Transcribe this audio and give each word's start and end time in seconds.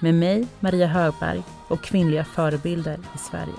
med 0.00 0.14
mig, 0.14 0.46
Maria 0.60 0.86
Högberg 0.86 1.42
och 1.68 1.80
kvinnliga 1.80 2.24
förebilder 2.24 2.98
i 3.14 3.18
Sverige. 3.18 3.54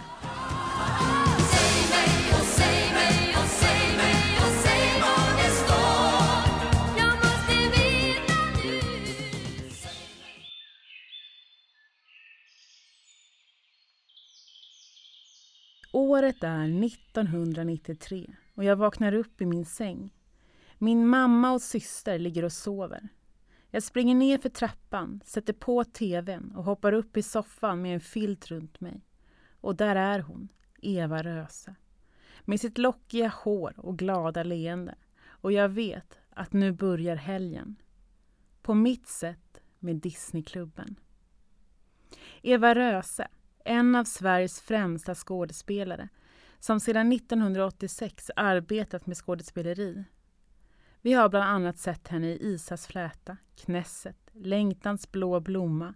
Året 15.92 16.44
är 16.44 16.86
1993 16.86 18.36
och 18.56 18.64
jag 18.64 18.76
vaknar 18.76 19.14
upp 19.14 19.42
i 19.42 19.45
min 19.45 19.66
säng. 19.66 20.14
Min 20.78 21.08
mamma 21.08 21.52
och 21.52 21.61
syster 21.61 22.20
ligger 22.20 22.45
och 22.45 22.52
sover. 22.52 23.09
Jag 23.72 23.84
springer 23.84 24.16
ner 24.16 24.38
för 24.38 24.50
trappan, 24.50 25.22
sätter 25.26 25.54
på 25.54 25.84
tvn 25.84 26.52
och 26.56 26.64
hoppar 26.64 26.94
upp 26.94 27.18
i 27.18 27.23
soffan 27.23 27.82
med 27.82 27.94
en 27.94 28.00
filt 28.00 28.48
runt 28.48 28.80
mig. 28.80 29.02
Och 29.62 29.76
där 29.76 29.96
är 29.96 30.20
hon, 30.20 30.50
Eva 30.82 31.23
Röse. 31.23 31.76
Med 32.45 32.60
sitt 32.60 32.78
lockiga 32.78 33.28
hår 33.44 33.73
och 33.78 33.98
glada 33.98 34.44
leende. 34.44 34.95
Och 35.28 35.52
jag 35.52 35.70
vet 35.70 36.20
att 36.30 36.54
nu 36.54 36.72
börjar 36.72 37.16
helgen. 37.16 37.76
På 38.62 38.73
mitt 38.73 39.08
sätt 39.08 39.62
med 39.80 39.95
Disneyklubben. 39.95 40.95
Eva 42.42 42.76
Röse, 42.76 43.28
en 43.66 43.95
av 43.95 44.04
Sveriges 44.04 44.62
främsta 44.62 45.16
skådespelare 45.16 46.10
som 46.60 46.80
sedan 46.80 47.12
1986 47.12 48.32
arbetat 48.36 49.06
med 49.06 49.18
skådespeleri. 49.18 50.04
Vi 51.02 51.14
har 51.14 51.30
bland 51.30 51.45
annat 51.45 51.78
sett 51.78 52.08
henne 52.08 52.28
i 52.28 52.53
Isas 52.53 52.88
fläta, 52.88 53.38
Knesset, 53.56 54.17
Längtans 54.34 55.12
blå 55.12 55.39
blomma, 55.39 55.94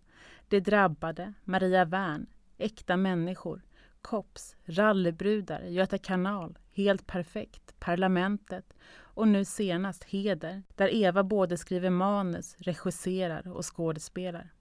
De 0.47 0.59
drabbade, 0.59 1.33
Maria 1.43 1.85
Wern, 1.85 2.25
Äkta 2.57 2.97
människor, 2.97 3.61
Kops, 4.01 4.55
Rallybrudar, 4.65 5.61
Göta 5.61 5.97
kanal, 5.97 6.57
Helt 6.73 7.07
perfekt, 7.07 7.79
Parlamentet 7.79 8.73
och 8.93 9.27
nu 9.27 9.45
senast 9.45 10.03
Heder, 10.03 10.63
där 10.75 10.93
Eva 10.93 11.23
både 11.23 11.57
skriver 11.57 11.89
manus, 11.89 12.55
regisserar 12.59 13.47
och 13.47 13.75
skådespelar. 13.75 14.53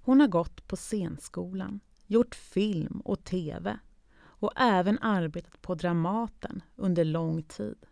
Hon 0.00 0.20
har 0.20 0.28
gått 0.28 0.68
på 0.68 0.76
scenskolan, 0.76 1.80
gjort 2.06 2.34
film 2.34 3.00
och 3.00 3.24
tv 3.24 3.78
och 4.18 4.52
även 4.56 4.98
arbetat 4.98 5.62
på 5.62 5.74
Dramaten 5.74 6.62
under 6.76 7.04
lång 7.04 7.42
tid. 7.42 7.86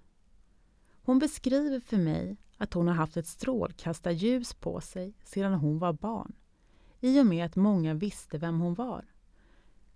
Hon 1.04 1.18
beskriver 1.18 1.80
för 1.80 1.96
mig 1.96 2.36
att 2.56 2.74
hon 2.74 2.88
har 2.88 2.94
haft 2.94 3.16
ett 3.16 3.26
strålkastarljus 3.26 4.54
på 4.54 4.80
sig 4.80 5.14
sedan 5.24 5.54
hon 5.54 5.78
var 5.78 5.92
barn 5.92 6.32
i 7.00 7.20
och 7.20 7.26
med 7.26 7.46
att 7.46 7.56
många 7.56 7.94
visste 7.94 8.38
vem 8.38 8.60
hon 8.60 8.74
var. 8.74 9.04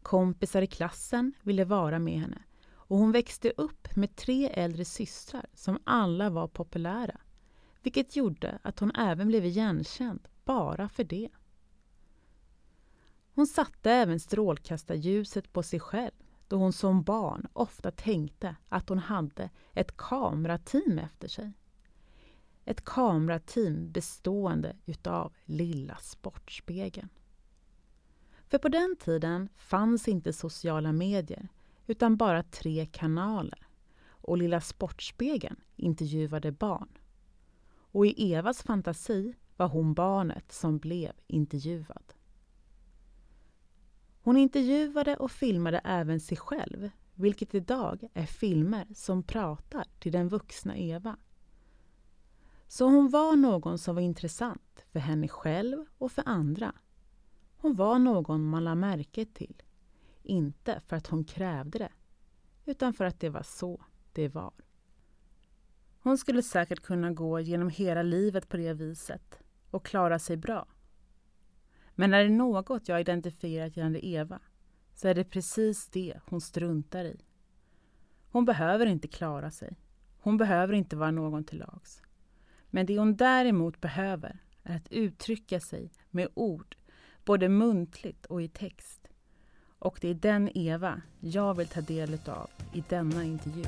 Kompisar 0.02 0.62
i 0.62 0.66
klassen 0.66 1.32
ville 1.42 1.64
vara 1.64 1.98
med 1.98 2.20
henne 2.20 2.42
och 2.70 2.98
hon 2.98 3.12
växte 3.12 3.52
upp 3.56 3.96
med 3.96 4.16
tre 4.16 4.48
äldre 4.48 4.84
systrar 4.84 5.46
som 5.54 5.78
alla 5.84 6.30
var 6.30 6.48
populära 6.48 7.20
vilket 7.82 8.16
gjorde 8.16 8.58
att 8.62 8.78
hon 8.78 8.94
även 8.96 9.28
blev 9.28 9.44
igenkänd 9.44 10.28
bara 10.44 10.88
för 10.88 11.04
det. 11.04 11.28
Hon 13.34 13.46
satte 13.46 13.90
även 13.90 14.20
strålkastarljuset 14.20 15.52
på 15.52 15.62
sig 15.62 15.80
själv 15.80 16.12
då 16.48 16.56
hon 16.56 16.72
som 16.72 17.03
barn 17.03 17.47
ofta 17.53 17.91
tänkte 17.91 18.56
att 18.69 18.88
hon 18.88 18.98
hade 18.98 19.50
ett 19.75 19.97
kamerateam 19.97 20.98
efter 20.98 21.28
sig. 21.28 21.53
Ett 22.64 22.84
kamerateam 22.84 23.92
bestående 23.92 24.76
utav 24.87 25.32
Lilla 25.44 25.97
Sportspegeln. 25.97 27.08
För 28.48 28.58
på 28.58 28.69
den 28.69 28.97
tiden 28.97 29.48
fanns 29.56 30.08
inte 30.08 30.32
sociala 30.32 30.92
medier 30.92 31.48
utan 31.87 32.16
bara 32.16 32.42
tre 32.42 32.87
kanaler 32.87 33.66
och 34.06 34.38
Lilla 34.38 34.60
Sportspegeln 34.60 35.56
intervjuade 35.76 36.53
barn. 36.53 36.88
Och 37.91 38.06
i 38.06 38.32
Evas 38.32 38.62
fantasi 38.62 39.34
var 39.56 39.69
hon 39.69 39.94
barnet 39.94 40.53
som 40.53 40.78
blev 40.78 41.12
intervjuad. 41.26 42.14
Hon 44.28 44.36
intervjuade 44.36 45.16
och 45.16 45.30
filmade 45.30 45.80
även 45.84 46.20
sig 46.20 46.36
själv, 46.36 46.90
vilket 47.14 47.54
idag 47.54 48.08
är 48.14 48.26
filmer 48.26 48.86
som 48.94 49.22
pratar 49.22 49.84
till 49.98 50.12
den 50.12 50.28
vuxna 50.28 50.76
Eva. 50.76 51.16
Så 52.66 52.84
hon 52.84 53.10
var 53.10 53.36
någon 53.36 53.78
som 53.78 53.94
var 53.94 54.02
intressant 54.02 54.84
för 54.92 55.00
henne 55.00 55.28
själv 55.28 55.84
och 55.98 56.12
för 56.12 56.22
andra. 56.26 56.72
Hon 57.56 57.74
var 57.74 57.98
någon 57.98 58.44
man 58.44 58.64
lade 58.64 58.76
märke 58.76 59.24
till. 59.24 59.62
Inte 60.22 60.80
för 60.86 60.96
att 60.96 61.06
hon 61.06 61.24
krävde 61.24 61.78
det, 61.78 61.92
utan 62.64 62.94
för 62.94 63.04
att 63.04 63.20
det 63.20 63.28
var 63.28 63.42
så 63.42 63.84
det 64.12 64.28
var. 64.28 64.54
Hon 66.00 66.18
skulle 66.18 66.42
säkert 66.42 66.80
kunna 66.80 67.10
gå 67.10 67.40
genom 67.40 67.70
hela 67.70 68.02
livet 68.02 68.48
på 68.48 68.56
det 68.56 68.72
viset 68.72 69.38
och 69.70 69.84
klara 69.84 70.18
sig 70.18 70.36
bra. 70.36 70.66
Men 72.00 72.14
är 72.14 72.25
det 72.25 72.31
något 72.31 72.88
jag 72.88 73.00
identifierat 73.00 73.76
gällande 73.76 74.06
Eva 74.06 74.38
så 74.94 75.09
är 75.09 75.14
det 75.14 75.25
precis 75.25 75.88
det 75.88 76.14
hon 76.25 76.41
struntar 76.41 77.04
i. 77.04 77.20
Hon 78.31 78.44
behöver 78.44 78.86
inte 78.86 79.09
klara 79.09 79.50
sig. 79.50 79.76
Hon 80.19 80.37
behöver 80.37 80.75
inte 80.75 80.97
vara 80.97 81.10
någon 81.10 81.44
till 81.44 81.58
lags. 81.58 82.03
Men 82.70 82.87
det 82.87 82.98
hon 82.98 83.16
däremot 83.16 83.81
behöver 83.81 84.38
är 84.62 84.76
att 84.76 84.92
uttrycka 84.92 85.60
sig 85.60 85.91
med 86.10 86.28
ord, 86.34 86.76
både 87.25 87.48
muntligt 87.48 88.26
och 88.26 88.42
i 88.42 88.48
text. 88.48 89.08
Och 89.78 89.98
det 90.00 90.08
är 90.08 90.14
den 90.14 90.50
Eva 90.54 91.03
jag 91.20 91.54
vill 91.54 91.69
ta 91.69 91.81
del 91.81 92.19
av 92.26 92.50
i 92.72 92.84
denna 92.88 93.25
intervju. 93.25 93.64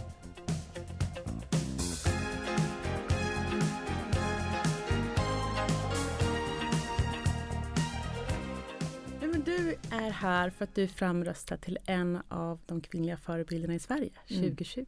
Du 9.44 9.74
är 9.90 10.10
här 10.10 10.50
för 10.50 10.64
att 10.64 10.74
du 10.74 10.82
är 10.82 10.86
framröstad 10.86 11.56
till 11.56 11.78
en 11.86 12.18
av 12.28 12.60
de 12.66 12.80
kvinnliga 12.80 13.16
förebilderna 13.16 13.74
i 13.74 13.78
Sverige 13.78 14.10
2020. 14.28 14.78
Mm. 14.78 14.86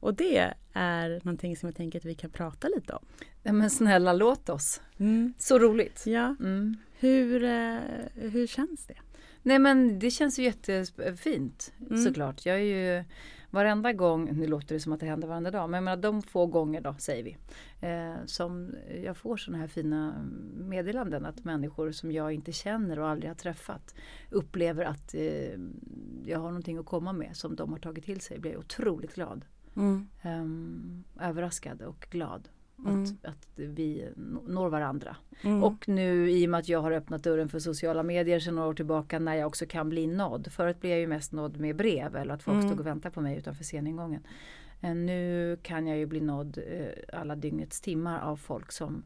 Och 0.00 0.14
det 0.14 0.54
är 0.72 1.20
någonting 1.24 1.56
som 1.56 1.66
jag 1.66 1.76
tänker 1.76 1.98
att 1.98 2.04
vi 2.04 2.14
kan 2.14 2.30
prata 2.30 2.68
lite 2.68 2.92
om. 2.92 3.04
Ja, 3.42 3.52
men 3.52 3.70
snälla 3.70 4.12
låt 4.12 4.48
oss. 4.48 4.80
Mm. 4.98 5.34
Så 5.38 5.58
roligt. 5.58 6.02
Ja. 6.06 6.36
Mm. 6.40 6.76
Hur, 6.98 7.44
eh, 7.44 7.78
hur 8.14 8.46
känns 8.46 8.86
det? 8.86 8.98
Nej 9.42 9.58
men 9.58 9.98
det 9.98 10.10
känns 10.10 10.38
ju 10.38 10.42
jättefint 10.42 11.72
mm. 11.90 12.04
såklart. 12.04 12.46
Jag 12.46 12.56
är 12.56 12.60
ju 12.60 13.04
varenda 13.50 13.92
gång, 13.92 14.32
nu 14.32 14.46
låter 14.46 14.74
det 14.74 14.80
som 14.80 14.92
att 14.92 15.00
det 15.00 15.06
händer 15.06 15.28
varenda 15.28 15.50
dag, 15.50 15.70
men 15.70 15.78
jag 15.78 15.84
menar, 15.84 16.02
de 16.02 16.22
få 16.22 16.46
gånger 16.46 16.80
då 16.80 16.94
säger 16.98 17.24
vi. 17.24 17.36
Eh, 17.80 18.24
som 18.26 18.74
jag 19.04 19.16
får 19.16 19.36
sådana 19.36 19.58
här 19.58 19.68
fina 19.68 20.14
meddelanden 20.56 21.26
att 21.26 21.44
människor 21.44 21.92
som 21.92 22.12
jag 22.12 22.32
inte 22.32 22.52
känner 22.52 22.98
och 22.98 23.08
aldrig 23.08 23.30
har 23.30 23.34
träffat 23.34 23.94
upplever 24.30 24.84
att 24.84 25.14
eh, 25.14 25.58
jag 26.24 26.38
har 26.38 26.48
någonting 26.48 26.78
att 26.78 26.86
komma 26.86 27.12
med 27.12 27.36
som 27.36 27.56
de 27.56 27.72
har 27.72 27.78
tagit 27.78 28.04
till 28.04 28.20
sig. 28.20 28.38
blir 28.38 28.52
jag 28.52 28.60
otroligt 28.60 29.14
glad. 29.14 29.44
Mm. 29.76 30.08
Eh, 30.22 31.28
överraskad 31.28 31.82
och 31.82 32.06
glad. 32.10 32.48
Mm. 32.86 33.02
Att, 33.02 33.24
att 33.24 33.48
vi 33.54 34.08
når 34.46 34.68
varandra. 34.68 35.16
Mm. 35.42 35.64
Och 35.64 35.88
nu 35.88 36.30
i 36.30 36.46
och 36.46 36.50
med 36.50 36.60
att 36.60 36.68
jag 36.68 36.82
har 36.82 36.92
öppnat 36.92 37.22
dörren 37.22 37.48
för 37.48 37.58
sociala 37.58 38.02
medier 38.02 38.40
sedan 38.40 38.54
några 38.54 38.68
år 38.68 38.74
tillbaka 38.74 39.18
när 39.18 39.34
jag 39.34 39.46
också 39.46 39.66
kan 39.66 39.88
bli 39.88 40.06
nådd. 40.06 40.52
Förut 40.52 40.80
blev 40.80 40.90
jag 40.90 41.00
ju 41.00 41.06
mest 41.06 41.32
nådd 41.32 41.56
med 41.56 41.76
brev 41.76 42.16
eller 42.16 42.34
att 42.34 42.42
folk 42.42 42.54
mm. 42.54 42.68
stod 42.68 42.80
och 42.80 42.86
väntade 42.86 43.14
på 43.14 43.20
mig 43.20 43.38
utanför 43.38 43.64
sceningången. 43.64 44.22
Eh, 44.80 44.94
nu 44.94 45.58
kan 45.62 45.86
jag 45.86 45.98
ju 45.98 46.06
bli 46.06 46.20
nådd 46.20 46.58
eh, 46.58 47.18
alla 47.20 47.36
dygnets 47.36 47.80
timmar 47.80 48.20
av 48.20 48.36
folk 48.36 48.72
som 48.72 49.02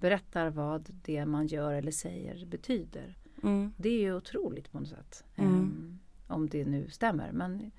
berättar 0.00 0.50
vad 0.50 0.88
det 1.04 1.26
man 1.26 1.46
gör 1.46 1.72
eller 1.72 1.92
säger 1.92 2.46
betyder. 2.46 3.16
Mm. 3.42 3.72
Det 3.76 3.88
är 3.88 4.00
ju 4.00 4.14
otroligt 4.14 4.72
på 4.72 4.80
något 4.80 4.88
sätt. 4.88 5.24
Um, 5.36 5.98
om 6.26 6.48
det 6.48 6.64
nu 6.64 6.90
stämmer. 6.90 7.32
Men, 7.32 7.70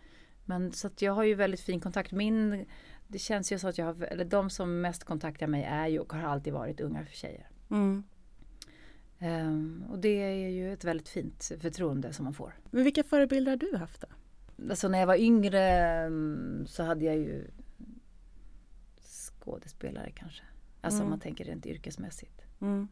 men 0.45 0.71
så 0.71 0.87
att 0.87 1.01
jag 1.01 1.13
har 1.13 1.23
ju 1.23 1.35
väldigt 1.35 1.61
fin 1.61 1.79
kontakt. 1.79 2.11
Min 2.11 2.65
det 3.11 3.19
känns 3.19 3.51
ju 3.51 3.59
så 3.59 3.67
att 3.67 3.77
jag 3.77 3.85
har, 3.85 4.03
eller 4.03 4.25
de 4.25 4.49
som 4.49 4.81
mest 4.81 5.03
kontaktar 5.03 5.47
mig 5.47 5.63
är 5.63 5.87
ju 5.87 5.99
och 5.99 6.13
har 6.13 6.21
alltid 6.21 6.53
varit 6.53 6.81
unga 6.81 7.05
tjejer. 7.05 7.49
Mm. 7.69 8.03
Um, 9.21 9.83
och 9.89 9.99
det 9.99 10.09
är 10.09 10.49
ju 10.49 10.73
ett 10.73 10.83
väldigt 10.83 11.09
fint 11.09 11.51
förtroende 11.61 12.13
som 12.13 12.25
man 12.25 12.33
får. 12.33 12.53
Men 12.71 12.83
vilka 12.83 13.03
förebilder 13.03 13.51
har 13.51 13.57
du 13.57 13.77
haft 13.77 14.01
då? 14.01 14.07
Alltså 14.69 14.87
när 14.87 14.99
jag 14.99 15.07
var 15.07 15.15
yngre 15.15 15.61
mm, 16.05 16.65
så 16.67 16.83
hade 16.83 17.05
jag 17.05 17.15
ju 17.15 17.47
skådespelare 18.99 20.11
kanske. 20.11 20.43
Alltså 20.81 20.97
mm. 20.97 21.05
om 21.05 21.09
man 21.09 21.19
tänker 21.19 21.45
rent 21.45 21.65
yrkesmässigt. 21.65 22.41
Mm. 22.61 22.87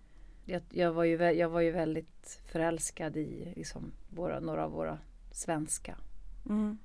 Jag, 0.45 0.61
jag, 0.69 0.91
var 0.91 1.03
ju, 1.03 1.17
jag 1.17 1.49
var 1.49 1.61
ju 1.61 1.71
väldigt 1.71 2.41
förälskad 2.45 3.17
i 3.17 3.53
liksom 3.55 3.91
våra, 4.09 4.39
några 4.39 4.65
av 4.65 4.71
våra 4.71 4.99
svenska. 5.31 5.97
Mm. 6.45 6.77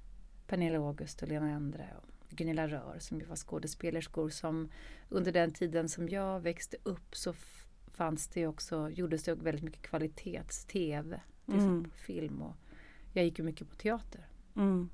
Pernilla 0.47 0.79
August 0.79 1.23
och 1.23 1.29
Lena 1.29 1.51
Endre 1.51 1.89
och 2.03 2.12
Gunilla 2.33 2.69
Rör 2.69 2.99
som 2.99 3.21
ju 3.21 3.27
var 3.27 3.37
skådespelerskor 3.37 4.31
som 4.31 4.69
under 5.09 5.33
den 5.33 5.53
tiden 5.53 5.89
som 5.89 6.09
jag 6.09 6.41
växte 6.41 6.77
upp 6.83 7.17
så 7.17 7.35
fanns 7.93 8.29
det 8.29 8.47
också, 8.47 8.91
gjordes 8.91 9.23
det 9.23 9.35
väldigt 9.35 9.65
mycket 9.65 9.83
kvalitets-tv, 9.83 11.21
mm. 11.49 11.91
film 11.95 12.43
och 12.43 12.55
jag 13.13 13.25
gick 13.25 13.39
ju 13.39 13.45
mycket 13.45 13.71
på 13.71 13.77
teater. 13.77 14.29
Mm. 14.57 14.91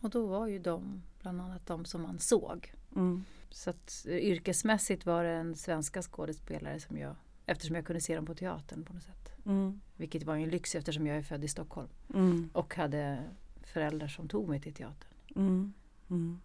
Och 0.00 0.10
då 0.10 0.26
var 0.26 0.46
ju 0.46 0.58
de 0.58 1.02
bland 1.20 1.40
annat 1.40 1.66
de 1.66 1.84
som 1.84 2.02
man 2.02 2.18
såg. 2.18 2.74
Mm. 2.96 3.24
Så 3.50 3.70
att 3.70 4.06
yrkesmässigt 4.08 5.06
var 5.06 5.24
det 5.24 5.30
en 5.30 5.56
svenska 5.56 6.02
skådespelare 6.02 6.80
som 6.80 6.98
jag 6.98 7.16
Eftersom 7.50 7.76
jag 7.76 7.86
kunde 7.86 8.00
se 8.00 8.16
dem 8.16 8.26
på 8.26 8.34
teatern 8.34 8.84
på 8.84 8.92
något 8.92 9.02
sätt. 9.02 9.32
Mm. 9.46 9.80
Vilket 9.96 10.22
var 10.22 10.36
en 10.36 10.48
lyx 10.48 10.74
eftersom 10.74 11.06
jag 11.06 11.16
är 11.16 11.22
född 11.22 11.44
i 11.44 11.48
Stockholm. 11.48 11.88
Mm. 12.14 12.50
Och 12.52 12.74
hade 12.74 13.24
föräldrar 13.62 14.08
som 14.08 14.28
tog 14.28 14.48
mig 14.48 14.60
till 14.60 14.74
teatern. 14.74 15.10
Mm. 15.36 15.72
Mm. 16.10 16.40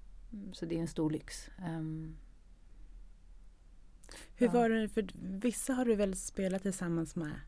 Så 0.54 0.66
det 0.66 0.76
är 0.76 0.80
en 0.80 0.88
stor 0.88 1.10
lyx. 1.10 1.50
Um, 1.68 2.18
Hur 4.36 4.48
ja. 4.48 4.54
var 4.54 4.70
det, 4.70 4.90
för 4.90 5.08
vissa 5.22 5.74
har 5.74 5.86
du 5.86 5.96
väl 5.96 6.16
spelat 6.16 6.62
tillsammans 6.62 7.16
med? 7.16 7.40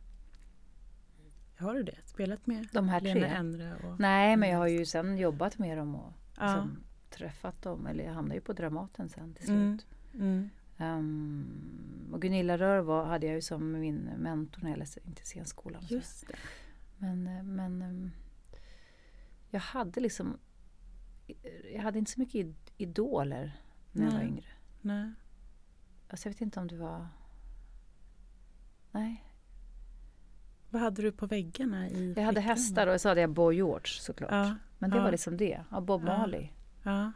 Har 1.57 1.73
du 1.73 1.83
det? 1.83 1.97
Spelat 2.05 2.47
med 2.47 2.67
De 2.71 2.89
här 2.89 3.01
Lena 3.01 3.19
tre? 3.19 3.29
Endre 3.29 3.75
och 3.75 3.99
Nej, 3.99 4.37
men 4.37 4.49
jag 4.49 4.57
har 4.57 4.67
ju 4.67 4.85
sen 4.85 5.17
jobbat 5.17 5.57
med 5.57 5.77
dem 5.77 5.95
och 5.95 6.13
ja. 6.37 6.45
liksom, 6.45 6.83
träffat 7.09 7.61
dem. 7.61 7.87
Eller 7.87 8.03
jag 8.03 8.13
hamnade 8.13 8.35
ju 8.35 8.41
på 8.41 8.53
Dramaten 8.53 9.09
sen 9.09 9.33
till 9.33 9.49
mm. 9.49 9.77
slut. 9.77 9.87
Mm. 10.13 10.49
Um, 10.79 12.09
och 12.13 12.21
Gunilla 12.21 12.57
Rör 12.57 12.79
var, 12.79 13.05
hade 13.05 13.25
jag 13.25 13.35
ju 13.35 13.41
som 13.41 13.71
min 13.71 13.97
mentor 14.17 14.61
när 14.61 14.69
jag 14.69 14.79
läste 14.79 14.99
in 15.05 15.13
till 15.13 15.25
scenskolan. 15.25 15.83
Just 15.87 16.27
det. 16.27 16.35
Men, 16.97 17.27
eh, 17.27 17.43
men 17.43 17.81
um, 17.81 18.11
jag 19.49 19.59
hade 19.59 20.01
liksom 20.01 20.37
Jag 21.73 21.81
hade 21.81 21.99
inte 21.99 22.11
så 22.11 22.19
mycket 22.19 22.47
idoler 22.77 23.61
när 23.91 24.03
Nej. 24.03 24.13
jag 24.13 24.19
var 24.19 24.27
yngre. 24.27 24.47
Nej. 24.81 25.11
Alltså 26.07 26.27
jag 26.27 26.33
vet 26.33 26.41
inte 26.41 26.59
om 26.59 26.67
det 26.67 26.77
var 26.77 27.07
Nej. 28.91 29.23
Vad 30.69 30.81
hade 30.81 31.01
du 31.01 31.11
på 31.11 31.25
väggarna? 31.25 31.89
i 31.89 32.13
Jag 32.17 32.23
hade 32.23 32.41
hästar 32.41 32.87
och 32.87 33.01
så 33.01 33.09
hade 33.09 33.21
jag 33.21 33.29
Boy 33.29 33.55
George 33.55 33.87
såklart. 33.87 34.31
Ja. 34.31 34.55
Men 34.77 34.89
det 34.89 34.97
ja. 34.97 35.03
var 35.03 35.11
liksom 35.11 35.37
det. 35.37 35.63
Ja, 35.71 35.81
Bob 35.81 36.03
Marley. 36.03 36.49
Ja. 36.83 37.11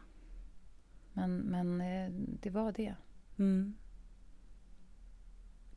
Men, 1.13 1.37
men 1.37 1.81
eh, 1.81 2.11
det 2.13 2.49
var 2.49 2.71
det. 2.71 2.95
Mm. 3.37 3.75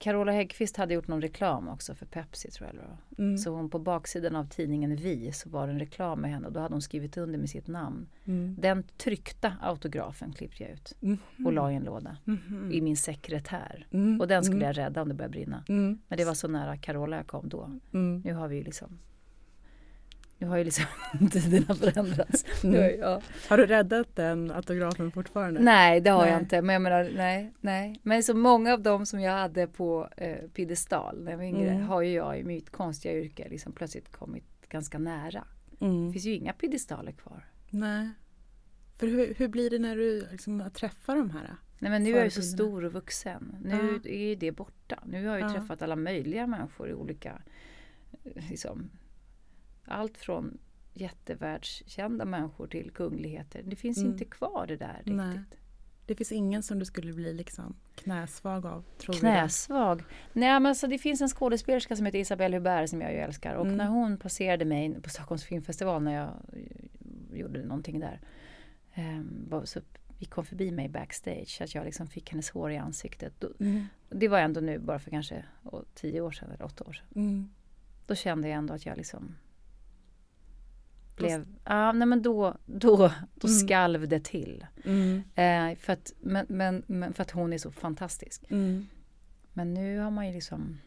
Carola 0.04 0.32
Häggkvist 0.32 0.76
hade 0.76 0.94
gjort 0.94 1.08
någon 1.08 1.20
reklam 1.20 1.68
också 1.68 1.94
för 1.94 2.06
Pepsi 2.06 2.50
tror 2.50 2.70
jag 2.72 3.24
mm. 3.24 3.38
Så 3.38 3.50
hon 3.50 3.70
på 3.70 3.78
baksidan 3.78 4.36
av 4.36 4.44
tidningen 4.48 4.96
Vi 4.96 5.32
så 5.32 5.48
var 5.48 5.66
det 5.66 5.72
en 5.72 5.78
reklam 5.78 6.20
med 6.20 6.30
henne 6.30 6.46
och 6.46 6.52
då 6.52 6.60
hade 6.60 6.74
hon 6.74 6.82
skrivit 6.82 7.16
under 7.16 7.38
med 7.38 7.50
sitt 7.50 7.66
namn. 7.66 8.06
Mm. 8.24 8.56
Den 8.58 8.82
tryckta 8.96 9.52
autografen 9.62 10.32
klippte 10.32 10.62
jag 10.62 10.72
ut 10.72 10.92
mm. 11.02 11.18
och 11.44 11.52
la 11.52 11.72
i 11.72 11.74
en 11.74 11.82
låda 11.82 12.16
mm. 12.26 12.72
i 12.72 12.80
min 12.80 12.96
sekretär. 12.96 13.86
Mm. 13.90 14.20
Och 14.20 14.28
den 14.28 14.44
skulle 14.44 14.66
mm. 14.66 14.66
jag 14.66 14.78
rädda 14.78 15.02
om 15.02 15.08
det 15.08 15.14
började 15.14 15.32
brinna. 15.32 15.64
Men 16.08 16.18
det 16.18 16.24
var 16.24 16.34
så 16.34 16.48
nära 16.48 16.76
Carola 16.76 17.16
jag 17.16 17.26
kom 17.26 17.48
då. 17.48 17.70
Nu 18.24 18.34
har 18.34 18.48
vi 18.48 18.62
liksom 18.62 18.98
nu 20.38 20.46
har 20.46 20.56
ju 20.56 20.64
liksom 20.64 20.84
tiderna 21.30 21.74
förändrats. 21.74 22.64
Mm. 22.64 23.00
Ja. 23.00 23.20
Har 23.48 23.56
du 23.56 23.66
räddat 23.66 24.16
den 24.16 24.50
autografen 24.50 25.10
fortfarande? 25.12 25.60
Nej, 25.60 26.00
det 26.00 26.10
har 26.10 26.22
nej. 26.22 26.30
jag 26.30 26.40
inte. 26.40 26.62
Men 26.62 26.72
jag 26.72 26.82
menar, 26.82 27.10
nej, 27.16 27.52
nej. 27.60 28.00
Men 28.02 28.22
så 28.22 28.34
många 28.34 28.72
av 28.72 28.82
dem 28.82 29.06
som 29.06 29.20
jag 29.20 29.32
hade 29.32 29.66
på 29.66 30.08
eh, 30.16 30.48
piedestal 30.54 31.24
när 31.24 31.30
jag 31.30 31.38
var 31.38 31.44
yngre 31.44 31.70
mm. 31.70 31.86
har 31.86 32.02
ju 32.02 32.12
jag 32.12 32.38
i 32.38 32.44
mitt 32.44 32.70
konstiga 32.70 33.14
yrke 33.14 33.48
liksom 33.48 33.72
plötsligt 33.72 34.12
kommit 34.12 34.44
ganska 34.68 34.98
nära. 34.98 35.44
Mm. 35.80 36.06
Det 36.06 36.12
finns 36.12 36.24
ju 36.24 36.34
inga 36.34 36.52
piedestaler 36.52 37.12
kvar. 37.12 37.44
Nej. 37.70 38.08
För 38.96 39.06
hur, 39.06 39.34
hur 39.34 39.48
blir 39.48 39.70
det 39.70 39.78
när 39.78 39.96
du 39.96 40.26
liksom 40.30 40.70
träffar 40.74 41.16
de 41.16 41.30
här? 41.30 41.56
Nej 41.78 41.90
men 41.90 42.02
nu 42.02 42.10
är 42.10 42.16
jag 42.16 42.24
ju 42.24 42.30
så 42.30 42.42
stor 42.42 42.84
och 42.84 42.92
vuxen. 42.92 43.56
Nu 43.64 44.00
ja. 44.04 44.10
är 44.10 44.36
det 44.36 44.52
borta. 44.52 45.02
Nu 45.06 45.26
har 45.26 45.38
jag 45.38 45.48
ju 45.48 45.54
ja. 45.54 45.60
träffat 45.60 45.82
alla 45.82 45.96
möjliga 45.96 46.46
människor 46.46 46.88
i 46.88 46.94
olika 46.94 47.42
liksom, 48.22 48.90
allt 49.84 50.18
från 50.18 50.58
jättevärldskända 50.92 52.24
människor 52.24 52.66
till 52.66 52.90
kungligheter. 52.90 53.62
Det 53.62 53.76
finns 53.76 53.98
mm. 53.98 54.12
inte 54.12 54.24
kvar 54.24 54.66
det 54.66 54.76
där 54.76 54.96
riktigt. 54.96 55.16
Nej. 55.16 55.40
Det 56.06 56.14
finns 56.14 56.32
ingen 56.32 56.62
som 56.62 56.78
du 56.78 56.84
skulle 56.84 57.12
bli 57.12 57.34
liksom 57.34 57.76
knäsvag 57.94 58.66
av? 58.66 58.84
Tror 58.98 59.14
knäsvag? 59.14 60.02
Nej 60.32 60.60
men 60.60 60.66
alltså 60.66 60.86
det 60.86 60.98
finns 60.98 61.20
en 61.20 61.28
skådespelerska 61.28 61.96
som 61.96 62.06
heter 62.06 62.18
Isabelle 62.18 62.56
Hubert 62.56 62.90
som 62.90 63.00
jag 63.00 63.12
ju 63.12 63.18
älskar. 63.18 63.54
Och 63.54 63.66
mm. 63.66 63.76
när 63.76 63.86
hon 63.86 64.16
passerade 64.16 64.64
mig 64.64 65.00
på 65.02 65.10
Stockholms 65.10 65.44
filmfestival 65.44 66.02
när 66.02 66.14
jag 66.14 66.30
gjorde 67.32 67.62
någonting 67.64 68.00
där. 68.00 68.20
Um, 68.96 69.62
så 69.64 69.80
gick 70.18 70.30
hon 70.30 70.44
förbi 70.44 70.70
mig 70.70 70.88
backstage. 70.88 71.58
Att 71.60 71.74
jag 71.74 71.84
liksom 71.84 72.06
fick 72.06 72.30
hennes 72.30 72.50
hår 72.50 72.70
i 72.70 72.76
ansiktet. 72.76 73.44
Mm. 73.60 73.86
Det 74.08 74.28
var 74.28 74.38
ändå 74.38 74.60
nu 74.60 74.78
bara 74.78 74.98
för 74.98 75.10
kanske 75.10 75.44
tio 75.94 76.20
år 76.20 76.30
sedan 76.30 76.50
eller 76.50 76.64
åtta 76.64 76.84
år 76.84 76.92
sedan. 76.92 77.06
Mm. 77.14 77.50
Då 78.06 78.14
kände 78.14 78.48
jag 78.48 78.58
ändå 78.58 78.74
att 78.74 78.86
jag 78.86 78.96
liksom 78.96 79.34
blev, 81.16 81.46
ja 81.64 81.92
nej 81.92 82.08
men 82.08 82.22
då, 82.22 82.56
då, 82.66 82.96
då 83.34 83.48
mm. 83.48 83.58
skalv 83.58 84.08
det 84.08 84.24
till. 84.24 84.66
Mm. 84.84 85.22
Eh, 85.34 85.78
för, 85.78 85.92
att, 85.92 86.12
men, 86.20 86.46
men, 86.48 86.82
men, 86.86 87.14
för 87.14 87.22
att 87.22 87.30
hon 87.30 87.52
är 87.52 87.58
så 87.58 87.72
fantastisk. 87.72 88.44
Mm. 88.50 88.86
Men 89.52 89.74
nu 89.74 89.98
har 89.98 90.10
man 90.10 90.26
ju 90.26 90.32
liksom 90.32 90.78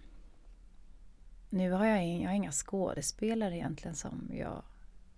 Nu 1.50 1.71
har 1.71 1.85
jag, 1.85 2.07
jag 2.07 2.29
har 2.29 2.35
inga 2.35 2.51
skådespelare 2.51 3.56
egentligen 3.56 3.95
som 3.95 4.31
jag 4.33 4.63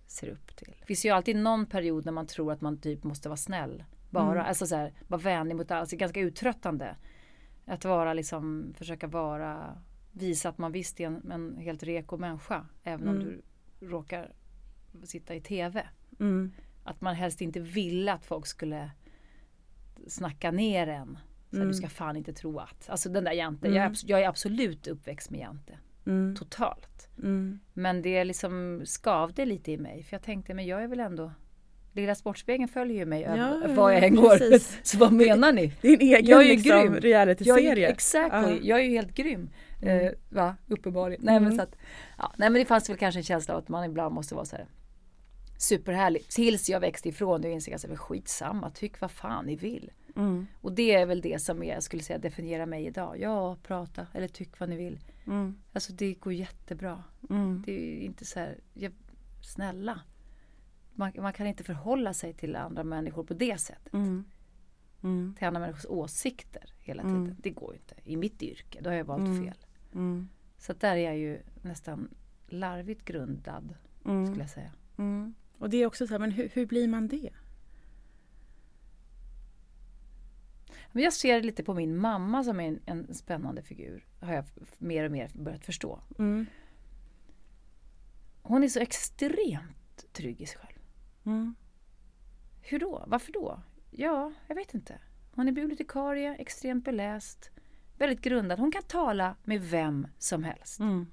ser 0.08 0.28
upp 0.30 0.56
till. 0.56 0.76
Det 0.80 0.86
finns 0.86 1.06
ju 1.06 1.10
alltid 1.10 1.36
någon 1.36 1.66
period 1.66 2.06
när 2.06 2.12
man 2.12 2.28
tror 2.28 2.52
att 2.52 2.62
man 2.62 2.78
typ 2.78 3.04
måste 3.04 3.30
vara 3.30 3.38
snäll. 3.38 3.84
Bara, 4.10 4.32
mm. 4.32 4.46
alltså 4.46 4.68
så 4.68 4.76
här, 4.76 4.94
vara 5.08 5.22
vänlig 5.22 5.56
mot 5.56 5.72
alla. 5.72 5.80
Alltså 5.80 5.96
ganska 5.96 6.20
uttröttande. 6.20 6.96
Att 7.66 7.86
vara 7.86 8.14
liksom, 8.14 8.74
försöka 8.78 9.08
vara, 9.08 9.82
visa 10.12 10.50
att 10.50 10.58
man 10.58 10.72
visst 10.72 11.00
är 11.00 11.06
en, 11.06 11.32
en 11.32 11.58
helt 11.58 11.84
reko 11.84 12.18
människa. 12.18 12.66
Även 12.84 13.08
om 13.08 13.16
mm. 13.16 13.28
du 13.28 13.42
råkar 13.88 14.34
sitta 15.04 15.36
i 15.36 15.42
tv. 15.42 15.88
Mm. 16.20 16.52
Att 16.84 17.02
man 17.02 17.16
helst 17.16 17.42
inte 17.42 17.60
ville 17.60 18.14
att 18.14 18.26
folk 18.26 18.48
skulle 18.48 18.92
snacka 20.08 20.52
ner 20.52 20.88
en. 20.88 21.18
Så 21.50 21.56
mm. 21.56 21.68
Du 21.68 21.74
ska 21.74 21.90
fan 21.90 22.18
inte 22.18 22.34
tro 22.34 22.60
att. 22.60 22.90
Alltså 22.90 23.10
den 23.10 23.24
där 23.24 23.32
jante. 23.32 23.68
Mm. 23.68 23.78
Jag, 23.78 23.86
är, 23.86 23.96
jag, 24.06 24.22
är, 24.22 24.28
absolut 24.28 24.88
uppväxt 24.88 25.30
med 25.30 25.40
jante. 25.40 25.80
Mm. 26.06 26.36
Totalt. 26.36 27.10
Mm. 27.18 27.60
Men 27.74 28.02
det 28.02 28.24
liksom 28.24 28.82
skavde 28.86 29.46
lite 29.46 29.72
i 29.72 29.78
mig. 29.78 30.04
För 30.04 30.16
jag 30.16 30.24
tänkte, 30.24 30.54
men 30.54 30.66
jag 30.66 30.84
är 30.84 30.88
väl 30.88 31.00
ändå 31.00 31.32
Lilla 31.94 32.16
Sportspegeln 32.16 32.68
följer 32.68 32.98
ju 32.98 33.06
mig 33.06 33.22
ja, 33.22 33.62
var 33.68 33.92
jag 33.92 34.04
än 34.04 34.16
går. 34.16 34.60
Så 34.84 34.98
vad 34.98 35.14
menar 35.14 35.54
ni? 35.54 35.74
Din 35.82 36.02
egen 36.02 36.26
jag 36.26 36.44
är 36.44 36.56
liksom, 36.56 36.96
realityserie. 36.96 37.90
Exakt, 37.90 38.34
uh 38.34 38.40
-huh. 38.40 38.60
jag 38.64 38.80
är 38.80 38.84
ju 38.84 38.90
helt 38.90 39.16
grym. 39.16 39.50
Mm. 39.82 40.06
Uh, 40.06 40.12
va? 40.30 40.56
Uppenbarligen. 40.68 41.22
Nej, 41.26 41.40
men 41.40 41.56
så 41.56 41.62
att, 41.62 41.76
ja, 42.18 42.34
nej 42.38 42.50
men 42.50 42.60
det 42.60 42.66
fanns 42.66 42.90
väl 42.90 42.98
kanske 42.98 43.20
en 43.20 43.24
känsla 43.24 43.54
av 43.54 43.60
att 43.60 43.70
man 43.70 43.86
ibland 43.86 44.16
måste 44.16 44.36
vara 44.36 44.46
så 44.46 44.56
här 44.56 44.66
superhärligt. 45.62 46.32
Tills 46.32 46.70
jag 46.70 46.80
växte 46.80 47.10
ifrån 47.10 47.42
det 47.42 47.48
och 47.48 47.54
insåg 47.54 47.74
att 47.74 47.86
var 47.86 47.96
skitsamma, 47.96 48.70
tyck 48.70 49.02
vad 49.02 49.12
fan 49.12 49.46
ni 49.46 49.56
vill. 49.56 49.92
Mm. 50.16 50.48
Och 50.62 50.74
det 50.74 50.94
är 50.94 51.06
väl 51.06 51.22
det 51.22 51.42
som 51.42 51.64
jag 51.64 51.84
skulle 51.84 52.04
säga 52.04 52.20
definierar 52.20 52.66
mig 52.66 52.86
idag. 52.86 53.20
Ja, 53.20 53.58
prata 53.64 54.08
eller 54.14 54.28
tyck 54.28 54.60
vad 54.60 54.70
ni 54.70 54.78
vill. 54.78 55.00
Mm. 55.28 55.56
Alltså 55.74 55.94
det 55.94 56.14
går 56.14 56.34
jättebra. 56.34 57.04
Mm. 57.30 57.64
Det 57.66 57.72
är 57.72 58.02
inte 58.02 58.26
så 58.26 58.40
här, 58.40 58.58
jag, 58.74 58.92
snälla. 59.42 60.02
Man, 60.94 61.12
man, 61.18 61.34
kan 61.34 61.48
inte 61.48 61.64
förhålla 61.64 62.14
sig 62.14 62.34
till 62.34 62.56
andra 62.56 62.84
människor 62.84 63.24
på 63.24 63.34
det 63.34 63.58
sättet. 63.58 63.94
Mm. 63.94 64.26
Mm. 65.04 65.36
Till 65.38 65.48
andra 65.48 65.60
människors 65.60 65.86
åsikter 65.86 66.74
hela 66.80 67.04
tiden. 67.04 67.24
Mm. 67.24 67.36
Det 67.40 67.50
går 67.50 67.74
inte. 67.76 67.96
I 68.04 68.16
mitt 68.16 68.44
yrke, 68.44 68.82
då 68.82 68.90
har 68.90 68.98
jag 68.98 69.06
valt 69.06 69.40
fel. 69.44 69.66
Så 70.58 70.74
där 70.74 70.96
är 70.96 71.06
jag 71.06 71.18
ju 71.18 71.40
nästan 71.62 72.10
larvigt 72.48 73.06
grundad, 73.06 73.76
skulle 74.02 74.44
jag 74.44 74.50
säga. 74.50 74.72
Och 75.60 75.70
det 75.70 75.78
är 75.78 75.86
också 75.86 76.08
så 76.08 76.14
här, 76.14 76.20
men 76.20 76.32
hur, 76.32 76.50
hur 76.54 76.66
blir 76.66 76.88
man 76.88 77.08
det? 77.08 77.30
Men 80.92 81.04
jag 81.04 81.14
ser 81.14 81.42
lite 81.42 81.64
på 81.64 81.74
min 81.74 81.98
mamma 81.98 82.44
som 82.44 82.60
är 82.60 82.68
en, 82.68 82.80
en, 82.86 83.14
spännande 83.14 83.62
figur. 83.62 84.06
Har 84.20 84.34
jag 84.34 84.46
mer 84.78 85.06
och 85.06 85.12
mer 85.12 85.32
börjat 85.34 85.66
förstå. 85.66 86.02
Mm. 86.20 86.46
Hon 88.42 88.64
är 88.64 88.68
så 88.68 88.80
extremt 88.80 90.14
trygg 90.14 90.42
i 90.42 90.46
sig 90.46 90.60
själv. 90.60 90.80
Mm. 91.26 91.56
Hur 92.62 92.80
då? 92.80 93.04
Varför 93.08 93.32
då? 93.32 93.62
Ja, 93.92 94.34
jag 94.48 94.56
vet 94.56 94.74
inte. 94.74 95.00
Hon 95.32 95.48
är 95.48 95.52
bibliotekarie, 95.52 96.36
extremt 96.36 96.86
beläst, 96.86 97.52
väldigt 97.98 98.22
grundad. 98.22 98.60
Hon 98.60 98.72
kan 98.72 98.84
tala 98.84 99.36
med 99.44 99.62
vem 99.62 100.08
som 100.18 100.44
helst. 100.44 100.80
Mm. 100.80 101.08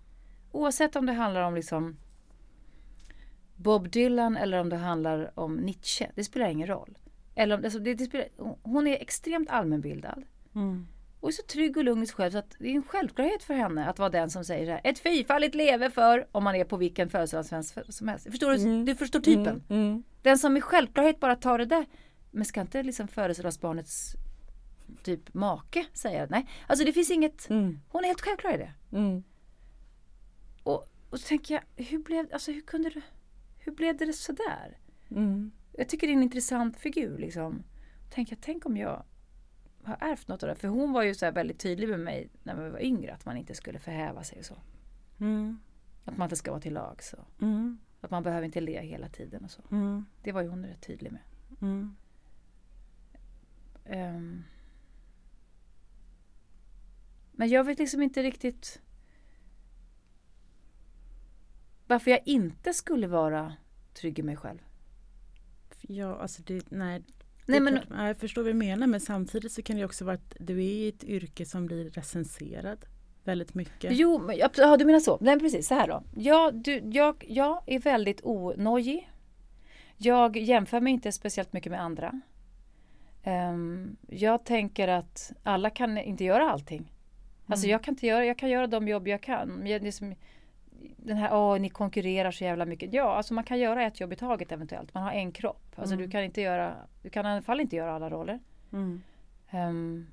Oavsett 0.53 0.97
om 0.97 1.07
det 1.07 1.13
handlar 1.13 1.43
om 1.43 1.55
liksom 1.55 1.97
Bob 3.57 3.91
Dylan 3.91 4.37
eller 4.37 4.61
om 4.61 4.69
det 4.69 4.77
handlar 4.77 5.31
om 5.35 5.57
Nietzsche. 5.57 6.11
Det 6.15 6.25
spelar 6.25 6.49
ingen 6.49 6.69
roll. 6.69 6.99
Eller 7.35 7.57
om, 7.59 7.65
alltså 7.65 7.79
det, 7.79 7.95
det 7.95 8.05
spelar, 8.05 8.29
hon 8.63 8.87
är 8.87 8.97
extremt 9.03 9.51
allmänbildad. 9.51 10.25
Mm. 10.55 10.87
Och 11.21 11.29
är 11.29 11.33
så 11.33 11.43
trygg 11.43 11.77
och 11.77 11.85
lugn 11.85 12.03
i 12.03 12.07
sig 12.07 12.17
själv 12.17 12.31
så 12.31 12.39
att 12.39 12.57
det 12.59 12.69
är 12.69 12.75
en 12.75 12.83
självklarhet 12.83 13.43
för 13.43 13.55
henne 13.55 13.87
att 13.87 13.99
vara 13.99 14.11
den 14.11 14.31
som 14.31 14.45
säger 14.45 14.67
så 14.67 14.73
här. 14.73 14.81
Ett 14.85 14.99
fyrfaldigt 14.99 15.55
leve 15.55 15.91
för 15.91 16.27
om 16.33 16.45
man 16.45 16.55
är 16.55 16.65
på 16.65 16.77
vilken 16.77 17.09
födelsedagsfest 17.09 17.95
som 17.95 18.09
helst. 18.09 18.31
Förstår 18.31 18.51
du? 18.51 18.57
Mm. 18.57 18.85
Du 18.85 18.95
förstår 18.95 19.21
typen. 19.21 19.63
Mm. 19.69 19.83
Mm. 19.83 20.03
Den 20.23 20.39
som 20.39 20.57
i 20.57 20.61
självklarhet 20.61 21.21
bara 21.21 21.37
tar 21.37 21.59
det 21.59 21.65
där. 21.65 21.87
Men 22.31 22.45
ska 22.45 22.61
inte 22.61 22.83
liksom 22.83 23.09
födelsedagsbarnets 23.09 24.17
typ 25.03 25.35
make 25.35 25.87
säga 25.93 26.27
det? 26.27 26.31
Nej, 26.31 26.47
alltså 26.67 26.85
det 26.85 26.93
finns 26.93 27.11
inget. 27.11 27.51
Mm. 27.51 27.81
Hon 27.89 28.05
är 28.05 28.09
helt 28.09 28.21
självklar 28.21 28.55
i 28.55 28.57
det. 28.57 28.73
Mm. 28.93 29.23
Och, 30.63 30.89
och 31.11 31.21
så 31.21 31.29
tänker 31.29 31.55
jag, 31.55 31.85
hur 31.85 31.99
blev, 31.99 32.27
alltså 32.33 32.53
hur 32.53 32.61
kunde 32.61 32.91
du, 32.91 33.03
hur 33.67 33.73
blev 33.73 33.97
det 33.97 34.13
sådär? 34.13 34.79
Mm. 35.11 35.51
Jag 35.73 35.89
tycker 35.89 36.07
det 36.07 36.13
är 36.13 36.17
en 36.17 36.23
intressant 36.23 36.77
figur 36.77 37.19
liksom. 37.19 37.63
Jag, 38.17 38.39
tänk 38.41 38.67
om 38.67 38.77
jag 38.77 39.05
har 39.83 39.97
ärvt 40.01 40.29
något 40.29 40.43
av 40.43 40.49
det. 40.49 40.55
För 40.55 40.69
hon 40.69 40.93
var 40.93 41.03
ju 41.03 41.15
så 41.15 41.31
väldigt 41.31 41.59
tydlig 41.59 41.89
med 41.89 42.01
mig 42.01 42.31
när 42.43 42.65
vi 42.65 42.71
var 42.71 42.81
yngre 42.81 43.15
att 43.15 43.25
man 43.25 43.37
inte 43.37 43.55
skulle 43.55 43.79
förhäva 43.79 44.25
sig 44.25 44.39
och 44.39 44.45
så. 44.45 44.57
Mm. 45.21 45.59
Att 46.05 46.17
man 46.17 46.27
inte 46.27 46.37
ska 46.37 46.51
vara 46.51 46.61
till 46.61 46.75
lag 46.75 47.03
så. 47.03 47.17
Mm. 47.41 47.79
Att 48.01 48.11
man 48.11 48.23
behöver 48.23 48.47
inte 48.47 48.61
le 48.61 48.81
hela 48.81 49.09
tiden 49.09 49.45
och 49.45 49.51
så. 49.51 49.63
Mm. 49.71 50.05
Det 50.23 50.33
var 50.33 50.43
ju 50.43 50.49
hon 50.49 50.67
rätt 50.67 50.87
tydlig 50.87 51.13
med. 51.13 51.23
Ehm. 53.85 54.45
Men 57.33 57.49
jag 57.49 57.65
vet 57.65 57.79
liksom 57.79 58.03
inte 58.03 58.23
riktigt 58.23 58.81
varför 61.87 62.11
jag 62.11 62.21
inte 62.25 62.75
skulle 62.75 63.07
vara 63.07 63.53
trygg 63.95 64.19
i 64.19 64.23
mig 64.23 64.37
själv. 64.37 64.59
Ja, 65.81 66.17
alltså 66.17 66.43
det, 66.43 66.71
nej. 66.71 67.03
Nej, 67.47 67.61
men, 67.61 67.73
klart, 67.73 67.87
ja, 67.91 68.07
jag 68.07 68.17
förstår 68.17 68.43
vad 68.43 68.51
du 68.51 68.55
menar 68.55 68.87
men 68.87 69.01
samtidigt 69.01 69.53
så 69.53 69.63
kan 69.63 69.77
det 69.77 69.85
också 69.85 70.05
vara 70.05 70.15
att 70.15 70.37
du 70.41 70.53
är 70.59 70.63
i 70.63 70.89
ett 70.89 71.05
yrke 71.05 71.47
som 71.47 71.67
blir 71.67 71.91
recenserad 71.91 72.87
väldigt 73.25 73.55
mycket. 73.55 73.97
Jo, 73.97 74.19
men, 74.19 74.37
ja, 74.37 74.49
ja, 74.57 74.77
du 74.77 74.85
menar 74.85 75.01
så. 75.01 75.19
Nej, 75.21 75.41
precis. 75.41 75.67
Så 75.69 75.75
här 75.75 75.89
då. 75.89 76.03
Jag, 76.17 76.55
du, 76.55 76.81
jag, 76.85 77.25
jag 77.29 77.63
är 77.67 77.79
väldigt 77.79 78.21
onojig. 78.25 79.11
Jag 79.97 80.37
jämför 80.37 80.81
mig 80.81 80.93
inte 80.93 81.13
speciellt 81.13 81.53
mycket 81.53 81.73
med 81.73 81.83
andra. 81.83 82.21
Ehm, 83.23 83.97
jag 84.09 84.45
tänker 84.45 84.89
att 84.89 85.33
alla 85.43 85.71
kan 85.71 85.99
inte 85.99 86.25
göra 86.25 86.51
allting. 86.51 86.93
Alltså 87.47 87.65
Mm. 87.67 87.73
jag 87.73 87.83
kan 87.85 87.95
inte 87.95 88.07
göra, 88.07 88.25
jag 88.25 88.39
kan 88.39 88.51
göra 88.51 88.67
de 88.67 88.89
jobb 88.89 89.09
jag 89.09 89.21
kan. 89.23 89.67
Jag, 89.67 89.83
liksom, 89.83 90.15
den 90.97 91.17
här, 91.17 91.35
åh 91.37 91.59
ni 91.61 91.69
konkurrerar 91.69 92.31
så 92.31 92.45
jävla 92.45 92.65
mycket. 92.67 92.93
Ja, 92.93 93.15
alltså 93.17 93.35
man 93.35 93.45
kan 93.45 93.59
göra 93.59 93.83
ett 93.87 94.01
jobb 94.01 94.13
i 94.13 94.17
taget 94.17 94.53
eventuellt. 94.53 94.95
Man 94.95 95.03
har 95.03 95.13
en 95.13 95.33
kropp. 95.33 95.73
Alltså 95.77 95.95
Mm. 95.95 96.07
du 96.07 96.11
kan 96.11 96.25
inte 96.25 96.41
göra, 96.41 96.75
du 97.03 97.11
kan 97.11 97.27
i 97.27 97.29
alla 97.29 97.43
fall 97.43 97.61
inte 97.61 97.77
göra 97.77 97.93
alla 97.95 98.11
roller. 98.11 98.41
Mm. 98.73 99.03
Ehm, 99.51 100.07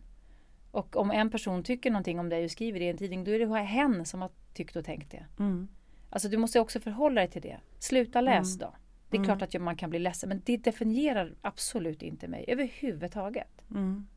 och 0.71 0.95
om 0.95 1.11
en 1.11 1.29
person 1.29 1.63
tycker 1.63 1.91
någonting 1.91 2.19
om 2.19 2.29
dig 2.29 2.45
och 2.45 2.51
skriver 2.51 2.79
det 2.79 2.85
i 2.85 2.89
en 2.89 2.97
tidning, 2.97 3.23
då 3.23 3.31
är 3.31 3.39
det 3.39 3.55
hen 3.59 4.05
som 4.05 4.21
har 4.21 4.29
tyckt 4.53 4.75
och 4.75 4.85
tänkt 4.85 5.11
det. 5.11 5.25
Mm. 5.39 5.67
Alltså 6.09 6.29
du 6.29 6.37
måste 6.37 6.59
också 6.59 6.79
förhålla 6.79 7.21
dig 7.21 7.29
till 7.29 7.41
det. 7.41 7.59
Sluta 7.79 8.21
läs 8.21 8.55
Mm. 8.55 8.59
då. 8.69 8.75
Det 9.09 9.17
är 9.17 9.19
Mm. 9.19 9.37
klart 9.37 9.55
att 9.55 9.61
man 9.61 9.75
kan 9.75 9.89
bli 9.89 9.99
ledsen, 9.99 10.29
men 10.29 10.41
det 10.45 10.57
definierar 10.57 11.33
absolut 11.41 12.01
inte 12.01 12.27
mig 12.27 12.45
överhuvudtaget. 12.47 13.61
Mm. 13.71 14.07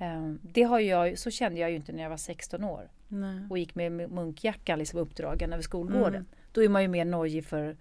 Ehm, 0.00 0.38
det 0.42 0.62
har 0.62 0.80
jag, 0.80 1.18
så 1.18 1.30
kände 1.30 1.60
jag 1.60 1.70
ju 1.70 1.76
inte 1.76 1.92
när 1.92 2.02
jag 2.02 2.10
var 2.10 2.16
16 2.16 2.64
år 2.64 2.90
Nej. 3.08 3.40
och 3.50 3.58
gick 3.58 3.74
med 3.74 3.92
munkjackan 3.92 4.78
liksom 4.78 4.98
uppdragen 4.98 5.52
över 5.52 5.62
skolgården. 5.62 6.14
Mm. 6.14 6.26
Då 6.52 6.62
är 6.62 6.68
man 6.68 6.82
ju 6.82 6.88
mer 6.88 7.04
nojig 7.04 7.44
för 7.44 7.76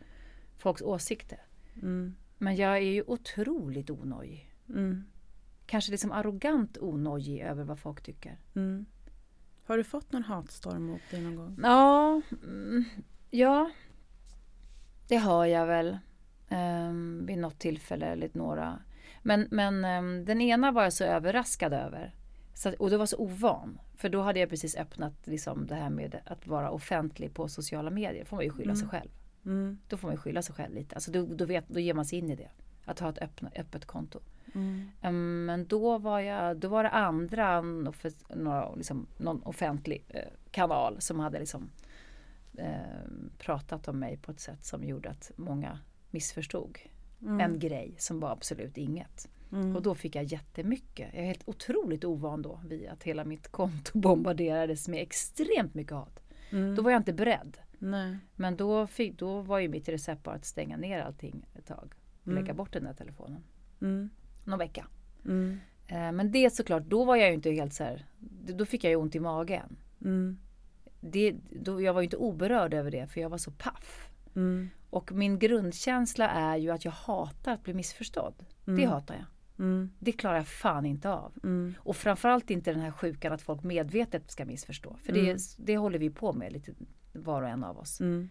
folks 0.58 0.82
åsikter. 0.82 1.40
Mm. 1.76 2.16
Men 2.38 2.56
jag 2.56 2.78
är 2.78 2.82
ju 2.82 3.04
otroligt 3.08 3.90
onojig. 3.90 4.54
Mm. 4.70 5.04
Kanske 5.66 5.92
liksom 5.92 6.12
arrogant 6.12 6.78
onojig 6.78 7.42
över 7.42 7.64
vad 7.64 7.80
folk 7.80 8.02
tycker. 8.02 8.38
Mm. 8.56 8.86
Har 9.64 9.78
du 9.78 9.84
fått 9.84 10.12
någon 10.12 10.24
hatstorm 10.24 10.84
mot 10.84 11.02
dig 11.12 11.22
någon 11.22 11.36
gång? 11.36 11.60
Ja, 11.64 12.22
mm, 12.44 12.86
ja 13.30 13.72
det 15.08 15.18
har 15.18 15.46
jag 15.46 15.68
väl 15.68 15.98
um, 16.50 17.26
vid 17.26 17.38
något 17.38 17.60
tillfälle 17.60 18.06
eller 18.06 18.30
några. 18.34 18.80
Men, 19.24 19.48
men 19.52 19.86
ehm, 19.86 20.26
den 20.26 20.42
ena 20.42 20.72
var 20.72 20.84
jag 20.84 20.94
så 20.94 21.04
överraskad 21.04 21.74
över. 21.74 22.16
Så, 22.54 22.74
och 22.80 22.90
det 22.90 22.98
var 22.98 23.06
så 23.06 23.18
ovan. 23.18 23.80
För 23.96 24.10
då 24.10 24.22
hade 24.22 24.40
jag 24.40 24.50
precis 24.50 24.76
öppnat 24.76 25.14
liksom, 25.28 25.68
det 25.68 25.76
här 25.76 25.90
med 25.90 26.20
att 26.26 26.48
vara 26.48 26.72
offentlig 26.72 27.34
på 27.34 27.48
sociala 27.48 27.90
medier. 27.90 28.26
får 28.26 28.36
man 28.36 28.46
ju 28.46 28.52
skylla 28.52 28.76
sig 28.76 28.84
Mm. 28.84 28.90
själv. 28.92 29.10
Mm. 29.46 29.78
Då 29.88 29.98
får 29.98 30.08
man 30.08 30.16
ju 30.16 30.22
skylla 30.22 30.42
sig 30.42 30.56
själv 30.56 30.74
lite. 30.76 30.96
Alltså 30.96 31.12
då, 31.12 31.26
då, 31.26 31.46
vet, 31.46 31.68
då 31.70 31.80
ger 31.80 31.94
man 31.94 32.06
sig 32.06 32.20
in 32.20 32.30
i 32.30 32.36
det. 32.36 32.50
Att 32.86 33.00
ha 33.00 33.10
ett 33.10 33.18
öppna, 33.22 33.52
öppet 33.56 33.86
konto. 33.86 34.20
Mm. 34.56 34.92
Ehm, 35.02 35.46
Men 35.46 35.68
då 35.68 35.98
var, 35.98 36.20
jag, 36.20 36.58
då 36.58 36.68
var 36.68 36.84
det 36.84 36.90
andra, 36.90 37.62
några, 37.62 38.76
liksom, 38.76 39.08
någon 39.18 39.44
offentlig 39.44 40.06
eh, 40.10 40.22
kanal 40.52 41.02
som 41.02 41.20
hade 41.20 41.40
liksom, 41.40 41.70
eh, 42.58 42.72
pratat 43.38 43.88
om 43.88 44.00
mig 44.00 44.18
på 44.18 44.32
ett 44.32 44.40
sätt 44.40 44.66
som 44.66 44.84
gjorde 44.84 45.10
att 45.10 45.32
många 45.36 45.80
missförstod 46.12 46.78
Mm. 47.22 47.40
en 47.42 47.60
grej 47.60 47.96
som 47.98 48.20
var 48.20 48.32
absolut 48.32 48.78
inget. 48.78 49.30
Mm. 49.52 49.76
Och 49.76 49.82
då 49.82 49.96
fick 49.96 50.16
jag 50.16 50.24
jättemycket. 50.24 51.10
Jag 51.14 51.22
är 51.24 51.28
helt 51.28 51.48
otroligt 51.48 52.04
ovan 52.06 52.42
då 52.42 52.62
vid 52.66 52.88
att 52.90 53.04
hela 53.04 53.26
mitt 53.26 53.48
konto 53.48 53.92
bombarderades 54.00 54.88
med 54.88 55.02
extremt 55.02 55.74
mycket 55.74 55.94
hat. 55.94 56.20
Mm. 56.52 56.76
Då 56.76 56.82
var 56.82 56.92
jag 56.92 57.00
inte 57.00 57.14
beredd. 57.14 57.58
Nej. 57.80 58.18
Men 58.36 58.56
då, 58.58 58.88
fick, 58.88 59.20
då 59.20 59.42
var 59.42 59.60
ju 59.60 59.68
mitt 59.68 59.90
recept 59.90 60.24
bara 60.24 60.36
att 60.36 60.46
stänga 60.46 60.78
ner 60.78 61.02
allting 61.02 61.46
ett 61.56 61.66
tag. 61.66 61.94
Och 62.22 62.28
Mm. 62.28 62.44
lägga 62.44 62.54
bort 62.54 62.74
den 62.74 62.84
där 62.84 62.94
telefonen. 62.94 63.44
Mm. 63.82 64.10
Någon 64.46 64.60
vecka. 64.60 64.88
Mm. 65.26 65.58
Eh, 65.88 66.12
Men 66.12 66.32
det 66.32 66.50
såklart, 66.54 66.84
då 66.84 67.06
var 67.06 67.16
jag 67.16 67.28
ju 67.28 67.34
inte 67.34 67.52
helt 67.52 67.74
så 67.74 67.84
här, 67.84 68.06
då 68.58 68.66
fick 68.66 68.84
jag 68.84 68.90
ju 68.92 68.96
ont 68.96 69.16
i 69.16 69.20
magen. 69.20 69.78
Mm. 70.02 70.38
Det, 71.02 71.36
då, 71.52 71.82
jag 71.82 71.94
var 71.94 72.02
ju 72.02 72.06
inte 72.06 72.18
oberörd 72.18 72.74
över 72.74 72.92
det 72.92 73.08
för 73.08 73.22
jag 73.22 73.30
var 73.30 73.38
så 73.38 73.52
paff. 73.52 74.10
Mm. 74.36 74.70
Och 74.90 75.12
min 75.12 75.40
grundkänsla 75.40 76.30
är 76.30 76.58
ju 76.58 76.70
att 76.72 76.86
jag 76.86 76.92
hatar 76.92 77.54
att 77.54 77.64
bli 77.64 77.74
missförstådd. 77.74 78.46
Det 78.66 78.72
Mm. 78.72 78.90
hatar 78.90 79.16
jag. 79.16 79.26
Mm. 79.66 79.92
Det 80.00 80.12
klarar 80.12 80.36
jag 80.38 80.48
fan 80.48 80.86
inte 80.86 81.10
av. 81.10 81.34
Mm. 81.44 81.74
Och 81.80 81.96
framförallt 81.96 82.50
inte 82.52 82.72
den 82.72 82.82
här 82.82 82.92
sjukan 82.92 83.34
att 83.34 83.42
folk 83.42 83.64
medvetet 83.64 84.32
ska 84.32 84.46
missförstå. 84.46 84.98
För 85.06 85.14
det, 85.14 85.20
Mm. 85.20 85.38
det 85.58 85.78
håller 85.78 86.00
vi 86.00 86.10
på 86.10 86.34
med 86.34 86.54
lite 86.54 86.74
var 87.14 87.42
och 87.42 87.50
en 87.50 87.64
av 87.64 87.78
oss. 87.80 88.00
Mm. 88.00 88.30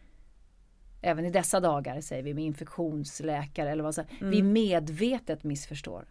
Även 1.03 1.25
i 1.25 1.31
dessa 1.31 1.61
dagar 1.61 2.01
säger 2.01 2.23
vi 2.23 2.35
med 2.35 2.45
infektionsläkare 2.45 3.71
eller 3.71 3.83
vad 3.83 3.95
så. 3.95 4.03
Mm. 4.21 4.31
Vi 4.31 4.43
medvetet 4.43 5.45
missförstår. 5.45 6.07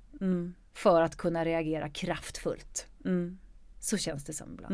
För 0.74 1.02
att 1.02 1.16
kunna 1.16 1.46
reagera 1.46 1.90
kraftfullt. 1.90 2.88
Så 3.80 3.98
känns 3.98 4.26
det 4.26 4.34
som 4.34 4.54
ibland. 4.54 4.74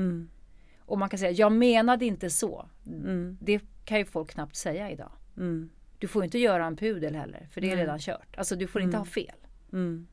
Och 0.80 0.98
man 1.00 1.10
kan 1.10 1.20
säga, 1.20 1.32
jag 1.32 1.52
menade 1.52 2.06
inte 2.06 2.30
så. 2.30 2.70
Det 3.40 3.62
kan 3.86 3.98
ju 3.98 4.06
folk 4.06 4.30
knappt 4.32 4.56
säga 4.56 4.92
idag. 4.92 5.12
Mm. 5.38 5.70
Du 6.00 6.08
får 6.08 6.24
inte 6.24 6.38
göra 6.40 6.66
en 6.66 6.76
pudel 6.76 7.16
heller, 7.16 7.48
för 7.52 7.62
det 7.62 7.72
är 7.72 7.76
redan 7.78 8.00
kört. 8.00 8.38
Alltså 8.38 8.56
du 8.56 8.68
får 8.68 8.82
inte 8.82 8.98
Mm. 8.98 9.00
ha 9.00 9.06
fel. 9.06 9.36
Mm. 9.74 10.08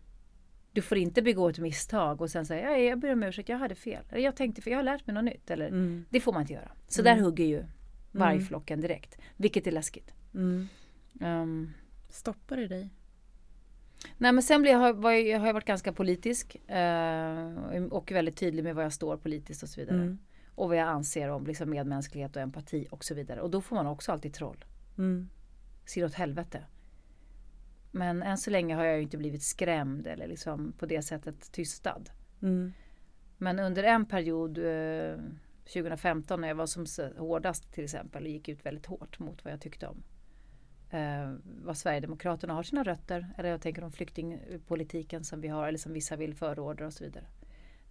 Du 0.72 0.82
får 0.82 0.98
inte 0.98 1.22
begå 1.22 1.48
ett 1.48 1.58
misstag 1.58 2.20
och 2.20 2.30
sen 2.30 2.46
säga, 2.46 2.70
"Ja, 2.70 2.76
jag 2.76 2.98
ber 2.98 3.12
om 3.12 3.22
ursäkt, 3.22 3.48
jag 3.48 3.58
hade 3.58 3.74
fel. 3.74 4.04
Eller 4.10 4.22
jag 4.24 4.36
tänkte, 4.36 4.62
för 4.62 4.70
jag 4.70 4.78
har 4.78 4.82
lärt 4.82 5.06
mig 5.06 5.14
något 5.14 5.24
nytt. 5.24 5.50
Eller, 5.50 5.68
Mm. 5.68 6.04
Det 6.10 6.20
får 6.20 6.32
man 6.32 6.40
inte 6.42 6.52
göra. 6.52 6.70
Så 6.88 7.00
Mm. 7.02 7.16
där 7.16 7.24
hugger 7.24 7.44
ju 7.44 7.64
vargflocken 8.12 8.80
direkt. 8.80 9.18
Vilket 9.36 9.66
är 9.66 9.72
läskigt. 9.72 10.14
Mm. 10.34 10.68
Um, 11.20 11.72
Stoppar 12.08 12.56
det 12.56 12.66
dig? 12.68 12.88
nej 14.18 14.32
men 14.32 14.42
sen 14.42 14.62
blir 14.62 14.72
jag, 14.72 14.94
var 14.94 15.12
jag, 15.12 15.38
har 15.40 15.46
jag 15.46 15.54
varit 15.54 15.64
ganska 15.66 15.92
politisk. 15.92 16.56
eh, 16.70 17.84
och 17.90 18.12
väldigt 18.12 18.36
tydlig 18.36 18.64
med 18.64 18.74
var 18.74 18.82
jag 18.82 18.92
står 18.92 19.16
politiskt 19.16 19.62
och 19.62 19.68
så 19.68 19.80
vidare. 19.80 19.96
Mm. 19.96 20.18
Och 20.54 20.68
vad 20.68 20.76
jag 20.76 20.88
anser 20.88 21.28
om 21.28 21.46
liksom, 21.46 21.70
medmänsklighet 21.70 22.36
och 22.36 22.42
empati 22.42 22.86
och 22.90 23.04
så 23.04 23.14
vidare. 23.14 23.40
Och 23.40 23.50
då 23.50 23.60
får 23.60 23.76
man 23.76 23.86
också 23.86 24.12
alltid 24.12 24.34
troll. 24.34 24.64
Mm. 25.00 25.28
ser 25.86 26.04
åt 26.04 26.14
helvete. 26.14 26.64
Men 27.90 28.22
än 28.22 28.38
så 28.38 28.50
länge 28.50 28.74
har 28.74 28.84
jag 28.84 28.96
ju 28.96 29.02
inte 29.02 29.18
blivit 29.18 29.42
skrämd 29.42 30.06
eller 30.06 30.26
liksom 30.26 30.72
på 30.72 30.86
det 30.86 31.02
sättet 31.02 31.52
tystad. 31.52 32.10
Mm. 32.42 32.72
Men 33.36 33.58
under 33.58 33.82
en 33.82 34.06
period, 34.06 34.58
eh, 34.58 35.18
2015 35.64 36.40
när 36.40 36.48
jag 36.48 36.54
var 36.54 36.66
som 36.66 36.86
hårdast 37.18 37.72
till 37.72 37.84
exempel 37.84 38.22
och 38.22 38.28
gick 38.28 38.48
ut 38.48 38.66
väldigt 38.66 38.86
hårt 38.86 39.18
mot 39.18 39.44
vad 39.44 39.52
jag 39.52 39.60
tyckte 39.60 39.86
om. 39.86 40.02
Eh, 40.90 41.34
vad 41.64 41.76
Sverigedemokraterna 41.76 42.54
har 42.54 42.62
sina 42.62 42.82
rötter, 42.82 43.34
eller 43.38 43.48
jag 43.48 43.60
tänker 43.60 43.84
om 43.84 43.92
flyktingpolitiken 43.92 45.24
som 45.24 45.40
vi 45.40 45.48
har 45.48 45.68
eller 45.68 45.78
som 45.78 45.92
vissa 45.92 46.16
vill 46.16 46.34
förorda 46.34 46.86
och 46.86 46.92
så 46.92 47.04
vidare. 47.04 47.24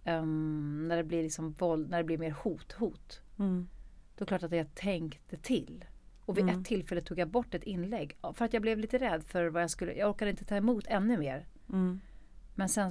Ehm, 0.04 0.88
när 0.88 0.96
det 0.96 1.04
blir 1.04 1.22
liksom 1.22 1.52
våld, 1.52 1.90
när 1.90 1.98
det 1.98 2.04
blir 2.04 2.18
mer 2.18 2.30
hot, 2.30 2.72
hot. 2.72 3.20
Mm. 3.38 3.68
Då 4.16 4.22
är 4.22 4.26
det 4.26 4.28
klart 4.28 4.42
att 4.42 4.52
jag 4.52 4.74
tänkte 4.74 5.36
till. 5.36 5.84
Och 6.30 6.38
vid 6.38 6.44
Mm. 6.44 6.60
ett 6.60 6.66
tillfälle 6.66 7.00
tog 7.00 7.18
jag 7.18 7.28
bort 7.28 7.54
ett 7.54 7.62
inlägg. 7.62 8.16
För 8.34 8.44
att 8.44 8.52
jag 8.52 8.62
blev 8.62 8.78
lite 8.78 8.98
rädd 8.98 9.24
för 9.24 9.46
vad 9.46 9.62
jag 9.62 9.70
skulle, 9.70 9.94
jag 9.94 10.10
orkade 10.10 10.30
inte 10.30 10.44
ta 10.44 10.56
emot 10.56 10.84
ännu 10.86 11.18
mer. 11.18 11.46
Mm. 11.68 12.00
Men 12.54 12.68
sen 12.68 12.90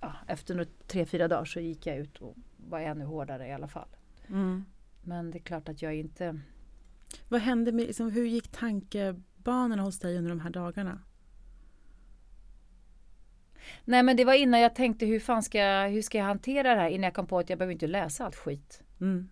ja, 0.00 0.12
efter 0.26 0.66
tre, 0.86 1.06
fyra 1.06 1.28
dagar 1.28 1.44
så 1.44 1.60
gick 1.60 1.86
jag 1.86 1.96
ut 1.96 2.18
och 2.18 2.36
var 2.56 2.80
ännu 2.80 3.04
hårdare 3.04 3.48
i 3.48 3.52
alla 3.52 3.68
fall. 3.68 3.88
Mm. 4.28 4.64
Men 5.02 5.30
det 5.30 5.38
är 5.38 5.42
klart 5.42 5.68
att 5.68 5.82
jag 5.82 5.94
inte... 5.94 6.40
Vad 7.28 7.40
hände 7.40 7.72
med, 7.72 7.86
liksom, 7.86 8.10
hur 8.10 8.24
gick 8.24 8.48
tankebanorna 8.48 9.82
hos 9.82 9.98
dig 9.98 10.18
under 10.18 10.30
de 10.30 10.40
här 10.40 10.50
dagarna? 10.50 11.00
Nej 13.84 14.02
men 14.02 14.16
det 14.16 14.24
var 14.24 14.34
innan 14.34 14.60
jag 14.60 14.74
tänkte 14.74 15.06
hur 15.06 15.20
fan 15.20 15.42
ska 15.42 15.58
jag, 15.58 15.90
hur 15.90 16.02
ska 16.02 16.18
jag 16.18 16.24
hantera 16.24 16.74
det 16.74 16.80
här 16.80 16.88
innan 16.88 17.04
jag 17.04 17.14
kom 17.14 17.26
på 17.26 17.38
att 17.38 17.50
jag 17.50 17.58
behöver 17.58 17.72
inte 17.72 17.86
läsa 17.86 18.24
allt 18.24 18.36
skit. 18.36 18.82
Mm. 19.00 19.28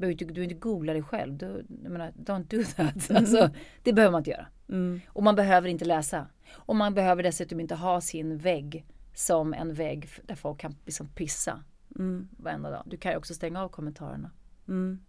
Du 0.00 0.02
behöver 0.02 0.12
inte, 0.12 0.24
du 0.24 0.32
behöver 0.34 0.52
inte 0.52 0.60
googla 0.60 0.92
dig 0.92 1.02
själv. 1.02 1.36
Du, 1.36 1.66
jag 1.82 1.92
menar, 1.92 2.12
don't 2.16 2.44
do 2.44 2.64
that. 2.76 3.10
Alltså, 3.16 3.50
det 3.82 3.92
behöver 3.92 4.12
man 4.12 4.20
inte 4.20 4.30
göra. 4.30 4.46
Mm. 4.68 5.00
Och 5.08 5.22
man 5.22 5.34
behöver 5.34 5.68
inte 5.68 5.84
läsa. 5.84 6.26
Och 6.50 6.76
man 6.76 6.94
behöver 6.94 7.22
dessutom 7.22 7.60
inte 7.60 7.74
ha 7.74 8.00
sin 8.00 8.38
vägg 8.38 8.86
som 9.14 9.54
en 9.54 9.74
vägg 9.74 10.08
där 10.26 10.34
folk 10.34 10.60
kan 10.60 10.76
liksom 10.84 11.08
pissa 11.08 11.64
Mm. 11.98 12.28
varenda 12.36 12.70
dag. 12.70 12.82
Du 12.86 12.96
kan 12.96 13.12
ju 13.12 13.18
också 13.18 13.34
stänga 13.34 13.62
av 13.62 13.68
kommentarerna. 13.68 14.30
Mm. 14.68 15.00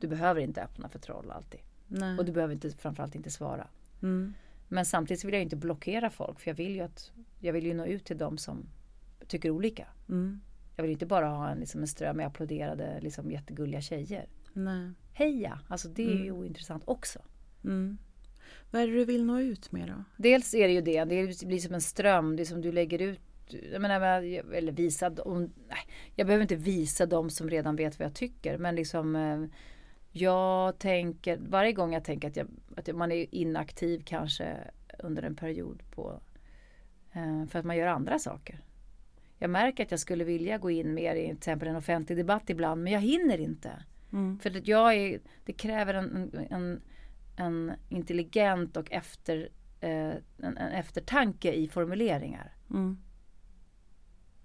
Du 0.00 0.08
behöver 0.08 0.40
inte 0.40 0.62
öppna 0.62 0.88
för 0.88 0.98
troll 0.98 1.30
alltid. 1.30 1.60
Nej. 1.88 2.18
Och 2.18 2.24
du 2.24 2.32
behöver 2.32 2.54
inte, 2.54 2.70
framförallt 2.70 3.14
inte 3.14 3.30
svara. 3.30 3.66
Mm. 4.02 4.34
Men 4.68 4.84
samtidigt 4.84 5.24
vill 5.24 5.32
jag 5.34 5.42
inte 5.42 5.56
blockera 5.56 6.10
folk 6.10 6.40
för 6.40 6.50
jag 6.50 6.56
vill 6.56 6.74
ju 6.74 6.80
att 6.80 7.12
jag 7.38 7.52
vill 7.52 7.66
ju 7.66 7.74
nå 7.74 7.86
ut 7.86 8.04
till 8.04 8.18
dem 8.18 8.38
som 8.38 8.66
tycker 9.26 9.50
olika. 9.50 9.86
Mm. 10.08 10.40
Jag 10.80 10.82
vill 10.82 10.92
inte 10.92 11.06
bara 11.06 11.28
ha 11.28 11.50
en, 11.50 11.58
liksom 11.58 11.80
en 11.80 11.86
ström 11.88 12.16
med 12.16 12.26
applåderade 12.26 13.00
liksom 13.00 13.30
jättegulliga 13.30 13.80
tjejer. 13.80 14.26
Nej. 14.52 14.90
Heja! 15.12 15.60
Alltså 15.68 15.88
det 15.88 16.02
är 16.02 16.14
ju 16.16 16.26
Mm. 16.26 16.36
ointressant 16.36 16.82
också. 16.86 17.18
Mm. 17.64 17.98
Vad 18.70 18.82
är 18.82 18.86
det 18.86 18.92
du 18.92 19.04
vill 19.04 19.24
nå 19.24 19.40
ut 19.40 19.72
med 19.72 19.88
då? 19.88 20.04
Dels 20.16 20.54
är 20.54 20.68
det 20.68 20.74
ju 20.74 20.80
det, 20.80 21.04
det 21.04 21.46
blir 21.46 21.58
som 21.58 21.74
en 21.74 21.80
ström, 21.80 22.36
det 22.36 22.42
är 22.42 22.44
som 22.44 22.60
du 22.60 22.72
lägger 22.72 23.02
ut 23.02 23.20
jag 23.72 23.82
menar, 23.82 24.00
eller 24.54 24.72
visa, 24.72 25.08
nej, 25.08 25.78
jag 26.14 26.26
behöver 26.26 26.42
inte 26.42 26.56
visa 26.56 27.06
dem 27.06 27.30
som 27.30 27.50
redan 27.50 27.76
vet 27.76 27.98
vad 27.98 28.06
jag 28.06 28.14
tycker 28.14 28.58
men 28.58 28.74
liksom 28.74 29.16
eh, 29.16 29.44
jag 30.12 30.78
tänker, 30.78 31.38
varje 31.48 31.72
gång 31.72 31.92
jag 31.92 32.04
tänker 32.04 32.28
att, 32.28 32.36
jag, 32.36 32.46
att 32.76 32.96
man 32.96 33.12
är 33.12 33.34
inaktiv 33.34 34.02
kanske 34.06 34.56
under 34.98 35.22
en 35.22 35.36
period 35.36 35.82
på 35.90 36.20
eh, 37.12 37.46
för 37.46 37.58
att 37.58 37.64
man 37.64 37.76
gör 37.76 37.86
andra 37.86 38.18
saker. 38.18 38.60
Jag 39.42 39.50
märker 39.50 39.84
att 39.84 39.90
jag 39.90 40.00
skulle 40.00 40.24
vilja 40.24 40.58
gå 40.58 40.70
in 40.70 40.94
mer 40.94 41.16
i 41.16 41.26
till 41.26 41.36
exempel 41.36 41.68
en 41.68 41.76
offentlig 41.76 42.18
debatt 42.18 42.50
ibland 42.50 42.82
men 42.82 42.92
jag 42.92 43.00
hinner 43.00 43.38
inte. 43.38 43.84
Mm. 44.12 44.38
För 44.38 44.56
att 44.56 44.68
jag 44.68 44.94
är, 44.94 45.20
det 45.44 45.52
kräver 45.52 45.94
en, 45.94 46.30
en, 46.50 46.82
en 47.36 47.72
intelligent 47.88 48.76
och 48.76 48.92
efter, 48.92 49.48
eh, 49.80 49.90
en, 49.90 50.56
en 50.56 50.72
eftertanke 50.72 51.52
i 51.52 51.68
formuleringar 51.68 52.52
Mm. 52.70 52.98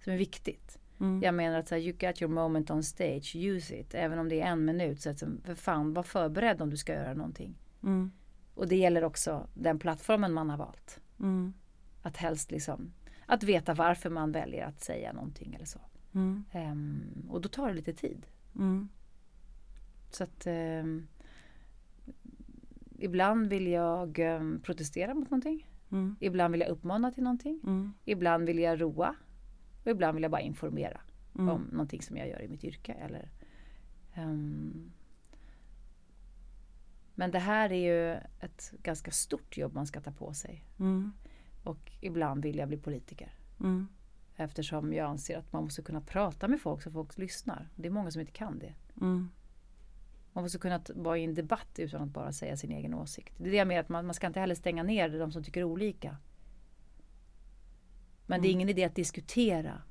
som 0.03 0.13
är 0.13 0.17
viktigt. 0.17 0.79
Mm. 0.99 1.21
Jag 1.23 1.33
menar 1.33 1.59
att 1.59 1.67
så 1.67 1.75
här, 1.75 1.81
you 1.81 1.91
got 1.97 2.21
your 2.21 2.33
moment 2.33 2.71
on 2.71 2.83
stage, 2.83 3.35
use 3.35 3.79
it. 3.79 3.93
Även 3.93 4.19
om 4.19 4.29
det 4.29 4.41
är 4.41 4.45
en 4.45 4.65
minut. 4.65 5.01
Så 5.01 5.09
att, 5.09 5.23
för 5.43 5.55
fan, 5.55 5.93
var 5.93 6.03
förberedd 6.03 6.61
om 6.61 6.69
du 6.69 6.77
ska 6.77 6.93
göra 6.93 7.13
någonting. 7.13 7.57
Mm. 7.83 8.11
Och 8.53 8.67
det 8.67 8.75
gäller 8.75 9.03
också 9.03 9.47
den 9.53 9.79
plattformen 9.79 10.33
man 10.33 10.49
har 10.49 10.57
valt. 10.57 10.99
Mm. 11.19 11.53
Att 12.01 12.17
helst 12.17 12.51
liksom, 12.51 12.93
att 13.25 13.43
veta 13.43 13.73
varför 13.73 14.09
man 14.09 14.31
väljer 14.31 14.65
att 14.65 14.79
säga 14.81 15.13
någonting 15.13 15.53
eller 15.53 15.65
så. 15.65 15.79
Mm. 16.13 16.43
Ehm, 16.51 17.25
och 17.29 17.41
då 17.41 17.49
tar 17.49 17.67
det 17.67 17.73
lite 17.73 17.93
tid. 17.93 18.27
Mm. 18.55 18.89
Så 20.11 20.23
att 20.23 20.43
ehm, 20.47 21.07
ibland 22.99 23.47
vill 23.47 23.67
jag 23.67 24.19
ehm, 24.19 24.59
protestera 24.63 25.13
mot 25.13 25.29
någonting. 25.29 25.69
Mm. 25.91 26.15
Ibland 26.19 26.51
vill 26.51 26.61
jag 26.61 26.69
uppmana 26.69 27.11
till 27.11 27.23
någonting. 27.23 27.59
Mm. 27.63 27.93
Ibland 28.05 28.45
vill 28.45 28.59
jag 28.59 28.81
roa. 28.81 29.15
Och 29.83 29.91
ibland 29.91 30.15
vill 30.15 30.23
jag 30.23 30.31
bara 30.31 30.41
informera 30.41 31.01
Mm. 31.39 31.49
om 31.49 31.61
någonting 31.71 32.01
som 32.01 32.17
jag 32.17 32.27
gör 32.29 32.41
i 32.41 32.47
mitt 32.47 32.63
yrke. 32.63 32.93
Eller, 32.93 33.29
men 37.15 37.31
det 37.31 37.39
här 37.39 37.71
är 37.71 37.75
ju 37.93 38.13
ett 38.39 38.73
ganska 38.83 39.11
stort 39.11 39.57
jobb 39.57 39.73
man 39.73 39.87
ska 39.87 40.01
ta 40.01 40.11
på 40.11 40.33
sig. 40.33 40.63
Mm. 41.65 41.71
Och 41.77 41.91
ibland 42.01 42.43
vill 42.43 42.57
jag 42.57 42.67
bli 42.67 42.77
politiker. 42.77 43.33
Mm. 43.59 43.87
Eftersom 44.35 44.93
jag 44.93 45.09
anser 45.09 45.37
att 45.37 45.53
man 45.53 45.63
måste 45.63 45.81
kunna 45.81 46.01
prata 46.01 46.47
med 46.47 46.61
folk 46.61 46.81
så 46.81 46.91
folk 46.91 47.17
lyssnar. 47.17 47.69
Det 47.75 47.87
är 47.87 47.91
många 47.91 48.11
som 48.11 48.21
inte 48.21 48.33
kan 48.33 48.59
det. 48.59 48.73
Mm. 49.01 49.29
Man 50.33 50.43
måste 50.43 50.57
kunna 50.59 50.81
vara 50.95 51.17
i 51.17 51.23
en 51.23 51.33
debatt 51.33 51.79
utan 51.79 52.01
att 52.01 52.09
bara 52.09 52.31
säga 52.31 52.57
sin 52.57 52.71
egen 52.71 52.93
åsikt. 52.93 53.33
Det 53.37 53.43
är 53.47 53.51
det 53.51 53.57
jag 53.57 53.67
menar 53.67 53.81
att 53.81 53.89
man, 53.89 54.05
man 54.05 54.13
ska 54.13 54.27
inte 54.27 54.39
heller 54.39 54.55
stänga 54.55 54.83
ner 54.83 55.19
de 55.19 55.31
som 55.31 55.43
tycker 55.43 55.63
olika. 55.63 56.17
Men 58.27 58.41
det 58.41 58.47
är 58.47 58.49
Mm. 58.49 58.57
ingen 58.59 58.69
idé 58.69 58.83
att 58.83 58.95
diskutera 58.95 59.81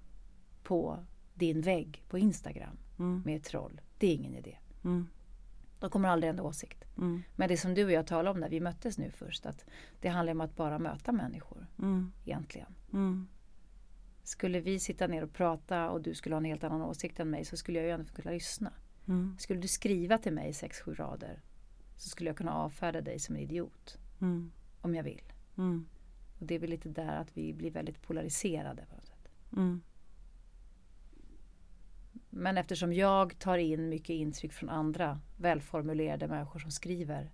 på 0.63 1.05
din 1.35 1.61
vägg 1.61 2.05
på 2.09 2.19
Instagram 2.19 2.77
Mm. 2.99 3.23
med 3.25 3.37
ett 3.37 3.45
troll. 3.45 3.81
Det 3.99 4.07
är 4.07 4.15
ingen 4.15 4.35
idé. 4.35 4.57
Mm. 4.85 5.07
De 5.85 5.91
kommer 5.91 6.09
aldrig 6.09 6.31
ändra 6.31 6.45
åsikt. 6.45 6.85
Mm. 6.97 7.23
Men 7.37 7.49
det 7.49 7.57
som 7.57 7.75
du 7.75 7.85
och 7.85 7.93
jag 7.93 8.07
talade 8.07 8.31
om 8.31 8.41
när 8.41 8.49
vi 8.49 8.61
möttes 8.61 8.99
nu 8.99 9.11
först, 9.11 9.47
att 9.47 9.65
det 10.01 10.09
handlar 10.09 10.33
om 10.33 10.41
att 10.41 10.57
bara 10.57 10.79
möta 10.79 11.13
människor 11.13 11.67
Mm. 11.79 12.13
egentligen. 12.25 12.75
Mm. 12.93 13.29
Skulle 14.23 14.61
vi 14.61 14.79
sitta 14.81 15.07
ner 15.07 15.23
och 15.25 15.33
prata 15.33 15.91
och 15.91 16.01
du 16.01 16.15
skulle 16.15 16.35
ha 16.35 16.39
en 16.39 16.45
helt 16.45 16.65
annan 16.65 16.83
åsikt 16.83 17.21
än 17.21 17.31
mig 17.31 17.45
så 17.45 17.57
skulle 17.57 17.79
jag 17.79 17.87
ju 17.87 17.93
ändå 17.93 18.05
kunna 18.05 18.31
lyssna. 18.31 18.73
Mm. 19.09 19.37
Skulle 19.39 19.61
du 19.61 19.69
skriva 19.69 20.19
till 20.19 20.33
mig 20.33 20.53
sex, 20.53 20.81
sju 20.81 20.95
rader 20.95 21.43
så 21.97 22.09
skulle 22.09 22.31
jag 22.31 22.37
kunna 22.37 22.55
avfärda 22.55 23.01
dig 23.01 23.19
som 23.19 23.35
en 23.37 23.43
idiot. 23.43 23.99
Mm. 24.21 24.53
Om 24.81 24.95
jag 24.95 25.05
vill. 25.05 25.33
Mm. 25.57 25.87
Och 26.41 26.47
det 26.47 26.55
är 26.55 26.59
väl 26.59 26.71
lite 26.71 26.89
där 26.89 27.17
att 27.17 27.37
vi 27.37 27.53
blir 27.53 27.71
väldigt 27.71 28.03
polariserade 28.03 28.87
på 28.91 28.97
något 28.97 29.07
sätt. 29.07 29.29
Men 32.37 32.59
eftersom 32.59 32.93
jag 32.93 33.39
tar 33.39 33.59
in 33.59 33.89
mycket 33.89 34.11
intryck 34.11 34.53
från 34.53 34.71
andra 34.71 35.21
välformulerade 35.37 36.29
människor 36.29 36.59
som 36.61 36.71
skriver 36.71 37.31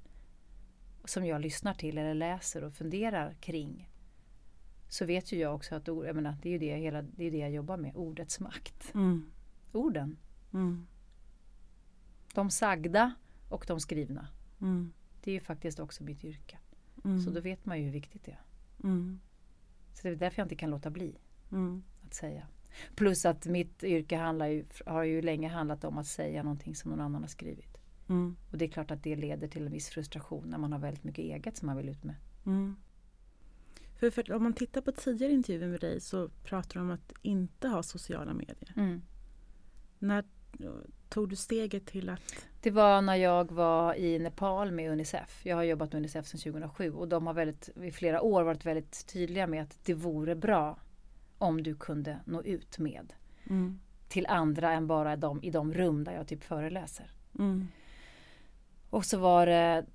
som 1.04 1.26
jag 1.26 1.40
lyssnar 1.40 1.74
till 1.74 1.98
eller 1.98 2.14
läser 2.14 2.64
och 2.64 2.72
funderar 2.74 3.34
kring 3.40 3.90
så 4.88 5.04
vet 5.04 5.32
ju 5.32 5.38
jag 5.38 5.54
också 5.54 5.74
att 5.74 5.88
ord- 5.88 6.06
jag 6.06 6.16
menar, 6.16 6.36
det 6.42 6.48
är 6.48 6.52
ju 6.52 6.58
det, 6.58 6.76
hela, 6.76 7.02
det, 7.02 7.24
är 7.24 7.30
det 7.30 7.38
jag 7.38 7.50
jobbar 7.50 7.76
med, 7.76 7.96
ordets 7.96 8.40
makt. 8.40 8.94
Mm. 8.94 9.30
Orden. 9.72 10.16
Mm. 10.52 10.86
De 12.34 12.50
sagda 12.50 13.14
och 13.48 13.64
de 13.68 13.80
skrivna. 13.80 14.28
Mm. 14.60 14.92
Det 15.24 15.30
är 15.30 15.34
ju 15.34 15.40
faktiskt 15.40 15.80
också 15.80 16.02
mitt 16.04 16.24
yrke. 16.24 16.58
Mm. 17.04 17.20
Så 17.20 17.30
då 17.30 17.40
vet 17.40 17.64
man 17.66 17.78
ju 17.78 17.84
hur 17.84 17.92
viktigt 17.92 18.24
det 18.24 18.30
är. 18.32 18.40
Mm. 18.84 19.20
Så 19.94 20.02
det 20.02 20.08
är 20.14 20.16
därför 20.16 20.38
jag 20.40 20.44
inte 20.44 20.56
kan 20.56 20.70
låta 20.70 20.90
bli 20.90 21.16
Mm. 21.52 21.82
att 22.06 22.14
säga. 22.14 22.46
Plus 22.94 23.24
att 23.24 23.46
mitt 23.46 23.84
yrke 23.84 24.16
handlar 24.16 24.46
ju, 24.46 24.64
har 24.86 25.02
ju 25.02 25.22
länge 25.22 25.48
handlat 25.48 25.84
om 25.84 25.98
att 25.98 26.06
säga 26.06 26.42
någonting 26.42 26.74
som 26.74 26.90
någon 26.90 27.00
annan 27.00 27.22
har 27.22 27.28
skrivit. 27.28 27.78
Mm. 28.08 28.36
Och 28.50 28.58
det 28.58 28.64
är 28.64 28.68
klart 28.68 28.90
att 28.90 29.02
det 29.02 29.16
leder 29.16 29.48
till 29.48 29.66
en 29.66 29.72
viss 29.72 29.88
frustration 29.88 30.48
när 30.50 30.58
man 30.58 30.72
har 30.72 30.78
väldigt 30.78 31.04
mycket 31.04 31.24
eget 31.24 31.56
som 31.56 31.66
man 31.66 31.76
vill 31.76 31.88
ut 31.88 32.04
med. 32.04 32.16
Mm. 32.46 32.76
För, 33.96 34.10
för 34.10 34.32
om 34.32 34.42
man 34.42 34.52
tittar 34.52 34.80
på 34.80 34.92
tidigare 34.92 35.32
intervjuer 35.32 35.68
med 35.68 35.80
dig 35.80 36.00
så 36.00 36.28
pratar 36.28 36.74
du 36.74 36.80
om 36.80 36.90
att 36.90 37.12
inte 37.22 37.68
ha 37.68 37.82
sociala 37.82 38.34
medier. 38.34 38.72
När 39.98 40.24
tog 41.08 41.28
du 41.28 41.36
steget 41.36 41.86
till 41.86 42.08
att... 42.08 42.46
Det 42.60 42.70
var 42.70 43.02
när 43.02 43.16
jag 43.16 43.52
var 43.52 43.94
i 43.94 44.18
Nepal 44.18 44.72
med 44.72 44.92
Unicef. 44.92 45.40
Jag 45.46 45.56
har 45.56 45.62
jobbat 45.62 45.92
med 45.92 45.98
Unicef 45.98 46.26
sedan 46.26 46.40
2007 46.40 46.92
och 46.92 47.08
de 47.08 47.26
har 47.26 47.34
väldigt, 47.34 47.68
i 47.82 47.92
flera 47.92 48.22
år 48.22 48.42
varit 48.42 48.66
väldigt 48.66 49.06
tydliga 49.06 49.46
med 49.46 49.62
att 49.62 49.78
det 49.84 49.94
vore 49.94 50.34
bra 50.34 50.78
om 51.40 51.62
du 51.62 51.74
kunde 51.76 52.18
nå 52.24 52.42
ut 52.42 52.78
med 52.78 53.12
Mm. 53.46 53.80
till 54.08 54.26
andra 54.26 54.72
än 54.72 54.86
bara 54.86 55.16
de, 55.16 55.42
i 55.42 55.50
de 55.50 55.74
rum 55.74 56.04
där 56.04 56.12
jag 56.12 56.26
typ 56.28 56.44
föreläser. 56.44 57.10
Mm. 57.38 57.68
Och 58.90 59.04
så 59.04 59.18
var 59.18 59.46
det 59.46 59.86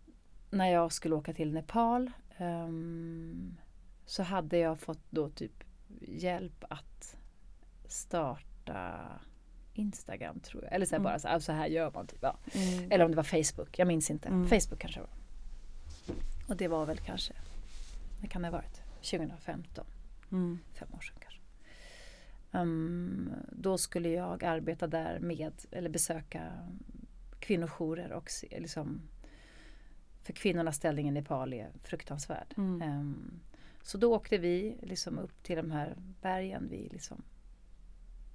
när 0.49 0.67
jag 0.71 0.91
skulle 0.93 1.15
åka 1.15 1.33
till 1.33 1.53
Nepal 1.53 2.11
ehm, 2.37 3.57
så 4.05 4.23
hade 4.23 4.57
jag 4.57 4.79
fått 4.79 5.01
då 5.09 5.29
typ 5.29 5.63
hjälp 6.01 6.63
att 6.69 7.15
starta 7.87 9.01
Instagram 9.73 10.39
tror 10.39 10.63
jag. 10.63 10.73
Eller 10.73 10.85
så 10.85 10.91
här 10.95 10.99
Mm. 10.99 11.03
bara 11.03 11.19
så 11.19 11.27
här, 11.27 11.39
så 11.39 11.51
här 11.51 11.67
gör 11.67 11.91
man 11.91 12.07
typ. 12.07 12.19
Ja. 12.21 12.37
Mm. 12.53 12.91
Eller 12.91 13.05
om 13.05 13.11
det 13.11 13.17
var 13.17 13.43
Facebook, 13.43 13.79
jag 13.79 13.87
minns 13.87 14.09
inte. 14.11 14.27
Mm. 14.29 14.47
Facebook 14.47 14.79
kanske 14.79 14.99
var. 14.99 15.09
Och 16.47 16.57
det 16.57 16.67
var 16.67 16.85
väl 16.85 16.97
kanske, 16.97 17.33
det 18.21 18.27
kan 18.27 18.41
det 18.41 18.47
ha 18.47 18.51
varit, 18.57 18.81
2015, 19.01 19.85
Mm. 20.31 20.59
fem 20.73 20.87
år 20.93 20.99
sedan 20.99 21.15
Ehm, 22.55 23.29
då 23.51 23.77
skulle 23.77 24.09
jag 24.09 24.43
arbeta 24.43 24.87
där 24.87 25.19
med, 25.19 25.53
eller 25.71 25.89
besöka 25.89 26.51
kvinnojourer 27.39 28.11
och 28.11 28.29
se, 28.29 28.59
liksom, 28.59 29.01
för 30.21 30.33
kvinnornas 30.33 30.75
ställning 30.75 31.07
i 31.07 31.11
Nepal 31.11 31.53
är 31.53 31.71
fruktansvärd. 31.83 32.53
Mm. 32.57 32.81
Ehm, 32.81 33.39
så 33.81 33.97
då 33.97 34.15
åkte 34.15 34.37
vi 34.37 34.77
liksom 34.81 35.19
upp 35.19 35.43
till 35.43 35.55
de 35.55 35.71
här 35.71 35.95
bergen 36.21 36.69
vid 36.69 36.93
liksom 36.93 37.23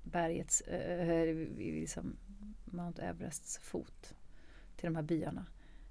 bergets, 0.02 0.60
äh, 0.60 1.26
liksom 1.56 2.16
Mount 2.64 3.02
Everests 3.02 3.58
fot 3.58 4.14
till 4.76 4.86
de 4.86 4.96
här 4.96 5.02
byarna. 5.02 5.46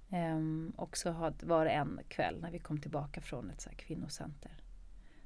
Ehm, 0.10 0.74
och 0.76 0.98
så 0.98 1.34
var 1.42 1.66
det 1.66 1.72
en 1.72 2.00
kväll 2.08 2.42
när 2.42 2.52
vi 2.52 2.60
kom 2.60 2.82
tillbaka 2.82 3.22
från 3.22 3.50
ett 3.50 3.62
så 3.62 3.70
kvinnocenter. 3.70 4.59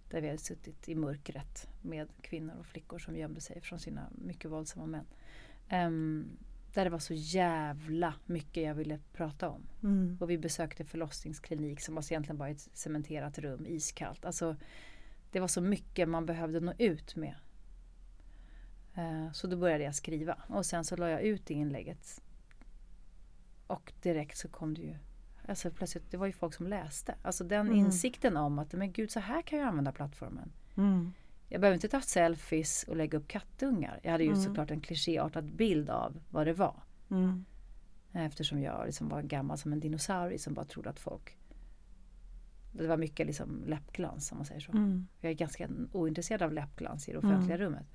Där 0.10 0.22
vi 0.22 0.28
hade 0.28 0.40
suttit 0.40 0.90
i 0.90 0.96
mörkret 0.96 1.70
med 1.82 2.08
kvinnor 2.22 2.54
och 2.60 2.66
flickor 2.66 3.00
som 3.00 3.18
gömde 3.18 3.42
sig 3.42 3.62
från 3.62 3.80
sina 3.80 4.10
mycket 4.12 4.52
våldsamma 4.52 4.86
män. 4.86 5.06
Um, 5.88 6.38
där 6.74 6.84
det 6.84 6.90
var 6.90 7.00
så 7.00 7.14
jävla 7.14 8.14
mycket 8.26 8.64
jag 8.64 8.76
ville 8.76 9.00
prata 9.14 9.50
om. 9.50 9.68
Mm. 9.84 10.18
Och 10.22 10.30
vi 10.30 10.38
besökte 10.38 10.86
förlossningsklinik 10.86 11.82
som 11.82 11.96
var 11.96 12.04
egentligen 12.12 12.38
bara 12.38 12.50
ett 12.50 12.70
cementerat 12.74 13.38
rum, 13.38 13.66
iskallt. 13.68 14.26
Alltså, 14.26 14.56
det 15.32 15.40
var 15.40 15.48
så 15.48 15.62
mycket 15.62 16.10
man 16.10 16.26
behövde 16.26 16.60
nå 16.60 16.74
ut 16.78 17.16
med. 17.16 17.36
Uh, 18.98 19.32
så 19.32 19.48
då 19.48 19.58
började 19.58 19.84
jag 19.84 19.96
skriva 19.96 20.38
och 20.48 20.66
sen 20.66 20.86
så 20.86 20.96
la 20.96 21.10
jag 21.10 21.22
ut 21.22 21.50
inlägget. 21.50 22.22
Och 23.68 23.94
direkt 24.02 24.38
så 24.38 24.48
kom 24.48 24.74
det 24.74 24.82
ju 24.82 24.98
Alltså 25.48 25.72
plötsligt, 25.72 26.12
det 26.12 26.18
var 26.18 26.26
ju 26.26 26.32
folk 26.32 26.54
som 26.54 26.68
läste. 26.68 27.16
Alltså 27.22 27.44
den 27.44 27.68
Mm. 27.68 27.80
insikten 27.80 28.38
om 28.38 28.60
att 28.60 28.74
men 28.74 28.92
gud 28.92 29.12
så 29.12 29.20
här 29.20 29.42
kan 29.42 29.60
jag 29.60 29.68
använda 29.68 29.92
plattformen. 29.92 30.52
Mm. 30.78 31.12
Jag 31.50 31.62
behöver 31.62 31.76
inte 31.76 31.88
ta 31.88 32.02
selfies 32.02 32.84
och 32.88 32.96
lägga 32.96 33.18
upp 33.18 33.28
kattungar. 33.28 34.00
Jag 34.04 34.12
hade 34.12 34.24
ju 34.24 34.30
Mm. 34.30 34.42
såklart 34.44 34.72
en 34.72 34.82
klichéartad 34.82 35.46
bild 35.56 35.90
av 35.90 36.20
vad 36.30 36.48
det 36.48 36.54
var. 36.54 36.84
Mm. 37.12 37.46
Eftersom 38.14 38.62
jag 38.62 38.86
liksom 38.86 39.10
var 39.10 39.22
gammal 39.22 39.58
som 39.58 39.74
en 39.74 39.80
dinosaurie 39.80 40.40
som 40.40 40.54
bara 40.54 40.66
trodde 40.66 40.90
att 40.90 41.00
folk 41.00 41.38
Det 42.76 42.88
var 42.88 42.98
mycket 42.98 43.28
liksom 43.28 43.64
läppglans 43.66 44.32
om 44.32 44.38
man 44.38 44.46
säger 44.46 44.62
så. 44.62 44.72
Mm. 44.72 45.08
Jag 45.22 45.30
är 45.32 45.36
ganska 45.36 45.70
ointresserad 45.92 46.42
av 46.42 46.54
läppglans 46.54 47.10
i 47.10 47.12
det 47.12 47.18
offentliga 47.18 47.56
Mm. 47.56 47.60
rummet. 47.68 47.86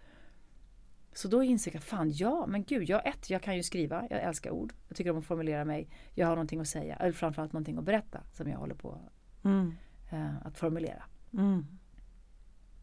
Så 1.12 1.28
då 1.28 1.42
insåg 1.42 1.74
jag, 1.74 1.82
fan 1.82 2.10
ja, 2.12 2.46
men 2.46 2.64
gud, 2.64 2.88
jag, 2.88 3.06
ett, 3.06 3.30
jag 3.30 3.42
kan 3.42 3.56
ju 3.56 3.62
skriva, 3.62 4.06
jag 4.10 4.22
älskar 4.22 4.50
ord. 4.50 4.72
Jag 4.88 4.96
tycker 4.96 5.10
om 5.10 5.18
att 5.18 5.24
formulera 5.24 5.64
mig. 5.64 5.88
Jag 6.14 6.26
har 6.26 6.34
någonting 6.34 6.60
att 6.60 6.68
säga, 6.68 6.96
eller 6.96 7.12
framförallt 7.12 7.52
någonting 7.52 7.78
att 7.78 7.84
berätta 7.84 8.20
som 8.32 8.48
jag 8.48 8.58
håller 8.58 8.74
på 8.74 8.98
Mm. 9.44 9.74
eh, 10.10 10.46
att 10.46 10.58
formulera. 10.58 11.02
Mm. 11.32 11.66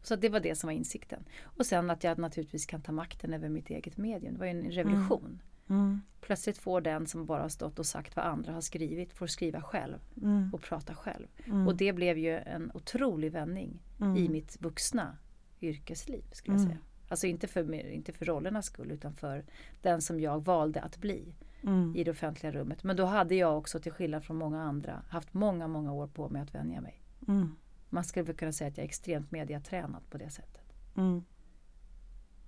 Så 0.02 0.16
det 0.16 0.28
var 0.28 0.40
det 0.40 0.54
som 0.54 0.68
var 0.68 0.72
insikten. 0.74 1.24
Och 1.42 1.66
sen 1.66 1.90
att 1.90 2.04
jag 2.04 2.18
naturligtvis 2.18 2.66
kan 2.66 2.82
ta 2.82 2.92
makten 2.92 3.34
över 3.34 3.48
mitt 3.48 3.70
eget 3.70 3.96
medium. 3.96 4.32
Det 4.34 4.38
var 4.40 4.46
ju 4.46 4.50
en 4.50 4.70
revolution. 4.70 5.42
Mm. 5.68 6.00
Plötsligt 6.20 6.58
får 6.58 6.80
den 6.80 7.06
som 7.06 7.26
bara 7.26 7.42
har 7.42 7.48
stått 7.48 7.78
och 7.78 7.86
sagt 7.86 8.16
vad 8.16 8.24
andra 8.24 8.52
har 8.52 8.60
skrivit, 8.60 9.12
får 9.12 9.26
skriva 9.26 9.62
själv 9.62 9.98
Mm. 10.22 10.50
och 10.54 10.62
prata 10.62 10.94
själv. 10.94 11.26
Mm. 11.46 11.66
Och 11.66 11.76
det 11.76 11.92
blev 11.92 12.18
ju 12.18 12.36
en 12.38 12.70
otrolig 12.74 13.32
vändning 13.32 13.82
Mm. 14.00 14.16
i 14.16 14.28
mitt 14.28 14.60
vuxna 14.62 15.16
yrkesliv. 15.60 16.24
skulle 16.32 16.54
jag 16.56 16.60
Mm. 16.64 16.72
säga. 16.76 16.85
Alltså 17.08 17.26
inte 17.26 17.46
för, 17.46 17.74
inte 17.74 18.12
för 18.12 18.24
rollernas 18.26 18.66
skull 18.66 18.90
utan 18.90 19.14
för 19.14 19.44
den 19.82 20.02
som 20.02 20.20
jag 20.20 20.44
valde 20.44 20.80
att 20.80 20.98
bli 20.98 21.34
Mm. 21.62 21.96
i 21.96 22.04
det 22.04 22.10
offentliga 22.10 22.52
rummet. 22.52 22.84
Men 22.84 22.96
då 22.96 23.04
hade 23.04 23.34
jag 23.34 23.58
också 23.58 23.80
till 23.80 23.92
skillnad 23.92 24.24
från 24.24 24.36
många 24.36 24.62
andra 24.62 25.02
haft 25.08 25.34
många, 25.34 25.68
många 25.68 25.92
år 25.92 26.06
på 26.06 26.28
mig 26.28 26.42
att 26.42 26.54
vänja 26.54 26.80
mig. 26.80 27.02
Mm. 27.28 27.56
Man 27.88 28.04
skulle 28.04 28.24
väl 28.24 28.36
kunna 28.36 28.52
säga 28.52 28.68
att 28.68 28.76
jag 28.76 28.84
är 28.84 28.88
extremt 28.88 29.30
mediatränad 29.30 30.10
på 30.10 30.18
det 30.18 30.30
sättet. 30.30 30.72
Mm. 30.96 31.24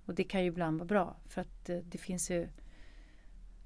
Och 0.05 0.15
det 0.15 0.23
kan 0.23 0.41
ju 0.41 0.47
ibland 0.47 0.77
vara 0.77 0.87
bra 0.87 1.17
för 1.25 1.41
att 1.41 1.69
eh, 1.69 1.77
det 1.77 1.97
finns 1.97 2.31
ju 2.31 2.49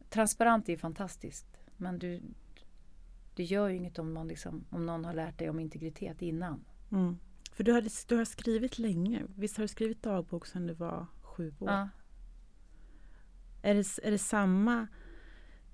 Transparent 0.09 0.69
är 0.69 0.77
fantastiskt 0.77 1.57
men 1.77 1.99
du 1.99 2.21
Det 3.35 3.43
gör 3.43 3.69
ju 3.69 3.75
inget 3.75 3.99
om 3.99 4.13
någon, 4.13 4.27
liksom, 4.27 4.65
om 4.69 4.85
någon 4.85 5.05
har 5.05 5.13
lärt 5.13 5.37
dig 5.37 5.49
om 5.49 5.59
integritet 5.59 6.21
innan. 6.21 6.65
För 7.53 7.63
du 7.63 7.71
har, 7.71 8.07
du 8.07 8.15
har 8.15 8.25
skrivit 8.25 8.79
länge. 8.79 9.23
Visst 9.35 9.57
har 9.57 9.61
du 9.63 9.67
skrivit 9.67 10.03
dagbok 10.03 10.45
sedan 10.45 10.67
du 10.67 10.73
var 10.73 11.07
sju 11.21 11.53
år? 11.59 11.71
Ja. 11.71 11.89
Är, 13.61 13.75
det, 13.75 13.99
är 14.03 14.11
det 14.11 14.17
samma 14.17 14.87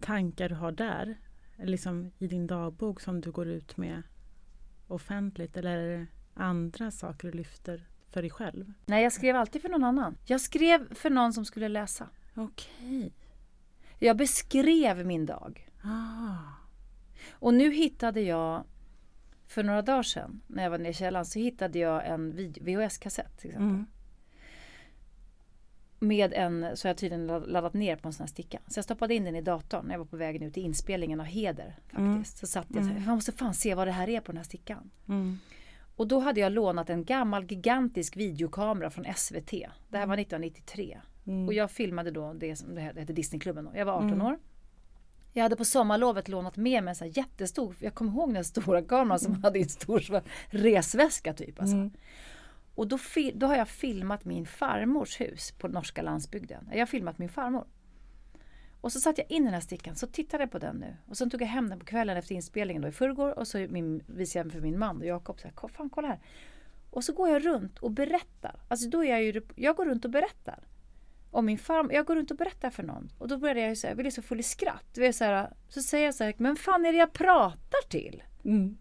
tankar 0.01 0.49
du 0.49 0.55
har 0.55 0.71
där? 0.71 1.17
Liksom 1.57 2.11
i 2.19 2.27
din 2.27 2.47
dagbok 2.47 3.01
som 3.01 3.21
du 3.21 3.31
går 3.31 3.47
ut 3.47 3.77
med 3.77 4.03
offentligt? 4.87 5.57
Eller 5.57 5.77
är 5.77 5.97
det 5.97 6.07
andra 6.33 6.91
saker 6.91 7.31
du 7.31 7.37
lyfter 7.37 7.87
för 8.07 8.21
dig 8.21 8.31
själv? 8.31 8.73
Nej, 8.85 9.03
jag 9.03 9.13
skrev 9.13 9.35
alltid 9.35 9.61
för 9.61 9.69
någon 9.69 9.83
annan. 9.83 10.17
Jag 10.25 10.41
skrev 10.41 10.93
för 10.93 11.09
någon 11.09 11.33
som 11.33 11.45
skulle 11.45 11.67
läsa. 11.67 12.09
Okej. 12.35 13.13
Jag 13.99 14.17
beskrev 14.17 15.05
min 15.05 15.25
dag. 15.25 15.69
Ah. 15.83 16.37
Och 17.31 17.53
nu 17.53 17.71
hittade 17.71 18.21
jag 18.21 18.63
för 19.49 19.63
några 19.63 19.81
dagar 19.81 20.03
sedan 20.03 20.41
när 20.47 20.63
jag 20.63 20.69
var 20.69 20.77
nere 20.77 20.89
i 20.89 20.93
källaren 20.93 21.25
så 21.25 21.39
hittade 21.39 21.79
jag 21.79 22.07
en 22.07 22.31
VHS-kassett 22.61 23.37
till 23.37 23.49
exempel. 23.49 23.69
Mm. 23.69 23.85
Med 26.01 26.33
en, 26.33 26.77
så 26.77 26.87
jag 26.87 26.97
tydligen 26.97 27.27
ladd- 27.29 27.47
laddat 27.47 27.73
ner 27.73 27.95
på 27.95 28.07
en 28.07 28.13
sån 28.13 28.23
här 28.23 28.27
sticka. 28.27 28.59
Så 28.67 28.77
jag 28.77 28.83
stoppade 28.85 29.15
in 29.15 29.25
den 29.25 29.35
i 29.35 29.41
datorn 29.41 29.85
när 29.85 29.93
jag 29.93 29.99
var 29.99 30.05
på 30.05 30.17
väg 30.17 30.43
ut 30.43 30.53
till 30.53 30.63
inspelningen 30.63 31.19
av 31.19 31.25
Heder. 31.25 31.75
faktiskt. 31.81 31.97
Mm. 31.99 32.25
Så 32.25 32.47
satt 32.47 32.65
jag 32.69 32.77
så 32.83 32.89
här, 32.89 32.91
Mm. 32.95 33.03
jag 33.07 33.15
måste 33.15 33.31
fan 33.31 33.53
se 33.53 33.75
vad 33.75 33.87
det 33.87 33.91
här 33.91 34.09
är 34.09 34.19
på 34.21 34.31
den 34.31 34.37
här 34.37 34.43
stickan. 34.43 34.89
Mm. 35.07 35.39
Och 35.95 36.07
då 36.07 36.19
hade 36.19 36.39
jag 36.39 36.51
lånat 36.51 36.89
en 36.89 37.03
gammal 37.05 37.45
gigantisk 37.45 38.17
videokamera 38.17 38.89
från 38.89 39.05
SVT. 39.15 39.51
Det 39.89 39.97
här 39.97 40.05
var 40.05 40.17
1993. 40.17 40.99
Mm. 41.27 41.47
Och 41.47 41.53
jag 41.53 41.71
filmade 41.71 42.11
då 42.11 42.33
det 42.33 42.55
som 42.55 42.75
det 42.75 42.81
hette 42.81 43.13
Disneyklubben 43.13 43.65
då. 43.65 43.71
Jag 43.75 43.85
var 43.85 43.93
18 43.93 44.09
Mm. 44.13 44.21
år. 44.27 44.37
Jag 45.33 45.43
hade 45.43 45.55
på 45.55 45.65
sommarlovet 45.65 46.27
lånat 46.27 46.57
med 46.57 46.83
mig 46.83 46.95
en 47.01 47.09
jättestor, 47.11 47.75
jag 47.79 47.93
kommer 47.95 48.11
ihåg 48.11 48.33
den 48.33 48.43
stora 48.45 48.81
kameran 48.81 49.19
som 49.19 49.43
hade 49.43 49.59
en 49.59 49.69
stor 49.69 50.21
resväska 50.49 51.33
typ. 51.33 51.61
Alltså. 51.61 51.75
Mm. 51.75 51.91
Och 52.75 52.87
då, 52.87 52.97
då 53.33 53.47
har 53.47 53.55
jag 53.55 53.67
filmat 53.67 54.25
min 54.25 54.45
farmors 54.45 55.21
hus 55.21 55.51
på 55.51 55.67
norska 55.67 56.01
landsbygden. 56.01 56.69
Jag 56.71 56.79
har 56.79 56.85
filmat 56.85 57.17
min 57.17 57.29
farmor. 57.29 57.67
Och 58.81 58.91
så 58.91 58.99
satte 58.99 59.21
jag 59.21 59.31
in 59.31 59.43
den 59.45 59.53
här 59.53 59.61
stickan, 59.61 59.95
så 59.95 60.07
tittade 60.07 60.43
jag 60.43 60.51
på 60.51 60.59
den 60.59 60.75
nu. 60.75 60.95
Och 61.07 61.17
sen 61.17 61.29
tog 61.29 61.41
jag 61.41 61.47
hem 61.47 61.69
den 61.69 61.79
på 61.79 61.85
kvällen 61.85 62.17
efter 62.17 62.35
inspelningen 62.35 62.81
då 62.81 62.87
i 62.87 62.91
förrgår 62.91 63.39
och 63.39 63.47
så 63.47 63.57
min, 63.57 64.03
visade 64.07 64.39
jag 64.39 64.45
den 64.45 64.51
för 64.51 64.61
min 64.61 64.79
man 64.79 64.97
och 64.97 65.05
Jakob. 65.05 65.39
Så 65.39 65.47
här, 65.47 65.53
"Ko- 65.53 65.67
Fan 65.67 65.89
kolla 65.89 66.07
här. 66.07 66.19
Och 66.91 67.03
så 67.03 67.13
går 67.13 67.29
jag 67.29 67.45
runt 67.45 67.79
och 67.79 67.91
berättar. 67.91 68.59
Alltså 68.67 68.89
då 68.89 69.03
är 69.03 69.09
jag 69.09 69.23
ju, 69.23 69.41
jag 69.55 69.75
går 69.75 69.85
runt 69.85 70.05
och 70.05 70.11
berättar. 70.11 70.63
Om 71.31 71.45
min 71.45 71.57
farmor, 71.57 71.93
jag 71.93 72.05
går 72.05 72.15
runt 72.15 72.31
och 72.31 72.37
berättar 72.37 72.69
för 72.69 72.83
någon. 72.83 73.11
Och 73.17 73.27
då 73.27 73.37
började 73.37 73.61
jag 73.61 73.77
säga, 73.77 73.91
jag 73.91 73.97
blev 73.97 74.11
så 74.11 74.21
full 74.21 74.39
i 74.39 74.43
skratt. 74.43 74.97
Var 74.97 75.11
så, 75.11 75.23
här, 75.23 75.53
så 75.69 75.81
säger 75.81 76.05
jag 76.05 76.15
så 76.15 76.23
här, 76.23 76.33
men 76.37 76.55
fan 76.55 76.85
är 76.85 76.91
det 76.91 76.97
jag 76.97 77.13
pratar 77.13 77.89
till? 77.89 78.23
Mm. 78.45 78.77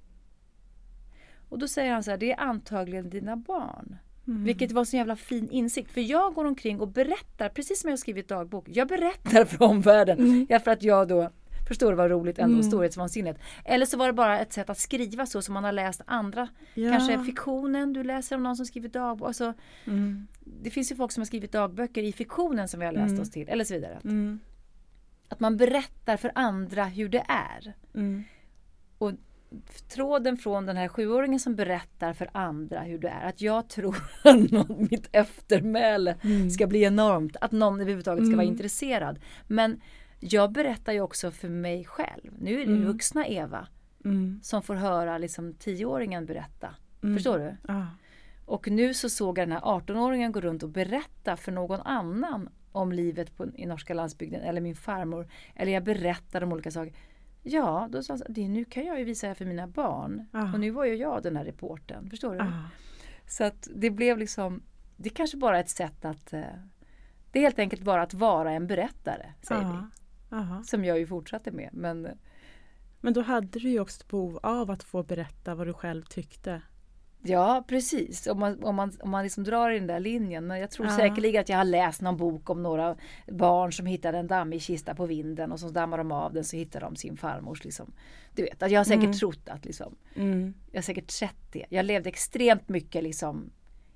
Och 1.49 1.59
då 1.59 1.69
säger 1.69 1.93
han 1.93 2.05
så 2.05 2.11
här, 2.11 2.19
det 2.19 2.33
är 2.33 2.41
antagligen 2.41 3.11
dina 3.11 3.37
barn. 3.37 3.97
Mm. 4.27 4.45
Vilket 4.45 4.73
var 4.73 4.83
en 4.83 4.87
så 4.87 4.97
jävla 4.97 5.17
fin 5.17 5.51
insikt. 5.51 5.93
För 5.93 6.01
jag 6.01 6.35
går 6.35 6.45
omkring 6.45 6.81
och 6.81 6.89
berättar, 6.89 7.49
precis 7.49 7.81
som 7.81 7.91
jag 7.91 7.99
skrivit 7.99 8.29
dagbok. 8.29 8.69
Jag 8.69 8.89
berättar 8.89 9.45
för 9.45 9.65
omvärlden. 9.65 10.19
Mm. 10.19 10.47
Ja, 10.49 10.59
för 10.61 10.71
att 10.71 10.83
jag 10.83 11.09
då 11.09 11.31
förstår 11.69 11.93
vad 11.93 12.11
roligt 12.11 12.39
ändå, 12.39 12.55
Mm. 12.55 12.63
storhetsvansinnigt. 12.63 13.41
Eller 13.65 13.87
så 13.87 13.97
var 13.97 14.07
det 14.07 14.13
bara 14.13 14.41
ett 14.41 14.53
sätt 14.53 14.71
att 14.71 14.79
skriva 14.79 15.27
så 15.27 15.43
som 15.43 15.55
man 15.55 15.65
har 15.65 15.73
läst 15.73 16.03
andra. 16.07 16.49
Ja. 16.75 16.91
Kanske 16.93 17.25
fiktionen, 17.25 17.93
du 17.93 18.03
läser 18.05 18.37
om 18.37 18.43
någon 18.43 18.57
som 18.57 18.67
skrivit 18.67 18.93
dagbok. 18.93 19.27
Alltså, 19.29 19.55
Mm. 19.85 20.27
det 20.41 20.71
finns 20.71 20.93
ju 20.93 20.97
folk 20.97 21.13
som 21.13 21.21
har 21.21 21.27
skrivit 21.27 21.53
dagböcker 21.53 22.03
i 22.03 22.13
fiktionen 22.13 22.69
som 22.69 22.81
vi 22.81 22.87
har 22.87 22.93
läst 22.93 23.11
Mm. 23.11 23.21
oss 23.23 23.31
till. 23.31 23.49
Eller 23.49 23.65
så 23.65 23.75
vidare. 23.75 23.99
Mm. 24.05 24.39
Att 25.29 25.41
man 25.41 25.57
berättar 25.57 26.17
för 26.17 26.33
andra 26.35 26.85
hur 26.85 27.09
det 27.09 27.25
är. 27.29 27.73
Mm. 27.95 28.25
Och 28.99 29.13
tråden 29.89 30.37
från 30.37 30.67
den 30.67 30.77
här 30.77 30.89
sjuåringen 30.89 31.41
som 31.41 31.57
berättar 31.57 32.13
för 32.13 32.29
andra 32.33 32.81
hur 32.81 32.99
det 32.99 33.09
är. 33.09 33.29
Att 33.29 33.41
jag 33.41 33.69
tror 33.69 33.97
att 34.25 34.51
någon, 34.51 34.89
mitt 34.91 35.09
eftermäle 35.13 36.17
Mm. 36.25 36.51
ska 36.51 36.67
bli 36.67 36.83
enormt. 36.83 37.37
Att 37.41 37.53
någon 37.53 37.81
överhuvudtaget 37.81 38.27
ska 38.27 38.37
vara 38.37 38.43
Mm. 38.43 38.55
intresserad. 38.55 39.19
Men 39.47 39.81
jag 40.21 40.53
berättar 40.53 40.93
ju 40.93 41.01
också 41.01 41.31
för 41.31 41.49
mig 41.49 41.85
själv. 41.85 42.33
Nu 42.39 42.53
är 42.61 42.67
det 42.67 42.73
Mm. 42.73 42.85
vuxna 42.87 43.27
Eva 43.27 43.69
Mm. 44.05 44.41
som 44.43 44.63
får 44.63 44.75
höra 44.75 45.19
liksom 45.19 45.55
tioåringen 45.55 46.27
berätta. 46.27 46.75
Mm. 47.03 47.17
Förstår 47.17 47.39
du? 47.39 47.57
Ja. 47.69 47.87
Och 48.47 48.69
nu 48.71 48.95
så 48.95 49.09
såg 49.09 49.39
jag 49.39 49.49
den 49.49 49.53
här 49.53 49.61
18-åringen 49.61 50.33
gå 50.33 50.41
runt 50.41 50.63
och 50.63 50.69
berätta 50.69 51.37
för 51.37 51.53
någon 51.53 51.81
annan 51.81 52.49
om 52.73 52.93
livet 52.93 53.37
på, 53.37 53.47
i 53.55 53.67
norska 53.67 53.95
landsbygden 53.95 54.41
eller 54.41 54.61
min 54.61 54.77
farmor. 54.77 55.29
Eller 55.55 55.73
jag 55.73 55.85
berättar 55.85 56.43
om 56.43 56.53
olika 56.53 56.71
saker. 56.71 56.93
Ja, 57.43 57.89
då 57.91 58.03
sa 58.03 58.13
han 58.13 58.23
det, 58.29 58.49
nu 58.49 58.65
kan 58.65 58.85
jag 58.87 58.99
ju 58.99 59.05
visa 59.05 59.27
det 59.27 59.29
här 59.29 59.35
för 59.35 59.45
mina 59.45 59.67
barn. 59.67 60.27
Ja. 60.33 60.53
Och 60.53 60.61
nu 60.61 60.71
var 60.71 60.85
ju 60.85 60.95
jag 60.95 61.23
den 61.23 61.37
här 61.37 61.45
reporten. 61.45 62.11
Förstår 62.11 62.31
du? 62.33 62.39
Ja. 62.39 62.53
Så 63.27 63.45
att 63.45 63.69
det 63.75 63.91
blev 63.91 64.19
liksom, 64.19 64.63
det 64.97 65.09
kanske 65.11 65.37
bara 65.37 65.57
är 65.57 65.61
ett 65.61 65.69
sätt 65.71 66.05
att 66.05 66.33
eh, 66.33 66.41
det 67.33 67.39
är 67.39 67.43
helt 67.43 67.59
enkelt 67.59 67.83
bara 67.83 68.03
att 68.03 68.15
vara 68.15 68.53
en 68.53 68.67
berättare, 68.67 69.33
säger 69.43 69.63
Ja. 69.63 69.91
Vi. 70.31 70.65
Som 70.65 70.85
jag 70.85 70.99
ju 70.99 71.07
fortsatte 71.07 71.51
med. 71.51 71.71
Men 71.73 72.09
Men 73.01 73.13
då 73.13 73.21
hade 73.23 73.59
du 73.59 73.71
ju 73.71 73.81
också 73.81 74.01
ett 74.01 74.09
behov 74.09 74.39
av 74.43 74.71
att 74.71 74.83
få 74.83 75.03
berätta 75.03 75.55
vad 75.55 75.67
du 75.67 75.73
själv 75.73 76.03
tyckte. 76.03 76.63
Ja, 77.23 77.65
precis. 77.69 78.27
Om 78.27 78.39
man, 78.41 78.65
om 78.65 78.75
man, 78.77 78.93
om 79.01 79.11
man 79.11 79.23
liksom 79.25 79.45
drar 79.45 79.71
i 79.71 79.79
den 79.79 79.87
där 79.87 80.01
linjen. 80.01 80.47
Men 80.47 80.61
jag 80.61 80.71
tror 80.71 80.87
Ja. 80.87 80.97
säkerligen 80.97 81.41
att 81.41 81.49
jag 81.49 81.57
har 81.57 81.65
läst 81.65 82.01
någon 82.03 82.17
bok 82.17 82.51
om 82.51 82.63
några 82.63 82.97
barn 83.33 83.73
som 83.73 83.87
hittade 83.87 84.19
en 84.19 84.27
dammig 84.27 84.63
kista 84.63 84.95
på 84.95 85.07
vinden 85.07 85.53
och 85.53 85.61
så 85.61 85.69
dammar 85.69 85.99
de 85.99 86.13
av 86.13 86.33
den 86.33 86.45
så 86.45 86.57
hittar 86.57 86.81
de 86.81 86.97
sin 86.97 87.17
farmors. 87.17 87.65
Liksom. 87.65 87.93
Du 88.35 88.43
vet, 88.43 88.63
att 88.63 88.71
jag 88.71 88.79
har 88.81 88.85
säkert 88.85 89.05
Mm. 89.05 89.13
trott 89.19 89.49
att 89.49 89.65
liksom, 89.65 89.97
Mm. 90.15 90.55
jag 90.71 90.79
har 90.79 90.83
säkert 90.83 91.11
sett 91.11 91.53
det. 91.53 91.67
Jag 91.71 91.85
levde 91.87 92.09
extremt 92.09 92.69
mycket 92.69 93.03
liksom 93.03 93.51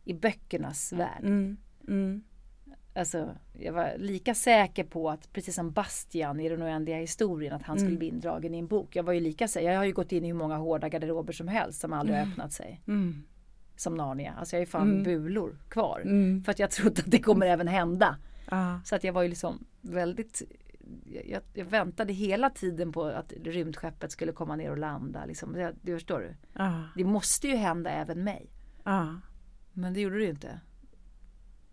i 0.05 0.15
böckernas 0.15 0.93
värld. 0.93 1.23
Mm. 1.23 1.57
Mm. 1.89 2.23
Alltså, 2.95 3.35
jag 3.59 3.73
var 3.73 3.93
lika 3.99 4.35
säker 4.35 4.85
på 4.85 5.11
att, 5.11 5.33
precis 5.33 5.55
som 5.55 5.71
Bastian 5.73 6.41
i 6.41 6.49
den 6.49 6.63
oändliga 6.63 6.97
historien, 6.97 7.53
att 7.53 7.63
han 7.63 7.77
skulle 7.77 7.89
Mm. 7.89 7.99
bli 7.99 8.09
indragen 8.09 8.55
i 8.55 8.59
en 8.59 8.67
bok. 8.67 8.97
Jag 8.97 9.03
var 9.03 9.13
ju 9.13 9.21
lika 9.21 9.49
säker. 9.49 9.71
Jag 9.71 9.79
har 9.79 9.85
ju 9.85 9.93
gått 9.93 10.13
in 10.13 10.25
i 10.25 10.27
hur 10.27 10.35
många 10.35 10.57
hårda 10.57 10.89
garderober 10.89 11.33
som 11.33 11.49
helst 11.49 11.81
som 11.81 11.93
aldrig 11.93 12.17
har 12.17 12.23
Mm. 12.23 12.33
öppnat 12.33 12.53
sig. 12.53 12.81
Mm. 12.87 13.23
som 13.77 13.95
Narnia. 13.95 14.35
Alltså 14.39 14.57
jag 14.57 14.63
är 14.63 14.67
fan 14.67 14.91
Mm. 14.91 15.03
bulor 15.03 15.57
kvar. 15.69 16.01
Mm. 16.05 16.45
För 16.45 16.51
att 16.53 16.59
jag 16.59 16.71
trodde 16.71 17.03
att 17.03 17.11
det 17.11 17.19
kommer 17.19 17.47
även 17.47 17.69
hända. 17.69 18.17
Ja. 18.51 18.81
Så 18.85 18.97
att 18.97 19.05
jag 19.05 19.13
var 19.13 19.23
ju 19.23 19.29
liksom 19.29 19.65
väldigt 19.81 20.43
jag, 21.25 21.43
jag 21.55 21.65
väntade 21.65 22.13
hela 22.13 22.51
tiden 22.51 22.93
på 22.93 23.05
att 23.05 23.33
rymdskeppet 23.45 24.13
skulle 24.13 24.33
komma 24.33 24.57
ner 24.57 24.71
och 24.71 24.79
landa. 24.79 25.25
Liksom. 25.25 25.53
Det, 25.53 25.75
det 25.83 25.93
förstår 25.95 26.21
du? 26.21 26.35
Ja. 26.53 26.83
Det 26.97 27.05
måste 27.05 27.49
ju 27.49 27.57
hända 27.57 27.91
även 27.91 28.25
mig. 28.25 28.51
Ja. 28.85 29.15
Men 29.73 29.95
det 29.95 30.01
gjorde 30.01 30.17
det 30.19 30.25
ju 30.25 30.31
inte. 30.31 30.61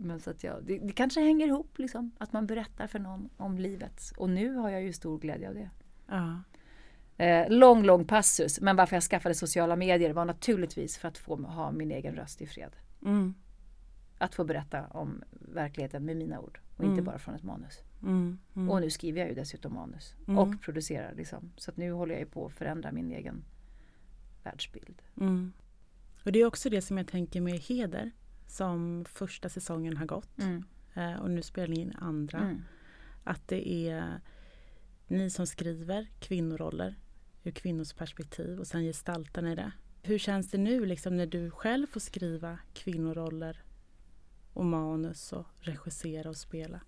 Men 0.02 0.20
så 0.20 0.30
att 0.30 0.44
jag, 0.44 0.64
det, 0.64 0.80
det 0.80 0.94
kanske 0.94 1.22
hänger 1.22 1.48
ihop 1.48 1.78
liksom. 1.78 2.12
Att 2.18 2.34
man 2.34 2.48
berättar 2.48 2.88
för 2.88 3.00
någon 3.00 3.30
om 3.38 3.60
livet. 3.60 4.02
Och 4.18 4.30
nu 4.30 4.54
har 4.56 4.70
jag 4.70 4.84
ju 4.84 4.94
stor 4.94 5.20
glädje 5.20 5.48
av 5.50 5.54
det. 5.56 5.70
Ja. 6.08 6.42
Eh, 7.26 7.50
lång, 7.50 7.84
lång 7.84 8.06
passus. 8.06 8.62
Men 8.62 8.76
varför 8.76 8.96
jag 8.96 9.04
skaffade 9.04 9.36
sociala 9.36 9.76
medier 9.76 10.14
var 10.14 10.26
naturligtvis 10.26 10.98
för 10.98 11.08
att 11.08 11.18
få 11.18 11.36
ha 11.36 11.72
min 11.72 11.92
egen 11.92 12.16
röst 12.16 12.42
i 12.42 12.46
fred. 12.48 12.76
Mm. 13.06 13.34
Att 14.18 14.36
få 14.36 14.44
berätta 14.44 14.88
om 14.88 15.24
verkligheten 15.32 16.06
med 16.06 16.18
mina 16.18 16.40
ord. 16.40 16.60
Och 16.78 16.84
Mm. 16.84 16.92
inte 16.92 17.04
bara 17.04 17.20
från 17.20 17.36
ett 17.36 17.44
manus. 17.44 17.80
Mm. 18.04 18.40
Mm. 18.56 18.70
Och 18.70 18.82
nu 18.82 18.90
skriver 18.90 19.20
jag 19.20 19.30
ju 19.30 19.36
dessutom 19.36 19.74
manus. 19.74 20.16
Mm. 20.28 20.38
Och 20.38 20.62
producerar 20.62 21.14
liksom. 21.16 21.52
Så 21.56 21.72
att 21.72 21.78
nu 21.78 21.92
håller 21.92 22.14
jag 22.14 22.20
ju 22.20 22.26
på 22.30 22.46
att 22.46 22.54
förändra 22.54 22.92
min 22.92 23.12
egen 23.12 23.44
världsbild. 24.44 25.02
Mm. 25.18 25.54
Och 26.26 26.32
det 26.32 26.40
är 26.40 26.46
också 26.46 26.70
det 26.70 26.82
som 26.82 26.98
jag 26.98 27.08
tänker 27.08 27.42
med 27.42 27.60
Heder 27.60 28.12
som 28.50 29.06
första 29.10 29.50
säsongen 29.50 29.98
har 29.98 30.06
gått 30.06 30.40
Mm. 30.40 30.64
eh, 30.94 31.22
och 31.22 31.32
nu 31.32 31.42
spelar 31.42 31.68
ni 31.68 31.80
in 31.80 31.96
andra. 32.00 32.40
Mm. 32.40 32.62
Att 33.24 33.48
det 33.48 33.70
är 33.90 34.22
ni 35.08 35.30
som 35.30 35.48
skriver 35.48 36.08
kvinnoroller 36.20 36.96
ur 37.44 37.52
kvinnors 37.52 37.94
perspektiv 37.94 38.60
och 38.60 38.68
sen 38.68 38.84
gestaltar 38.84 39.42
ni 39.42 39.56
det. 39.56 39.72
Hur 40.02 40.18
känns 40.18 40.52
det 40.52 40.58
nu 40.58 40.86
liksom 40.86 41.18
när 41.18 41.26
du 41.28 41.52
själv 41.52 41.88
får 41.88 42.00
skriva 42.00 42.60
kvinnoroller 42.74 43.64
och 44.54 44.66
manus 44.66 45.34
och 45.34 45.46
regissera 45.60 46.30
och 46.30 46.38
spela? 46.38 46.82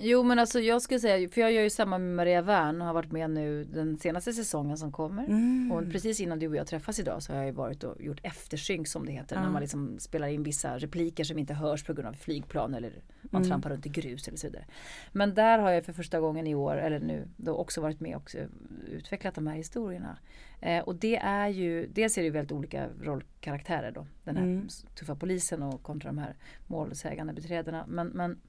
Jo 0.00 0.22
men 0.22 0.38
alltså 0.38 0.60
jag 0.60 0.82
skulle 0.82 1.00
säga, 1.00 1.28
för 1.28 1.40
jag 1.40 1.52
gör 1.52 1.62
ju 1.62 1.70
samma 1.70 1.98
med 1.98 2.16
Maria 2.16 2.42
Wern 2.42 2.80
och 2.80 2.86
har 2.86 2.94
varit 2.94 3.12
med 3.12 3.30
nu 3.30 3.64
den 3.64 3.98
senaste 3.98 4.32
säsongen 4.32 4.76
som 4.78 4.92
kommer. 4.92 5.24
Mm. 5.24 5.72
Och 5.72 5.92
precis 5.92 6.20
innan 6.20 6.38
du 6.38 6.48
och 6.48 6.56
jag 6.56 6.66
träffas 6.66 6.98
idag 6.98 7.22
så 7.22 7.32
har 7.32 7.36
jag 7.38 7.46
ju 7.46 7.52
varit 7.52 7.84
och 7.84 8.02
gjort 8.02 8.20
eftersynk 8.22 8.88
som 8.88 9.06
det 9.06 9.12
heter. 9.12 9.36
Ja. 9.36 9.42
När 9.42 9.50
man 9.50 9.60
liksom 9.62 9.98
spelar 9.98 10.28
in 10.28 10.42
vissa 10.42 10.78
repliker 10.78 11.24
som 11.24 11.38
inte 11.38 11.54
hörs 11.54 11.84
på 11.84 11.92
grund 11.92 12.08
av 12.08 12.12
flygplan 12.12 12.74
eller 12.74 12.92
man 13.22 13.42
Mm. 13.42 13.48
trampar 13.50 13.70
runt 13.70 13.86
i 13.86 13.88
grus 13.88 14.28
eller 14.28 14.38
så 14.38 14.46
vidare. 14.46 14.64
Men 15.12 15.34
där 15.34 15.58
har 15.58 15.70
jag 15.70 15.84
för 15.84 15.92
första 15.92 16.20
gången 16.20 16.46
i 16.46 16.54
år, 16.54 16.76
eller 16.76 17.00
nu, 17.00 17.28
då 17.36 17.54
också 17.54 17.80
varit 17.80 18.00
med 18.00 18.16
och 18.16 18.34
utvecklat 18.88 19.34
de 19.34 19.46
här 19.46 19.56
historierna. 19.56 20.18
Eh, 20.60 20.84
och 20.84 20.94
det 20.94 21.16
är 21.16 21.48
ju, 21.48 21.86
dels 21.86 22.18
är 22.18 22.22
det 22.22 22.26
ju 22.26 22.32
väldigt 22.32 22.52
olika 22.52 22.86
rollkaraktärer 23.02 23.90
då. 23.92 24.06
Den 24.24 24.36
här 24.36 24.44
Mm. 24.44 24.68
tuffa 24.98 25.14
polisen 25.14 25.62
och 25.62 25.82
kontra 25.82 26.08
de 26.08 26.18
här 26.18 26.36
målsägande 26.66 27.32
beträdena. 27.32 27.84
Men, 27.88 28.08
men 28.08 28.40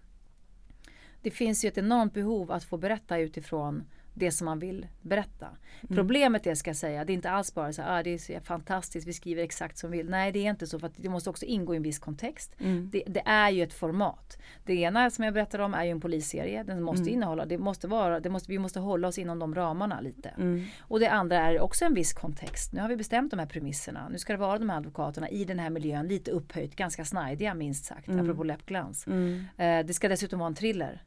det 1.22 1.32
finns 1.32 1.66
ju 1.66 1.68
ett 1.70 1.78
enormt 1.78 2.14
behov 2.14 2.52
att 2.52 2.64
få 2.64 2.78
berätta 2.78 3.18
utifrån 3.18 3.84
det 4.14 4.32
som 4.32 4.46
man 4.46 4.60
vill 4.60 4.88
berätta. 5.02 5.46
Mm. 5.46 5.96
Problemet 5.96 6.48
är, 6.48 6.56
ska 6.56 6.70
jag 6.70 6.78
säga, 6.78 7.06
det 7.06 7.12
är 7.12 7.16
inte 7.16 7.30
alls 7.30 7.54
bara 7.54 7.74
så 7.74 7.82
här, 7.82 8.00
ah, 8.00 8.04
det 8.04 8.30
är 8.30 8.40
fantastiskt, 8.40 9.08
vi 9.08 9.14
skriver 9.14 9.44
exakt 9.44 9.78
som 9.78 9.92
vi 9.92 9.98
vill. 9.98 10.10
Nej, 10.10 10.32
det 10.32 10.40
är 10.46 10.50
inte 10.50 10.68
så 10.68 10.80
för 10.80 10.92
det 10.96 11.10
måste 11.10 11.30
också 11.30 11.46
ingå 11.46 11.74
i 11.74 11.78
en 11.78 11.84
viss 11.84 12.00
kontext. 12.00 12.56
Mm. 12.60 12.90
Det, 12.92 13.04
det 13.08 13.22
är 13.26 13.50
ju 13.50 13.64
ett 13.64 13.74
format. 13.74 14.38
Det 14.66 14.74
ena 14.74 15.10
som 15.10 15.24
jag 15.26 15.34
berättade 15.34 15.64
om 15.64 15.74
är 15.74 15.84
ju 15.84 15.92
en 15.92 16.02
polisserie. 16.02 16.64
Den 16.64 16.82
måste 16.84 17.02
Mm. 17.02 17.14
innehålla, 17.14 17.46
det 17.46 17.58
måste 17.58 17.88
vara, 17.88 18.20
det 18.20 18.30
måste, 18.30 18.52
vi 18.52 18.60
måste 18.60 18.80
hålla 18.80 19.08
oss 19.08 19.18
inom 19.18 19.40
de 19.40 19.56
ramarna 19.56 20.02
lite. 20.02 20.30
Mm. 20.30 20.66
Och 20.82 21.00
det 21.00 21.08
andra 21.08 21.38
är 21.38 21.60
också 21.60 21.86
en 21.86 21.94
viss 21.94 22.14
kontext. 22.14 22.74
Nu 22.74 22.82
har 22.82 22.90
vi 22.90 22.96
bestämt 22.96 23.32
de 23.32 23.40
här 23.40 23.48
premisserna. 23.48 24.10
Nu 24.10 24.18
ska 24.18 24.34
det 24.34 24.40
vara 24.40 24.58
de 24.60 24.70
här 24.70 24.78
advokaterna 24.78 25.30
i 25.30 25.46
den 25.46 25.60
här 25.60 25.70
miljön, 25.70 26.08
lite 26.08 26.32
upphöjt, 26.32 26.76
ganska 26.76 27.06
snajdiga 27.06 27.54
minst 27.54 27.86
sagt, 27.86 28.08
Mm. 28.08 28.20
apropå 28.22 28.44
läppglans. 28.44 29.08
Mm. 29.08 29.46
Eh, 29.58 29.86
det 29.86 29.94
ska 29.94 30.08
dessutom 30.10 30.40
vara 30.40 30.48
en 30.48 30.56
thriller. 30.56 31.04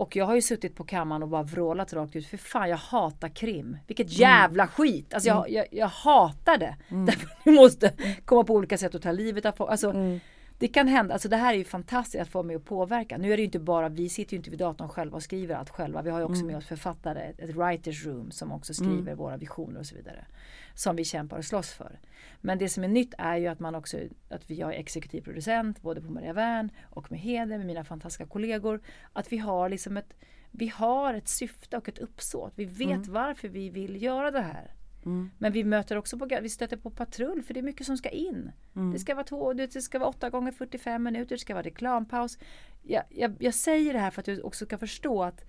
Och 0.00 0.16
jag 0.16 0.24
har 0.26 0.34
ju 0.34 0.42
suttit 0.42 0.76
på 0.76 0.84
kammaren 0.84 1.22
och 1.22 1.28
bara 1.28 1.42
vrålat 1.42 1.92
rakt 1.92 2.16
ut. 2.16 2.26
För 2.26 2.36
fan 2.36 2.68
jag 2.70 2.76
hatar 2.76 3.28
krim. 3.28 3.76
Vilket 3.86 4.12
jävla 4.12 4.66
skit. 4.66 5.14
Alltså 5.14 5.28
jag, 5.28 5.50
jag, 5.50 5.66
jag 5.70 5.86
hatar 5.88 6.58
det. 6.58 6.76
Därför 6.88 7.28
vi 7.44 7.50
måste 7.50 7.92
komma 8.24 8.44
på 8.44 8.54
olika 8.54 8.78
sätt 8.78 8.94
att 8.94 9.02
ta 9.02 9.12
livet 9.12 9.46
av 9.46 9.52
folk. 9.52 9.70
Alltså, 9.70 9.90
Mm. 9.90 10.20
Det 10.60 10.68
kan 10.68 10.88
hända. 10.88 11.12
Alltså 11.14 11.28
det 11.28 11.36
här 11.36 11.54
är 11.54 11.58
ju 11.58 11.64
fantastiskt 11.64 12.22
att 12.22 12.28
få 12.28 12.42
med 12.42 12.56
och 12.56 12.64
påverka. 12.64 13.18
Nu 13.18 13.32
är 13.32 13.36
det 13.36 13.40
ju 13.40 13.44
inte 13.44 13.58
bara, 13.58 13.88
vi 13.88 14.08
sitter 14.08 14.32
ju 14.32 14.36
inte 14.36 14.50
vid 14.50 14.58
datorn 14.58 14.88
själva 14.88 15.16
och 15.16 15.22
skriver 15.22 15.54
allt 15.54 15.70
själva. 15.70 16.02
Vi 16.02 16.10
har 16.10 16.18
ju 16.18 16.24
också 16.24 16.44
med 16.44 16.56
oss 16.56 16.66
författare, 16.66 17.20
ett, 17.20 17.40
ett 17.40 17.56
writers 17.56 18.06
room 18.06 18.30
som 18.30 18.52
också 18.52 18.74
skriver 18.74 19.14
våra 19.14 19.36
visioner 19.36 19.80
och 19.80 19.86
så 19.86 19.94
vidare. 19.94 20.26
Som 20.74 20.96
vi 20.96 21.04
kämpar 21.04 21.38
och 21.38 21.44
slåss 21.44 21.70
för. 21.70 21.98
Men 22.40 22.58
det 22.58 22.68
som 22.68 22.84
är 22.84 22.88
nytt 22.88 23.14
är 23.18 23.36
ju 23.36 23.46
att 23.46 23.60
man 23.60 23.74
också, 23.74 23.98
att 24.28 24.50
vi 24.50 24.60
har 24.60 24.72
exekutiv 24.72 25.22
producent 25.22 25.82
både 25.82 26.00
på 26.00 26.12
Maria 26.12 26.32
Wern 26.32 26.70
och 26.82 27.10
med 27.10 27.20
Heder 27.20 27.58
med 27.58 27.66
mina 27.66 27.84
fantastiska 27.84 28.26
kollegor. 28.26 28.80
Att 29.12 29.32
vi 29.32 29.36
har 29.36 29.68
liksom 29.68 29.96
ett, 29.96 30.14
vi 30.50 30.68
har 30.68 31.14
ett 31.14 31.28
syfte 31.28 31.76
och 31.76 31.88
ett 31.88 31.98
uppsåt. 31.98 32.52
Vi 32.56 32.64
vet 32.64 33.06
varför 33.06 33.48
vi 33.48 33.70
vill 33.70 34.02
göra 34.02 34.30
det 34.30 34.42
här. 34.42 34.74
Mm. 35.04 35.30
Men 35.38 35.52
vi 35.52 35.64
möter 35.64 35.96
också 35.96 36.18
på, 36.18 36.28
vi 36.42 36.48
stöter 36.48 36.76
på 36.76 36.90
patrull 36.90 37.42
för 37.42 37.54
det 37.54 37.60
är 37.60 37.64
mycket 37.64 37.86
som 37.86 37.96
ska 37.96 38.08
in. 38.08 38.52
Mm. 38.76 38.92
Det 38.92 38.98
ska 38.98 39.14
vara 39.14 39.24
två, 39.24 39.52
det 39.52 39.82
ska 39.82 39.98
vara 39.98 40.08
8 40.08 40.30
gånger 40.30 40.52
45 40.52 41.02
minuter, 41.02 41.34
det 41.34 41.38
ska 41.38 41.54
vara 41.54 41.64
reklampaus. 41.64 42.38
Jag, 42.82 43.04
jag, 43.08 43.36
jag 43.38 43.54
säger 43.54 43.92
det 43.92 43.98
här 43.98 44.10
för 44.10 44.20
att 44.22 44.26
du 44.26 44.40
också 44.40 44.64
ska 44.64 44.78
förstå 44.78 45.22
att 45.22 45.44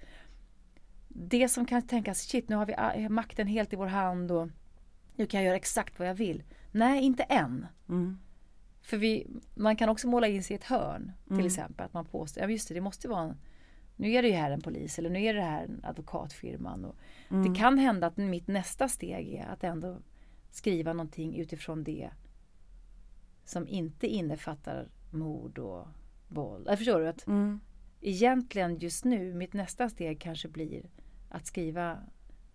det 1.08 1.50
som 1.50 1.66
kan 1.66 1.82
tänkas, 1.82 2.22
shit 2.22 2.50
nu 2.50 2.56
har 2.56 2.66
vi 2.66 2.74
ah, 2.78 3.10
makten 3.10 3.48
helt 3.48 3.74
i 3.74 3.76
vår 3.76 3.88
hand 3.88 4.32
och 4.32 4.48
nu 5.16 5.26
kan 5.26 5.40
jag 5.40 5.46
göra 5.46 5.56
exakt 5.56 6.00
vad 6.00 6.08
jag 6.08 6.16
vill. 6.16 6.44
Nej, 6.72 7.04
inte 7.04 7.24
än. 7.24 7.68
Mm. 7.90 8.18
För 8.82 8.98
vi, 8.98 9.28
man 9.56 9.76
kan 9.76 9.90
också 9.90 10.08
måla 10.08 10.28
in 10.28 10.44
sig 10.44 10.54
i 10.54 10.58
ett 10.58 10.64
hörn 10.64 11.12
till 11.28 11.34
Mm. 11.34 11.46
exempel. 11.46 11.86
Att 11.86 11.94
man 11.94 12.06
påstår, 12.06 12.44
ja 12.44 12.50
just 12.50 12.68
det, 12.68 12.74
det 12.74 12.82
måste 12.82 13.08
vara 13.08 13.22
en, 13.22 13.38
nu 14.02 14.12
är 14.12 14.22
det 14.22 14.28
ju 14.28 14.34
här 14.34 14.52
en 14.52 14.62
polis 14.62 15.00
eller 15.00 15.10
nu 15.10 15.24
är 15.24 15.34
det 15.34 15.42
här 15.42 15.64
en 15.64 15.80
advokatfirman. 15.84 16.86
Och 16.86 16.96
Mm. 17.30 17.54
Det 17.54 17.60
kan 17.60 17.78
hända 17.78 18.08
att 18.08 18.18
mitt 18.18 18.48
nästa 18.48 18.88
steg 18.90 19.34
är 19.34 19.46
att 19.46 19.64
ändå 19.64 19.98
skriva 20.50 20.94
någonting 20.94 21.36
utifrån 21.36 21.84
det 21.84 22.10
som 23.46 23.68
inte 23.68 24.08
innefattar 24.08 24.88
mord 25.12 25.60
och 25.60 25.88
våld. 26.28 26.68
Jag 26.70 26.78
förstår 26.78 27.00
du? 27.00 27.08
Att 27.08 27.28
Mm. 27.28 27.60
egentligen 28.02 28.78
just 28.78 29.06
nu, 29.06 29.34
mitt 29.34 29.54
nästa 29.54 29.90
steg 29.90 30.22
kanske 30.22 30.48
blir 30.48 30.90
att 31.30 31.46
skriva 31.46 31.98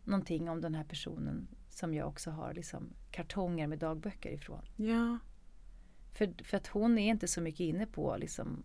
någonting 0.05 0.49
om 0.49 0.61
den 0.61 0.75
här 0.75 0.85
personen 0.85 1.49
som 1.71 1.95
jag 1.95 2.09
också 2.09 2.31
har 2.31 2.55
liksom 2.55 2.93
kartonger 3.11 3.67
med 3.67 3.79
dagböcker 3.79 4.31
ifrån. 4.31 4.63
Ja. 4.77 5.19
För, 6.13 6.45
för 6.45 6.57
att 6.57 6.67
hon 6.67 6.99
är 6.99 7.11
inte 7.11 7.29
så 7.29 7.41
mycket 7.41 7.61
inne 7.61 7.87
på 7.87 8.17
liksom, 8.17 8.63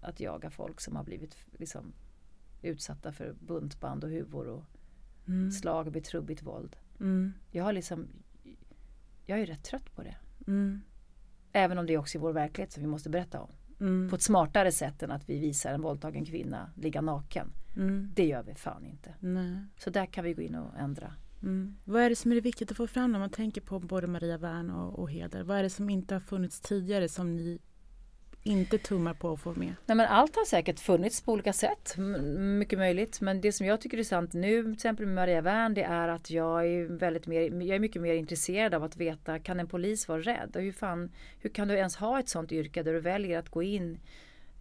att 0.00 0.20
jaga 0.20 0.50
folk 0.50 0.80
som 0.80 0.96
har 0.96 1.04
blivit 1.04 1.36
liksom, 1.52 1.92
utsatta 2.62 3.12
för 3.12 3.32
buntband 3.32 4.04
och 4.04 4.10
huvor 4.10 4.48
och 4.48 4.64
Mm. 5.28 5.50
slag 5.50 5.86
och 5.86 5.92
betrubbigt 5.92 6.42
våld. 6.42 6.76
Mm. 7.00 7.32
Jag 7.50 7.64
har 7.64 7.72
liksom, 7.72 8.08
jag 9.26 9.40
är 9.40 9.46
rätt 9.46 9.64
trött 9.64 9.94
på 9.94 10.02
det. 10.02 10.16
Mm. 10.46 10.80
Även 11.52 11.78
om 11.78 11.86
det 11.86 11.94
är 11.94 11.98
också 11.98 12.18
är 12.18 12.20
vår 12.20 12.32
verklighet 12.32 12.72
som 12.72 12.82
vi 12.82 12.88
måste 12.88 13.10
berätta 13.10 13.40
om. 13.40 13.50
Mm. 13.80 14.10
På 14.10 14.16
ett 14.16 14.22
smartare 14.22 14.72
sätt 14.72 15.02
än 15.02 15.10
att 15.10 15.28
vi 15.28 15.38
visar 15.38 15.74
en 15.74 15.82
våldtagen 15.82 16.24
kvinna 16.24 16.70
ligga 16.76 17.00
naken. 17.00 17.52
Mm. 17.76 18.10
Det 18.14 18.26
gör 18.26 18.42
vi 18.42 18.54
fan 18.54 18.84
inte. 18.84 19.14
Nej. 19.20 19.64
Så 19.78 19.90
där 19.90 20.06
kan 20.06 20.24
vi 20.24 20.34
gå 20.34 20.42
in 20.42 20.54
och 20.54 20.78
ändra. 20.78 21.14
Mm. 21.42 21.76
Vad 21.84 22.02
är 22.02 22.10
det 22.10 22.16
som 22.16 22.32
är 22.32 22.40
viktigt 22.40 22.70
att 22.70 22.76
få 22.76 22.86
fram 22.86 23.12
när 23.12 23.18
man 23.18 23.30
tänker 23.30 23.60
på 23.60 23.78
både 23.78 24.06
Maria 24.06 24.38
Wern 24.38 24.70
och, 24.70 24.98
och 24.98 25.10
Heder? 25.10 25.42
Vad 25.42 25.58
är 25.58 25.62
det 25.62 25.70
som 25.70 25.90
inte 25.90 26.14
har 26.14 26.20
funnits 26.20 26.60
tidigare 26.60 27.08
som 27.08 27.36
ni 27.36 27.58
inte 28.48 28.78
tummar 28.78 29.14
på 29.14 29.32
att 29.32 29.40
få 29.40 29.54
med? 29.54 29.74
Nej, 29.86 29.96
men 29.96 30.06
allt 30.06 30.36
har 30.36 30.44
säkert 30.44 30.80
funnits 30.80 31.20
på 31.22 31.32
olika 31.32 31.52
sätt. 31.52 31.94
Mycket 32.38 32.78
möjligt. 32.78 33.20
Men 33.20 33.40
det 33.40 33.52
som 33.52 33.66
jag 33.66 33.80
tycker 33.80 33.98
är 33.98 34.04
sant 34.04 34.32
nu 34.32 34.62
till 34.62 34.72
exempel 34.72 35.06
med 35.06 35.14
Maria 35.14 35.40
Wern 35.40 35.74
det 35.74 35.82
är 35.82 36.08
att 36.08 36.30
jag 36.30 36.66
är, 36.66 36.84
väldigt 36.98 37.26
mer, 37.26 37.40
jag 37.40 37.76
är 37.76 37.78
mycket 37.78 38.02
mer 38.02 38.14
intresserad 38.14 38.74
av 38.74 38.84
att 38.84 38.96
veta 38.96 39.38
kan 39.38 39.60
en 39.60 39.68
polis 39.68 40.08
vara 40.08 40.20
rädd? 40.20 40.50
Och 40.56 40.62
hur, 40.62 40.72
fan, 40.72 41.12
hur 41.40 41.50
kan 41.50 41.68
du 41.68 41.74
ens 41.74 41.96
ha 41.96 42.20
ett 42.20 42.28
sånt 42.28 42.52
yrke 42.52 42.82
där 42.82 42.92
du 42.92 43.00
väljer 43.00 43.38
att 43.38 43.48
gå 43.48 43.62
in 43.62 43.98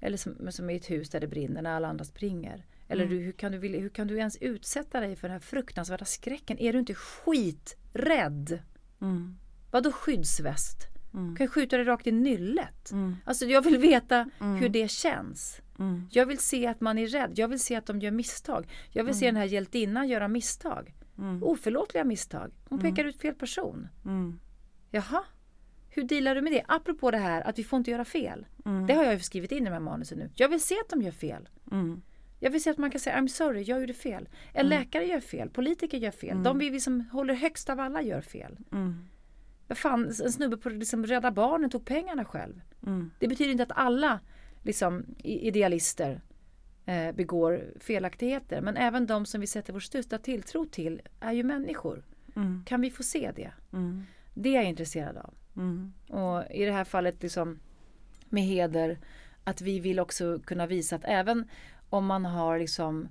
eller 0.01 0.17
som, 0.17 0.51
som 0.51 0.69
i 0.69 0.75
ett 0.75 0.89
hus 0.89 1.09
där 1.09 1.19
det 1.19 1.27
brinner 1.27 1.61
när 1.61 1.75
alla 1.75 1.87
andra 1.87 2.05
springer? 2.05 2.65
Eller 2.87 3.05
Mm. 3.05 3.17
du, 3.17 3.23
hur, 3.23 3.31
kan 3.31 3.51
du, 3.51 3.57
hur 3.57 3.89
kan 3.89 4.07
du 4.07 4.17
ens 4.17 4.37
utsätta 4.37 4.99
dig 4.99 5.15
för 5.15 5.27
den 5.27 5.33
här 5.33 5.39
fruktansvärda 5.39 6.05
skräcken? 6.05 6.59
Är 6.59 6.73
du 6.73 6.79
inte 6.79 6.93
skiträdd? 6.93 8.59
Mm. 9.01 9.37
Vadå 9.71 9.91
skyddsväst? 9.91 10.87
Mm. 11.17 11.35
Kan 11.35 11.43
jag 11.45 11.53
skjuta 11.53 11.77
dig 11.77 11.85
rakt 11.85 12.07
i 12.07 12.11
nyllet? 12.11 12.91
Mm. 12.91 13.15
Alltså 13.25 13.45
jag 13.45 13.61
vill 13.61 13.77
veta 13.77 14.29
Mm. 14.39 14.55
hur 14.55 14.69
det 14.69 14.91
känns. 14.91 15.61
Mm. 15.79 16.07
Jag 16.11 16.25
vill 16.25 16.37
se 16.39 16.67
att 16.67 16.81
man 16.81 16.97
är 16.97 17.07
rädd. 17.07 17.31
Jag 17.35 17.47
vill 17.47 17.59
se 17.59 17.75
att 17.75 17.85
de 17.85 17.99
gör 17.99 18.11
misstag. 18.11 18.67
Jag 18.91 19.03
vill 19.03 19.15
se 19.15 19.25
den 19.25 19.35
här 19.35 19.45
hjältinnan 19.45 20.07
göra 20.07 20.27
misstag. 20.27 20.93
Mm. 21.17 21.43
Oförlåtliga 21.43 22.03
misstag. 22.03 22.51
Hon 22.69 22.79
pekar 22.79 23.03
ut 23.05 23.21
fel 23.21 23.33
person. 23.35 23.87
Mm. 24.05 24.39
Jaha. 24.91 25.23
Hur 25.89 26.03
dealar 26.03 26.35
du 26.35 26.41
med 26.41 26.51
det? 26.51 26.63
Apropå 26.67 27.11
det 27.11 27.17
här 27.17 27.41
att 27.41 27.59
vi 27.59 27.63
får 27.63 27.77
inte 27.77 27.91
göra 27.91 28.05
fel. 28.05 28.45
Mm. 28.65 28.87
Det 28.87 28.93
har 28.93 29.03
jag 29.03 29.13
ju 29.13 29.19
skrivit 29.19 29.51
in 29.51 29.57
i 29.63 29.65
de 29.65 29.71
här 29.71 29.79
manusen 29.79 30.17
nu. 30.17 30.29
Jag 30.35 30.49
vill 30.49 30.61
se 30.61 30.75
att 30.75 30.89
de 30.89 31.01
gör 31.01 31.11
fel. 31.11 31.49
Mm. 31.71 32.01
Jag 32.39 32.51
vill 32.51 32.63
se 32.63 32.69
att 32.69 32.77
man 32.77 32.91
kan 32.91 32.99
säga 33.01 33.15
I'm 33.17 33.27
sorry, 33.27 33.61
jag 33.63 33.79
gjorde 33.79 33.93
fel. 33.93 34.29
En 34.53 34.69
läkare 34.69 35.05
gör 35.05 35.19
fel, 35.19 35.49
politiker 35.49 35.97
gör 35.97 36.11
fel. 36.11 36.43
De 36.43 36.57
vi 36.59 36.79
som 36.79 37.01
håller 37.11 37.33
högst 37.33 37.69
av 37.69 37.79
alla 37.79 38.01
gör 38.01 38.21
fel. 38.21 38.57
Vad 39.67 39.77
fan, 39.77 40.05
en 40.05 40.31
snubbe 40.31 40.57
på 40.57 40.69
liksom 40.69 41.05
Rädda 41.05 41.31
Barnen 41.31 41.69
tog 41.69 41.85
pengarna 41.85 42.25
själv. 42.25 42.61
Mm. 42.85 43.11
Det 43.19 43.27
betyder 43.27 43.51
inte 43.51 43.63
att 43.63 43.71
alla 43.75 44.19
liksom, 44.63 45.05
idealister 45.23 46.21
eh, 46.85 47.11
begår 47.11 47.73
felaktigheter. 47.79 48.61
Men 48.61 48.77
även 48.77 49.07
de 49.07 49.25
som 49.25 49.41
vi 49.41 49.47
sätter 49.47 49.73
vår 49.73 49.79
största 49.79 50.17
tilltro 50.17 50.65
till 50.65 51.01
är 51.19 51.31
ju 51.31 51.43
människor. 51.43 52.03
Mm. 52.35 52.63
Kan 52.65 52.81
vi 52.81 52.91
få 52.91 53.03
se 53.03 53.31
det? 53.35 53.51
Mm. 53.73 54.03
Det 54.33 54.49
är 54.49 54.53
jag 54.53 54.65
intresserad 54.65 55.17
av. 55.17 55.33
Mm. 55.55 55.93
Och 56.07 56.51
i 56.51 56.65
det 56.65 56.71
här 56.71 56.83
fallet 56.83 57.23
liksom 57.23 57.59
med 58.29 58.43
heder 58.43 58.99
att 59.43 59.61
vi 59.61 59.79
vill 59.79 59.99
också 59.99 60.39
kunna 60.39 60.67
visa 60.67 60.95
att 60.95 61.05
även 61.05 61.49
om 61.89 62.05
man 62.05 62.25
har 62.25 62.59
liksom 62.59 63.07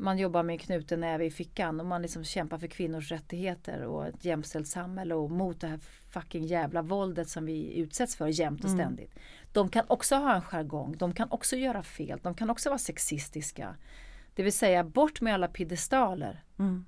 man 0.00 0.18
jobbar 0.18 0.42
med 0.42 0.60
knuten 0.60 1.00
näve 1.00 1.24
i 1.24 1.30
fickan 1.30 1.80
och 1.80 1.86
man 1.86 2.02
liksom 2.02 2.24
kämpar 2.24 2.58
för 2.58 2.66
kvinnors 2.66 3.10
rättigheter 3.10 3.82
och 3.82 4.06
ett 4.06 4.24
jämställt 4.24 4.68
samhälle 4.68 5.14
och 5.14 5.30
mot 5.30 5.60
det 5.60 5.66
här 5.66 5.78
fucking 6.10 6.44
jävla 6.44 6.82
våldet 6.82 7.28
som 7.28 7.44
vi 7.46 7.78
utsätts 7.78 8.16
för 8.16 8.26
jämt 8.26 8.64
och 8.64 8.70
Mm. 8.70 8.78
ständigt. 8.78 9.14
De 9.52 9.68
kan 9.68 9.84
också 9.88 10.16
ha 10.16 10.34
en 10.34 10.42
jargong, 10.42 10.96
de 10.98 11.12
kan 11.12 11.30
också 11.30 11.56
göra 11.56 11.82
fel, 11.82 12.20
de 12.22 12.34
kan 12.34 12.50
också 12.50 12.68
vara 12.68 12.78
sexistiska. 12.78 13.76
Det 14.34 14.42
vill 14.42 14.52
säga 14.52 14.84
bort 14.84 15.20
med 15.20 15.34
alla 15.34 15.48
piedestaler. 15.48 16.42
Mm. 16.58 16.86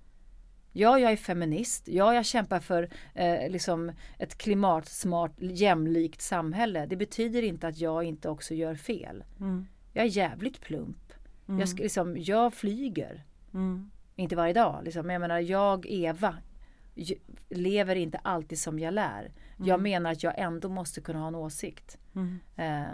Ja, 0.73 0.99
jag 0.99 1.12
är 1.12 1.16
feminist. 1.16 1.88
Ja, 1.88 2.14
jag 2.14 2.27
kämpar 2.27 2.61
för 2.61 2.88
eh, 3.14 3.51
liksom 3.51 3.92
ett 4.18 4.38
klimatsmart, 4.38 5.33
jämlikt 5.38 6.20
samhälle. 6.20 6.87
Det 6.87 6.96
betyder 6.96 7.42
inte 7.42 7.68
att 7.68 7.79
jag 7.79 8.05
inte 8.05 8.29
också 8.29 8.55
gör 8.55 8.75
fel. 8.75 9.25
Mm. 9.40 9.66
Jag 9.92 10.05
är 10.05 10.09
jävligt 10.09 10.61
plump. 10.61 11.10
Jag, 11.58 11.68
ska, 11.68 11.82
liksom, 11.82 12.16
jag 12.18 12.54
flyger. 12.54 13.24
Mm. 13.54 13.90
Inte 14.16 14.36
varje 14.36 14.52
dag. 14.52 14.84
Liksom. 14.84 15.06
Men 15.06 15.14
jag 15.14 15.20
menar, 15.20 15.38
jag, 15.38 15.86
Eva, 15.88 16.34
lever 17.48 17.96
inte 17.96 18.18
alltid 18.18 18.58
som 18.58 18.78
jag 18.78 18.94
lär. 18.94 19.32
Jag 19.64 19.80
menar 19.80 20.12
att 20.12 20.22
jag 20.22 20.38
ändå 20.38 20.68
måste 20.68 21.00
kunna 21.00 21.18
ha 21.18 21.28
en 21.28 21.34
åsikt. 21.34 21.98
Mm. 22.14 22.38
Eh, 22.56 22.92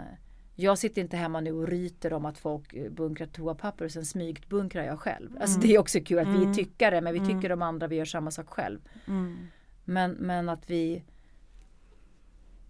jag 0.55 0.77
sitter 0.77 1.01
inte 1.01 1.17
hemma 1.17 1.41
nu 1.41 1.51
och 1.51 1.67
ryter 1.67 2.13
om 2.13 2.25
att 2.25 2.37
folk 2.37 2.73
eh, 2.73 2.91
bunkrar 2.91 3.27
toapapper 3.27 3.85
och 3.85 3.91
sen 3.91 4.05
smygt 4.05 4.49
bunkrar 4.49 4.83
jag 4.83 4.99
själv. 4.99 5.37
Alltså 5.41 5.59
det 5.59 5.75
är 5.75 5.79
också 5.79 5.99
kul 5.99 6.19
att 6.19 6.27
vi 6.27 6.45
är 6.45 6.53
tyckare 6.53 7.01
men 7.01 7.13
vi 7.13 7.19
tycker 7.19 7.49
de 7.49 7.61
andra 7.61 7.87
vi 7.87 7.95
gör 7.95 8.05
samma 8.05 8.31
sak 8.31 8.49
själv. 8.49 8.79
Mm. 9.07 9.47
Men, 9.85 10.11
men 10.11 10.49
att 10.49 10.69
vi 10.69 11.03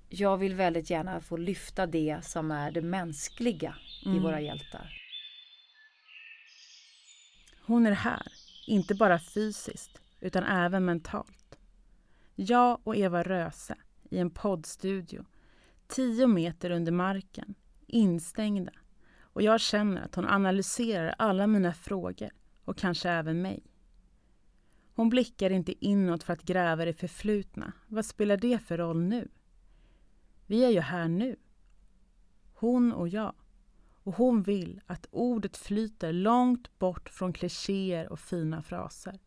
Jag 0.10 0.38
vill 0.38 0.56
väldigt 0.56 0.90
gärna 0.90 1.22
få 1.22 1.38
lyfta 1.38 1.86
det 1.86 2.18
som 2.22 2.52
är 2.52 2.72
det 2.72 2.82
mänskliga 2.82 3.76
i 4.06 4.20
våra 4.20 4.42
hjältar. 4.42 5.07
Hon 7.68 7.86
är 7.86 7.92
här, 7.92 8.32
inte 8.68 8.96
bara 8.96 9.20
fysiskt, 9.20 10.02
utan 10.20 10.44
även 10.44 10.86
mentalt. 10.86 11.58
Jag 12.36 12.80
och 12.84 12.96
Eva 12.96 13.24
Röse 13.24 13.76
i 14.10 14.18
en 14.18 14.30
poddstudio, 14.30 15.26
tio 15.88 16.28
meter 16.28 16.70
under 16.70 16.92
marken, 16.92 17.56
instängda. 17.88 18.72
Och 19.20 19.42
jag 19.42 19.60
känner 19.62 20.02
att 20.02 20.16
hon 20.16 20.28
analyserar 20.28 21.16
alla 21.18 21.48
mina 21.48 21.74
frågor 21.74 22.30
och 22.66 22.78
kanske 22.78 23.10
även 23.10 23.42
mig. 23.42 23.64
Hon 24.96 25.10
blickar 25.10 25.50
inte 25.50 25.86
inåt 25.86 26.24
för 26.24 26.34
att 26.34 26.44
gräva 26.44 26.84
i 26.84 26.86
det 26.86 26.94
förflutna. 26.94 27.74
Vad 27.88 28.06
spelar 28.06 28.38
det 28.38 28.60
för 28.60 28.78
roll 28.78 29.02
nu? 29.02 29.28
Vi 30.46 30.66
är 30.66 30.70
ju 30.70 30.80
här 30.80 31.08
nu. 31.08 31.36
Hon 32.54 32.94
och 32.94 33.08
jag. 33.08 33.34
Och 34.08 34.14
hon 34.14 34.44
vill 34.44 34.82
att 34.86 35.08
ordet 35.12 35.58
flyter 35.58 36.14
långt 36.14 36.80
bort 36.80 37.10
från 37.10 37.34
klichéer 37.34 38.12
och 38.12 38.20
fina 38.20 38.62
fraser. 38.62 39.20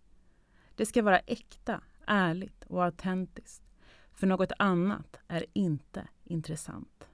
Det 0.75 0.87
ska 0.87 1.03
vara 1.03 1.19
äkta, 1.19 1.81
ärligt 2.07 2.65
och 2.65 2.85
autentiskt. 2.85 3.63
För 4.13 4.27
något 4.27 4.53
annat 4.59 5.17
är 5.29 5.47
inte 5.53 6.09
intressant. 6.25 7.09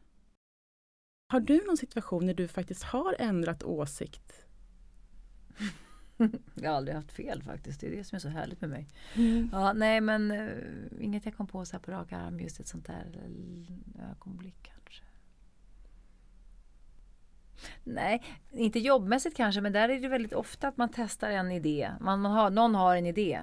Har 1.29 1.41
du 1.41 1.67
någon 1.67 1.77
situation 1.77 2.27
när 2.27 2.35
du 2.35 2.49
faktiskt 2.49 2.83
har 2.83 3.17
ändrat 3.19 3.63
åsikt? 3.63 4.47
Jag 6.55 6.71
har 6.71 6.77
aldrig 6.77 6.97
haft 6.97 7.13
fel 7.13 7.43
faktiskt. 7.43 7.81
Det 7.81 7.87
är 7.87 7.97
det 7.97 8.05
som 8.05 8.17
är 8.17 8.21
så 8.21 8.29
härligt 8.29 8.61
med 8.61 8.71
mig. 8.71 8.89
Ja, 9.53 9.73
nej 9.73 10.01
men 10.01 10.31
uh, 10.31 11.05
inget 11.05 11.25
jag 11.25 11.37
kom 11.37 11.47
på 11.47 11.65
så 11.65 11.73
här 11.73 11.81
på 11.81 11.91
rak 11.91 12.13
arm. 12.13 12.41
Just 12.41 12.61
ett 12.61 12.69
sånt 12.69 12.87
där 12.87 13.21
eh, 13.25 14.11
ögonblick. 14.11 14.73
Nej, 17.85 18.23
inte 18.53 18.79
jobbmässigt 18.79 19.37
kanske 19.37 19.61
men 19.61 19.73
där 19.73 19.89
är 19.89 20.01
det 20.01 20.09
väldigt 20.09 20.33
ofta 20.33 20.69
att 20.69 20.77
man 20.77 20.89
testar 20.95 21.31
en 21.31 21.53
idé. 21.53 21.91
Man, 22.01 22.21
man 22.21 22.33
har, 22.33 22.51
någon 22.51 22.75
har 22.75 22.97
en 22.97 23.07
idé 23.07 23.41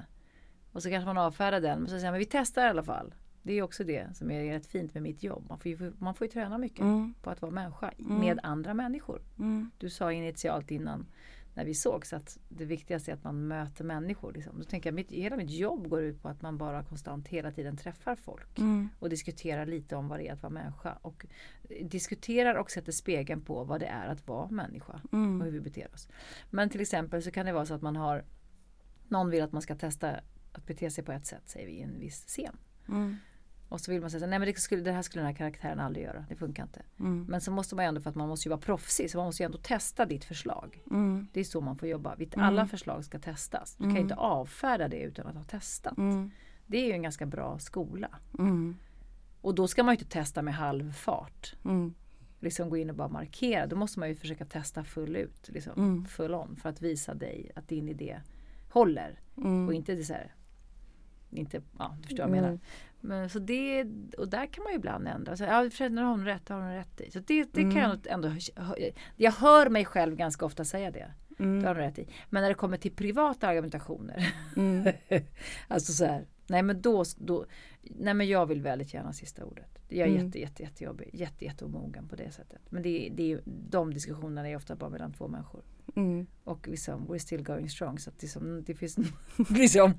och 0.71 0.83
så 0.83 0.89
kanske 0.89 1.05
man 1.05 1.17
avfärdar 1.17 1.61
den. 1.61 1.79
Men 1.79 1.87
så 1.89 1.99
säger 1.99 2.11
man 2.11 2.19
vi 2.19 2.25
testar 2.25 2.65
i 2.65 2.69
alla 2.69 2.83
fall. 2.83 3.13
Det 3.45 3.53
är 3.53 3.61
också 3.61 3.83
det 3.83 4.17
som 4.17 4.31
är 4.31 4.43
rätt 4.53 4.65
fint 4.65 4.93
med 4.93 5.03
mitt 5.03 5.23
jobb. 5.23 5.45
Man 5.49 5.59
får 5.59 5.71
ju, 5.71 5.93
man 5.97 6.13
får 6.13 6.27
ju 6.27 6.31
träna 6.31 6.57
mycket 6.57 6.79
Mm. 6.79 7.13
på 7.21 7.29
att 7.29 7.41
vara 7.41 7.51
människa 7.51 7.91
med 7.97 8.39
andra 8.43 8.73
människor. 8.73 9.21
Mm. 9.39 9.71
Du 9.77 9.89
sa 9.89 10.11
initialt 10.11 10.71
innan 10.71 11.05
när 11.53 11.65
vi 11.65 11.73
sågs 11.73 12.13
att 12.13 12.37
det 12.49 12.65
viktigaste 12.65 13.11
är 13.11 13.15
att 13.15 13.23
man 13.23 13.47
möter 13.47 13.83
människor. 13.83 14.33
Liksom. 14.33 14.59
Då 14.59 14.63
tänker 14.63 14.89
jag, 14.89 14.95
mitt, 14.95 15.11
hela 15.11 15.37
mitt 15.37 15.49
jobb 15.49 15.89
går 15.89 16.03
ut 16.03 16.21
på 16.21 16.29
att 16.29 16.41
man 16.41 16.57
bara 16.57 16.83
konstant 16.83 17.27
hela 17.27 17.51
tiden 17.51 17.77
träffar 17.77 18.15
folk. 18.15 18.59
Mm. 18.59 18.89
Och 18.99 19.09
diskuterar 19.09 19.65
lite 19.65 19.95
om 19.95 20.07
vad 20.07 20.19
det 20.19 20.27
är 20.27 20.33
att 20.33 20.41
vara 20.41 20.53
människa. 20.53 20.97
Och 21.01 21.25
diskuterar 21.81 22.55
och 22.55 22.71
sätter 22.71 22.91
spegeln 22.91 23.41
på 23.41 23.63
vad 23.63 23.79
det 23.79 23.85
är 23.85 24.07
att 24.07 24.27
vara 24.27 24.49
människa. 24.49 25.01
Och 25.03 25.13
Mm. 25.13 25.41
hur 25.41 25.51
vi 25.51 25.61
beter 25.61 25.93
oss. 25.93 26.07
Men 26.49 26.69
till 26.69 26.81
exempel 26.81 27.23
så 27.23 27.31
kan 27.31 27.45
det 27.45 27.53
vara 27.53 27.65
så 27.65 27.73
att 27.73 27.81
man 27.81 27.95
har 27.95 28.25
Någon 29.07 29.29
vill 29.29 29.43
att 29.43 29.51
man 29.51 29.61
ska 29.61 29.75
testa 29.75 30.19
att 30.51 30.65
bete 30.65 30.91
sig 30.91 31.03
på 31.03 31.11
ett 31.11 31.25
sätt 31.25 31.43
säger 31.45 31.67
vi 31.67 31.73
i 31.73 31.81
en 31.81 31.99
viss 31.99 32.25
scen. 32.25 32.57
Mm. 32.87 33.17
Och 33.73 33.81
så 33.81 33.91
vill 33.91 34.01
man 34.01 34.09
säga 34.09 34.19
så, 34.19 34.25
nej 34.25 34.39
men 34.39 34.47
det, 34.47 34.59
skulle, 34.59 34.81
det 34.81 34.91
här 34.91 35.01
skulle 35.01 35.21
den 35.21 35.27
här 35.27 35.35
karaktären 35.35 35.79
aldrig 35.79 36.05
göra. 36.05 36.25
Det 36.29 36.35
funkar 36.35 36.63
inte. 36.63 36.81
Mm. 36.99 37.25
Men 37.29 37.41
så 37.41 37.51
måste 37.51 37.75
man 37.75 37.85
ju 37.85 37.87
ändå 37.87 38.01
för 38.01 38.09
att 38.09 38.15
man 38.15 38.29
måste 38.29 38.47
ju 38.47 38.49
vara 38.49 38.61
proffsig 38.61 39.11
så 39.11 39.17
man 39.17 39.25
måste 39.25 39.43
ju 39.43 39.45
ändå 39.45 39.57
testa 39.57 40.05
ditt 40.05 40.25
förslag. 40.25 40.83
Mm. 40.91 41.27
Det 41.33 41.39
är 41.39 41.43
så 41.43 41.61
man 41.61 41.77
får 41.77 41.87
jobba. 41.87 42.13
Mm. 42.13 42.29
Alla 42.35 42.67
förslag 42.67 43.05
ska 43.05 43.19
testas. 43.19 43.75
Du 43.75 43.83
kan 43.83 43.95
ju 43.95 44.01
inte 44.01 44.15
avfärda 44.15 44.87
det 44.87 45.01
utan 45.01 45.27
att 45.27 45.35
ha 45.35 45.43
testat. 45.43 45.97
Mm. 45.97 46.31
Det 46.67 46.77
är 46.77 46.85
ju 46.85 46.91
en 46.91 47.01
ganska 47.01 47.25
bra 47.25 47.59
skola. 47.59 48.09
Mm. 48.39 48.75
Och 49.41 49.55
då 49.55 49.67
ska 49.67 49.83
man 49.83 49.93
ju 49.93 49.99
inte 49.99 50.11
testa 50.11 50.41
med 50.41 50.53
halv 50.53 50.91
fart. 50.91 51.55
Mm. 51.65 51.93
Liksom 52.39 52.69
gå 52.69 52.77
in 52.77 52.89
och 52.89 52.95
bara 52.95 53.09
markera. 53.09 53.67
Då 53.67 53.75
måste 53.75 53.99
man 53.99 54.09
ju 54.09 54.15
försöka 54.15 54.45
testa 54.45 54.83
full 54.83 55.15
ut. 55.15 55.49
Liksom, 55.49 55.73
Mm. 55.77 56.05
Full 56.05 56.33
on. 56.33 56.55
För 56.55 56.69
att 56.69 56.81
visa 56.81 57.13
dig 57.13 57.51
att 57.55 57.67
din 57.67 57.89
idé 57.89 58.21
håller. 58.69 59.19
Mm. 59.37 59.67
Och 59.67 59.73
inte 59.73 59.95
det 59.95 60.03
så 60.03 60.13
här. 60.13 60.35
Inte, 61.29 61.61
ja 61.77 61.97
du 62.01 62.07
förstår 62.07 62.23
vad 62.27 62.37
jag 62.37 62.41
menar. 62.41 62.59
Men, 63.05 63.29
så 63.29 63.39
det, 63.39 63.85
och 64.17 64.29
där 64.29 64.45
kan 64.45 64.63
man 64.63 64.73
ju 64.73 64.77
ibland 64.77 65.07
ändra. 65.07 65.37
Så, 65.37 65.43
ja, 65.43 65.69
för 65.69 65.89
har 66.01 66.09
hon 66.09 66.25
rätt, 66.25 66.49
har 66.49 66.61
hon 66.61 66.73
rätt 66.73 67.01
i. 67.01 67.11
Så 67.11 67.19
det, 67.19 67.53
det 67.53 67.61
kan 67.61 67.75
jag 67.75 67.89
nog 67.89 68.07
ändå, 68.07 68.31
jag 69.15 69.31
hör 69.31 69.69
mig 69.69 69.85
själv 69.85 70.15
ganska 70.15 70.45
ofta 70.45 70.65
säga 70.65 70.91
det. 70.91 71.11
Det 71.37 71.43
har 71.43 71.75
hon 71.75 71.75
rätt 71.75 71.99
i. 71.99 72.07
Men 72.29 72.41
när 72.41 72.49
det 72.49 72.55
kommer 72.55 72.77
till 72.77 72.91
privata 72.91 73.47
argumentationer. 73.47 74.33
Mm. 74.55 74.93
alltså 75.67 75.93
så 75.93 76.05
här. 76.05 76.25
Nej 76.47 76.63
men 76.63 76.81
då, 76.81 77.03
då, 77.17 77.45
nej 77.81 78.13
men 78.13 78.27
jag 78.27 78.45
vill 78.45 78.61
väldigt 78.61 78.93
gärna 78.93 79.13
sista 79.13 79.45
ordet. 79.45 79.79
Jag 79.89 80.07
är 80.07 80.11
Mm. 80.11 80.25
jätte, 80.25 80.39
jätte, 80.39 80.63
jättejobbig, 80.63 81.09
jätte, 81.13 81.45
jätte 81.45 81.65
omogen 81.65 82.07
på 82.07 82.15
det 82.15 82.31
sättet. 82.31 82.61
Men 82.69 82.83
det, 82.83 83.09
det 83.13 83.39
de 83.45 83.93
diskussionerna 83.93 84.49
är 84.49 84.55
ofta 84.55 84.75
bara 84.75 84.89
mellan 84.89 85.13
två 85.13 85.27
människor. 85.27 85.63
Mm. 85.95 86.27
Och 86.43 86.67
liksom, 86.67 87.07
we're 87.07 87.17
still 87.17 87.43
going 87.43 87.69
strong. 87.69 87.99
Så 87.99 88.09
att 88.09 88.19
det, 88.19 88.27
som, 88.27 88.63
det 88.63 88.75
finns 88.75 88.97
liksom. 89.49 89.93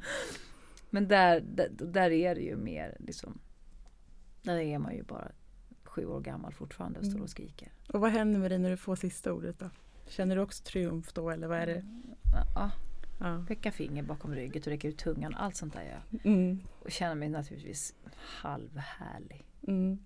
Men 0.94 1.08
där, 1.08 1.40
där, 1.40 1.68
där 1.68 2.10
är 2.10 2.34
det 2.34 2.40
ju 2.40 2.56
mer 2.56 2.96
liksom. 3.00 3.38
Där 4.42 4.56
är 4.58 4.78
man 4.78 4.94
ju 4.94 5.02
bara 5.02 5.30
sju 5.84 6.06
år 6.06 6.20
gammal 6.20 6.52
fortfarande 6.52 6.98
och 6.98 7.06
står 7.06 7.20
och 7.22 7.30
skriker. 7.30 7.72
Och 7.88 8.00
vad 8.00 8.10
händer 8.10 8.40
med 8.40 8.50
dig 8.50 8.58
när 8.58 8.70
du 8.70 8.76
får 8.76 8.96
sista 8.96 9.32
ordet 9.32 9.58
då? 9.58 9.70
Känner 10.08 10.36
du 10.36 10.42
också 10.42 10.62
triumf 10.64 11.12
då 11.12 11.30
eller 11.30 11.46
vad 11.48 11.58
är 11.58 11.66
det? 11.66 11.84
Ja, 12.54 12.70
Ja. 13.20 13.44
peka 13.48 13.72
finger 13.72 14.02
bakom 14.02 14.34
ryggen 14.34 14.62
och 14.62 14.68
räcka 14.68 14.88
ut 14.88 14.98
tungan. 14.98 15.34
Allt 15.34 15.56
sånt 15.56 15.72
där 15.74 15.82
gör 15.82 16.00
jag. 16.10 16.26
Mm. 16.26 16.60
Och 16.80 16.90
känner 16.90 17.14
mig 17.14 17.28
naturligtvis 17.28 17.94
halvhärlig. 18.14 19.44
Mm. 19.68 19.98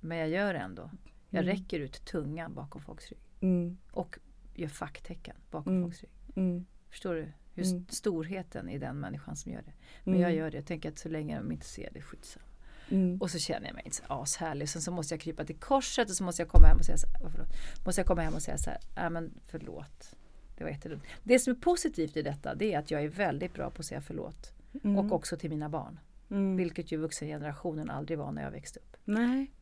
Men 0.00 0.18
jag 0.18 0.28
gör 0.28 0.52
det 0.52 0.58
ändå. 0.60 0.90
Jag 1.30 1.42
Mm. 1.44 1.56
räcker 1.56 1.80
ut 1.80 2.04
tungan 2.04 2.54
bakom 2.54 2.80
folks 2.82 3.08
rygg. 3.10 3.20
Mm. 3.40 3.76
Och 3.90 4.18
gör 4.54 4.68
facktecken 4.68 5.36
bakom 5.50 5.72
Mm. 5.72 5.84
folks 5.84 6.00
rygg. 6.02 6.10
Mm. 6.36 6.66
Förstår 6.90 7.14
du? 7.14 7.32
Hur 7.56 7.64
Mm. 7.66 7.86
storheten 7.88 8.68
i 8.68 8.78
den 8.78 9.00
människan 9.00 9.36
som 9.36 9.52
gör 9.52 9.62
det. 9.62 9.72
Men 10.04 10.14
Mm. 10.14 10.22
jag 10.22 10.34
gör 10.34 10.50
det. 10.50 10.56
Jag 10.56 10.66
tänker 10.66 10.88
att 10.88 10.98
så 10.98 11.08
länge 11.08 11.36
de 11.38 11.52
inte 11.52 11.66
ser 11.66 11.90
det, 11.92 12.00
skitsamma. 12.02 12.46
Mm. 12.90 13.20
Och 13.20 13.30
så 13.30 13.38
känner 13.38 13.66
jag 13.66 13.74
mig 13.74 13.82
inte 13.84 13.96
så 13.96 14.02
ashärlig. 14.08 14.68
Sen 14.68 14.82
så 14.82 14.90
måste 14.92 15.14
jag 15.14 15.20
krypa 15.20 15.44
till 15.44 15.56
korset 15.56 16.10
och 16.10 16.16
så 16.16 16.24
måste 16.24 16.42
jag 16.42 16.48
komma 16.48 16.66
hem 16.66 16.76
och 16.78 16.84
säga 16.84 16.96
så 16.98 17.06
här, 17.06 17.30
förlåt. 17.30 17.48
Måste 17.86 18.00
jag 18.00 18.06
komma 18.06 18.22
hem 18.22 18.34
och 18.34 18.42
säga 18.42 18.58
så 18.58 18.70
här, 18.70 18.78
nej 18.96 19.10
men 19.10 19.40
förlåt. 19.46 20.14
Det 20.56 20.64
var 20.64 20.70
jättedumt. 20.70 21.02
Det 21.24 21.38
som 21.38 21.50
är 21.50 21.56
positivt 21.56 22.16
i 22.16 22.22
detta 22.22 22.54
det 22.54 22.72
är 22.74 22.78
att 22.78 22.90
jag 22.90 23.04
är 23.04 23.08
väldigt 23.08 23.54
bra 23.54 23.70
på 23.70 23.80
att 23.80 23.86
säga 23.86 24.00
förlåt. 24.00 24.52
Mm. 24.84 24.98
Och 24.98 25.12
också 25.12 25.36
till 25.36 25.50
mina 25.50 25.68
barn. 25.68 26.00
Mm. 26.30 26.56
Vilket 26.56 26.92
ju 26.92 26.96
vuxengenerationen 26.96 27.90
aldrig 27.90 28.18
var 28.18 28.32
när 28.32 28.42
jag 28.42 28.50
växte 28.50 28.78
upp. 28.80 28.96
Nej. 29.04 29.52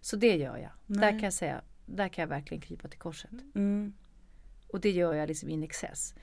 Så 0.00 0.16
det 0.16 0.36
gör 0.36 0.56
jag. 0.56 0.70
Nej. 0.86 1.00
Där 1.00 1.10
kan 1.10 1.20
jag 1.20 1.32
säga, 1.32 1.62
där 1.86 2.08
kan 2.08 2.22
jag 2.22 2.28
verkligen 2.28 2.60
krypa 2.60 2.88
till 2.88 2.98
korset. 2.98 3.30
Mm. 3.54 3.92
Och 4.68 4.80
det 4.80 4.90
gör 4.90 5.14
jag 5.14 5.28
liksom 5.28 5.48
in 5.48 5.62
excess. 5.62 6.14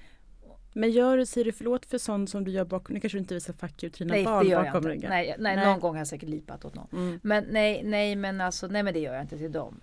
Men 0.80 0.92
gör, 0.92 1.26
säger 1.26 1.46
du 1.46 1.52
förlåt 1.52 1.86
för 1.86 1.98
sånt 1.98 2.30
som 2.30 2.44
du 2.44 2.52
gör 2.52 2.66
bakom, 2.66 2.94
nu 2.94 3.00
kanske 3.00 3.18
du 3.18 3.20
inte 3.20 3.34
visar 3.34 3.54
fuck 3.54 3.84
you 3.84 3.92
till 3.92 4.08
dina 4.08 4.14
nej, 4.16 4.26
barn 4.26 4.44
det 4.46 4.50
gör 4.52 4.64
bakom 4.64 4.74
jag 4.74 4.80
inte. 4.80 4.90
ryggen? 4.90 5.10
Nej, 5.10 5.36
nej, 5.40 5.56
Nej. 5.56 5.66
någon 5.66 5.80
gång 5.80 5.92
har 5.94 5.98
jag 6.00 6.08
säkert 6.08 6.30
lipat 6.30 6.66
åt 6.66 6.76
någon. 6.76 6.88
Mm. 6.92 7.20
Men 7.24 7.44
nej, 7.50 7.84
nej, 7.84 8.16
men 8.16 8.42
alltså, 8.42 8.68
nej 8.68 8.84
men 8.84 8.94
det 8.94 9.00
gör 9.00 9.14
jag 9.14 9.22
inte 9.24 9.38
till 9.38 9.52
dem. 9.52 9.82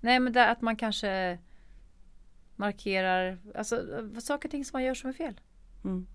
Nej 0.00 0.20
men 0.20 0.32
det, 0.32 0.46
att 0.48 0.60
man 0.60 0.76
kanske 0.76 1.38
markerar, 2.56 3.38
alltså 3.54 3.82
saker 4.20 4.48
och 4.48 4.50
ting 4.50 4.64
som 4.64 4.76
man 4.76 4.84
gör 4.84 4.94
som 4.94 5.08
är 5.10 5.14
fel. 5.14 5.40
Mm. 5.84 6.06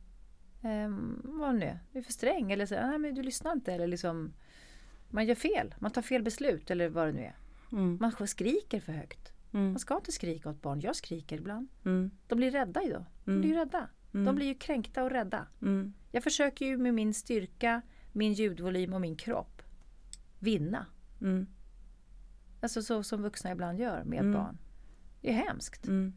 Um, 0.63 1.21
vad 1.24 1.55
nu 1.55 1.65
är, 1.65 1.80
du 1.91 1.99
är 1.99 2.03
för 2.03 2.13
sträng 2.13 2.51
eller 2.51 2.65
så, 2.65 2.76
nej 2.76 2.97
men 2.99 3.15
du 3.15 3.24
lyssnar 3.24 3.51
inte 3.51 3.74
eller 3.74 3.88
liksom 3.88 4.34
man 5.09 5.26
gör 5.26 5.36
fel, 5.36 5.76
man 5.80 5.91
tar 5.91 6.01
fel 6.01 6.24
beslut 6.24 6.71
eller 6.71 6.89
vad 6.89 7.07
det 7.07 7.11
nu 7.13 7.21
är. 7.21 7.36
Mm. 7.71 7.97
Man 8.01 8.28
skriker 8.28 8.80
för 8.80 8.91
högt. 8.93 9.34
Mm. 9.53 9.65
Man 9.71 9.80
ska 9.80 9.95
inte 9.95 10.11
skrika 10.11 10.49
åt 10.49 10.61
barn, 10.61 10.82
jag 10.82 10.95
skriker 10.95 11.38
ibland. 11.38 11.67
Mm. 11.86 12.11
De 12.28 12.36
blir 12.36 12.51
rädda 12.51 12.84
idag. 12.84 13.05
De 13.26 13.32
Mm. 13.32 13.41
blir 13.41 13.51
ju 13.51 13.57
rädda. 13.57 13.88
Mm. 14.14 14.26
De 14.26 14.36
blir 14.36 14.45
ju 14.45 14.55
kränkta 14.55 15.03
och 15.03 15.09
rädda. 15.11 15.47
Mm. 15.61 15.93
Jag 16.11 16.24
försöker 16.24 16.66
ju 16.66 16.78
med 16.78 16.93
min 16.93 17.14
styrka, 17.14 17.82
min 18.11 18.34
ljudvolym 18.34 18.93
och 18.93 19.01
min 19.01 19.16
kropp 19.16 19.61
vinna. 20.39 20.86
Mm. 21.22 21.47
Alltså 22.61 22.82
så 22.82 23.03
som 23.03 23.22
vuxna 23.22 23.51
ibland 23.51 23.80
gör 23.80 24.03
med 24.03 24.20
Mm. 24.20 24.34
barn. 24.34 24.57
Det 25.22 25.30
är 25.30 25.34
hemskt. 25.34 25.88
Mm. 25.88 26.14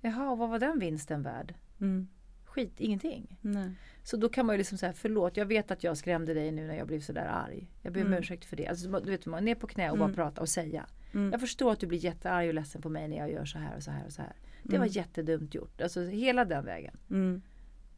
Jaha, 0.00 0.34
vad 0.34 0.48
var 0.48 0.58
den 0.58 0.78
vinsten 0.78 1.22
värd? 1.22 1.54
Mm. 1.80 2.08
Skit, 2.44 2.80
ingenting. 2.80 3.38
Nej. 3.40 3.70
Så 4.02 4.16
då 4.16 4.28
kan 4.28 4.46
man 4.46 4.54
ju 4.54 4.58
liksom 4.58 4.78
säga 4.78 4.92
förlåt, 4.92 5.36
jag 5.36 5.46
vet 5.46 5.70
att 5.70 5.84
jag 5.84 5.96
skrämde 5.96 6.34
dig 6.34 6.52
nu 6.52 6.66
när 6.66 6.74
jag 6.76 6.86
blev 6.86 7.00
sådär 7.00 7.26
arg. 7.26 7.70
Jag 7.82 7.92
ber 7.92 8.00
om 8.00 8.06
Mm. 8.06 8.18
ursäkt 8.18 8.44
för 8.44 8.56
det. 8.56 8.66
Alltså, 8.66 9.00
du 9.00 9.10
vet, 9.10 9.26
man 9.26 9.38
är 9.38 9.44
ner 9.44 9.54
på 9.54 9.66
knä 9.66 9.90
och 9.90 9.98
bara 9.98 10.12
prata 10.12 10.40
och 10.40 10.48
säga. 10.48 10.86
Jag 11.12 11.40
förstår 11.40 11.72
att 11.72 11.80
du 11.80 11.86
blir 11.86 11.98
jättearg 12.04 12.48
och 12.48 12.54
ledsen 12.54 12.82
på 12.82 12.88
mig 12.88 13.08
när 13.08 13.16
jag 13.16 13.30
gör 13.32 13.44
så 13.44 13.58
här 13.58 13.76
och 13.76 13.82
så 13.82 13.90
här 13.90 14.06
och 14.06 14.12
så 14.12 14.22
här. 14.22 14.32
Det 14.62 14.78
var 14.78 14.84
Mm. 14.86 14.92
jättedumt 14.92 15.54
gjort. 15.54 15.80
Alltså 15.80 16.00
hela 16.04 16.44
den 16.44 16.64
vägen. 16.64 16.96
Mm. 17.10 17.42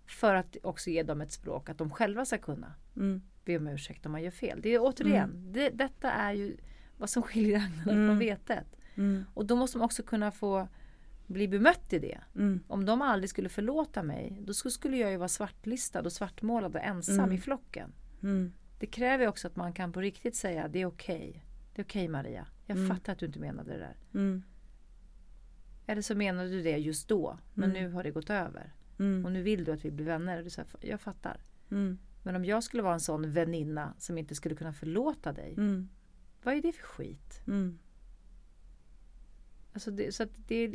För 0.06 0.34
att 0.34 0.56
också 0.62 0.90
ge 0.90 1.02
dem 1.02 1.20
ett 1.20 1.32
språk 1.32 1.68
att 1.68 1.78
de 1.78 1.90
själva 1.90 2.24
ska 2.24 2.38
kunna 2.38 2.74
Mm. 2.96 3.22
be 3.44 3.56
om 3.56 3.66
ursäkt 3.68 4.06
om 4.06 4.12
man 4.12 4.22
gör 4.22 4.30
fel. 4.30 4.60
Det 4.62 4.68
är 4.74 4.78
återigen, 4.82 5.30
Mm. 5.30 5.52
det, 5.52 5.68
detta 5.70 6.10
är 6.12 6.32
ju 6.32 6.56
vad 6.96 7.10
som 7.10 7.22
skiljer 7.22 7.56
agnarna 7.56 7.92
Mm. 7.92 8.08
från 8.08 8.18
vetet. 8.18 8.66
Mm. 8.94 9.24
Och 9.34 9.46
då 9.46 9.56
måste 9.56 9.78
man 9.78 9.84
också 9.84 10.02
kunna 10.02 10.30
få 10.30 10.68
bli 11.26 11.48
bemött 11.48 11.92
i 11.92 11.98
det. 11.98 12.18
Mm. 12.36 12.60
Om 12.68 12.84
de 12.86 13.02
aldrig 13.02 13.30
skulle 13.30 13.48
förlåta 13.48 14.02
mig, 14.02 14.38
då 14.40 14.52
sk- 14.52 14.68
skulle 14.70 14.96
jag 14.96 15.10
ju 15.10 15.16
vara 15.16 15.28
svartlistad 15.28 16.00
och 16.00 16.12
svartmålad 16.12 16.74
och 16.76 16.82
ensam 16.82 17.32
i 17.32 17.38
flocken. 17.38 17.92
Det 18.78 18.86
kräver 18.86 19.26
också 19.28 19.46
att 19.48 19.56
man 19.56 19.72
kan 19.72 19.92
på 19.92 20.00
riktigt 20.00 20.36
säga 20.36 20.68
det 20.68 20.80
är 20.80 20.86
okej. 20.86 21.44
Det 21.74 21.80
är 21.82 21.84
okej 21.84 22.08
Maria. 22.08 22.46
Jag 22.66 22.88
fattar 22.88 23.12
att 23.12 23.18
du 23.18 23.26
inte 23.26 23.38
menade 23.38 23.72
det 23.72 23.78
där. 23.78 23.96
Eller 25.92 26.02
så 26.02 26.14
menade 26.14 26.48
du 26.48 26.62
det 26.62 26.76
just 26.78 27.08
då, 27.08 27.38
men 27.54 27.70
Mm. 27.70 27.82
nu 27.82 27.90
har 27.92 28.02
det 28.02 28.10
gått 28.10 28.30
över. 28.30 28.72
Mm. 28.98 29.24
Och 29.24 29.32
nu 29.32 29.42
vill 29.42 29.64
du 29.64 29.72
att 29.72 29.84
vi 29.84 29.90
blir 29.90 30.06
vänner. 30.06 30.38
Och 30.38 30.44
du 30.44 30.50
säger, 30.50 30.68
jag 30.80 31.00
fattar. 31.00 31.40
Mm. 31.70 31.98
Men 32.22 32.36
om 32.36 32.44
jag 32.44 32.64
skulle 32.64 32.82
vara 32.82 32.94
en 32.94 33.00
sån 33.00 33.30
väninna 33.30 33.94
som 33.98 34.18
inte 34.18 34.34
skulle 34.34 34.54
kunna 34.54 34.72
förlåta 34.72 35.32
dig. 35.32 35.52
Mm. 35.52 35.88
Vad 36.42 36.54
är 36.54 36.62
det 36.62 36.72
för 36.72 36.82
skit? 36.82 37.40
Mm. 37.46 37.78
Alltså 39.72 39.90
det, 39.90 40.14
så 40.14 40.24
det, 40.46 40.66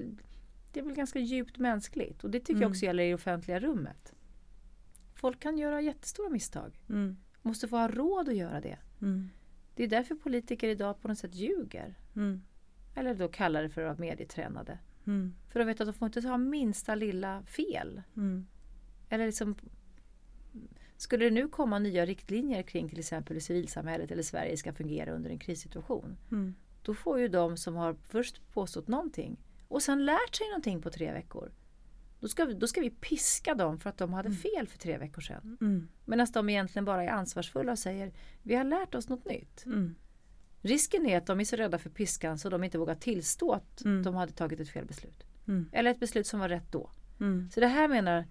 det 0.71 0.79
är 0.79 0.83
väl 0.83 0.93
ganska 0.93 1.19
djupt 1.19 1.57
mänskligt. 1.57 2.23
Och 2.23 2.31
det 2.31 2.39
tycker 2.39 2.53
jag 2.53 2.61
Mm. 2.61 2.71
också 2.71 2.85
gäller 2.85 3.03
i 3.03 3.07
det 3.07 3.15
offentliga 3.15 3.59
rummet. 3.59 4.13
Folk 5.13 5.39
kan 5.39 5.57
göra 5.57 5.81
jättestora 5.81 6.29
misstag. 6.29 6.79
Måste 7.41 7.67
få 7.67 7.77
ha 7.77 7.87
råd 7.87 8.29
att 8.29 8.35
göra 8.35 8.61
det. 8.61 8.77
Det 9.75 9.83
är 9.83 9.87
därför 9.87 10.15
politiker 10.15 10.67
idag 10.69 11.01
på 11.01 11.07
något 11.07 11.17
sätt 11.19 11.35
ljuger. 11.35 11.95
Eller 12.95 13.15
då 13.15 13.27
kallar 13.27 13.63
det 13.63 13.69
för 13.69 13.81
att 13.81 13.87
vara 13.99 14.09
medietränade. 14.09 14.79
Mm. 15.07 15.33
För 15.47 15.59
de 15.59 15.65
vet 15.65 15.81
att 15.81 15.87
de 15.87 15.93
får 15.93 16.05
inte 16.05 16.27
ha 16.27 16.37
minsta 16.37 16.95
lilla 16.95 17.43
fel. 17.43 18.01
Mm. 18.17 18.47
Eller 19.09 19.25
liksom 19.25 19.55
Skulle 20.97 21.25
det 21.25 21.31
nu 21.31 21.47
komma 21.47 21.79
nya 21.79 22.05
riktlinjer 22.05 22.63
kring 22.63 22.89
till 22.89 22.99
exempel 22.99 23.35
hur 23.35 23.41
civilsamhället 23.41 24.11
eller 24.11 24.23
Sverige 24.23 24.57
ska 24.57 24.73
fungera 24.73 25.11
under 25.11 25.29
en 25.29 25.39
krissituation. 25.39 26.17
Mm. 26.31 26.55
Då 26.81 26.93
får 26.93 27.19
ju 27.19 27.27
de 27.27 27.57
som 27.57 27.75
har 27.75 27.93
först 27.93 28.51
påstått 28.53 28.87
någonting 28.87 29.37
och 29.67 29.81
sen 29.81 30.05
lärt 30.05 30.35
sig 30.35 30.47
någonting 30.47 30.81
på 30.81 30.89
tre 30.89 31.13
veckor. 31.13 31.51
Då 32.19 32.27
ska, 32.27 32.45
vi, 32.45 32.53
då 32.53 32.67
ska 32.67 32.81
vi 32.81 32.89
piska 32.89 33.55
dem 33.55 33.79
för 33.79 33.89
att 33.89 33.97
de 33.97 34.13
hade 34.13 34.31
fel 34.31 34.67
för 34.67 34.77
tre 34.77 34.97
veckor 34.97 35.21
sedan. 35.21 35.57
Mm. 35.61 35.87
Medan 36.05 36.27
de 36.33 36.49
egentligen 36.49 36.85
bara 36.85 37.03
är 37.03 37.07
ansvarsfulla 37.07 37.71
och 37.71 37.79
säger 37.79 38.13
vi 38.43 38.55
har 38.55 38.63
lärt 38.63 38.95
oss 38.95 39.09
något 39.09 39.25
nytt. 39.25 39.65
Mm. 39.65 39.95
Risken 40.61 41.05
är 41.05 41.17
att 41.17 41.25
de 41.25 41.39
är 41.39 41.43
så 41.43 41.55
rädda 41.55 41.77
för 41.77 41.89
piskan 41.89 42.37
så 42.37 42.49
de 42.49 42.63
inte 42.63 42.77
vågar 42.77 42.95
tillstå 42.95 43.51
att 43.53 43.81
Mm. 43.85 44.03
de 44.03 44.15
hade 44.15 44.31
tagit 44.31 44.59
ett 44.59 44.69
fel 44.69 44.85
beslut. 44.85 45.23
Mm. 45.47 45.69
Eller 45.71 45.91
ett 45.91 45.99
beslut 45.99 46.27
som 46.27 46.39
var 46.39 46.49
rätt 46.49 46.71
då. 46.71 46.89
Mm. 47.19 47.49
Så 47.51 47.59
det 47.59 47.67
här 47.67 47.87
menar 47.87 48.25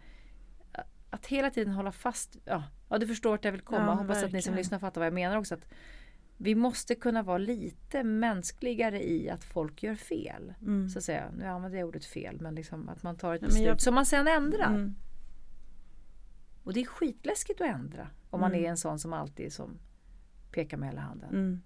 att 1.11 1.27
hela 1.27 1.51
tiden 1.51 1.73
hålla 1.73 1.93
fast. 1.93 2.37
Ja, 2.45 2.65
ja 2.89 2.99
du 2.99 3.07
förstår 3.07 3.35
att 3.35 3.45
jag 3.45 3.53
vill 3.53 3.61
komma. 3.61 3.87
Ja, 3.87 3.93
Hoppas 3.95 4.17
att 4.17 4.23
ni 4.23 4.23
som 4.23 4.33
verkligen. 4.33 4.57
lyssnar 4.57 4.79
fattar 4.79 5.01
vad 5.01 5.07
jag 5.07 5.15
menar 5.15 5.37
också. 5.37 5.55
Att 5.55 5.69
vi 6.37 6.55
måste 6.55 6.95
kunna 6.95 7.23
vara 7.23 7.39
lite 7.39 8.03
mänskligare 8.05 9.09
i 9.11 9.31
att 9.31 9.45
folk 9.45 9.83
gör 9.83 9.95
fel. 9.95 10.55
Mm. 10.61 10.89
Så 10.89 10.99
att 10.99 11.05
säga. 11.05 11.31
Nu 11.39 11.45
använder 11.45 11.79
jag 11.79 11.89
ordet 11.89 12.05
fel 12.05 12.41
men 12.41 12.55
liksom 12.55 12.89
att 12.89 13.03
man 13.03 13.17
tar 13.17 13.35
ett 13.35 13.43
Ja, 13.43 13.47
beslut 13.49 13.67
jag- 13.67 13.81
som 13.81 13.95
man 13.95 14.07
sen 14.07 14.29
ändrar. 14.29 14.67
Mm. 14.75 14.95
Och 16.65 16.73
det 16.73 16.81
är 16.81 16.85
skitläskigt 16.87 17.61
att 17.61 17.67
ändra. 17.67 18.09
Om 18.31 18.41
man 18.41 18.51
Mm. 18.53 18.65
är 18.65 18.69
en 18.71 18.77
sån 18.77 18.99
som 18.99 19.13
alltid 19.13 19.53
som 19.53 19.79
pekar 20.53 20.77
med 20.77 20.89
hela 20.89 21.01
handen. 21.01 21.63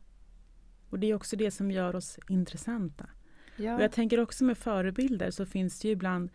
Och 0.90 0.98
det 0.98 1.10
är 1.10 1.14
också 1.14 1.36
det 1.36 1.50
som 1.50 1.70
gör 1.70 1.96
oss 1.96 2.18
intressanta. 2.28 3.04
Och 3.54 3.60
Ja. 3.60 3.80
jag 3.82 3.92
tänker 3.92 4.20
också 4.20 4.44
med 4.44 4.58
förebilder 4.58 5.30
så 5.30 5.46
finns 5.46 5.80
det 5.80 5.88
ju 5.88 5.92
ibland 5.92 6.30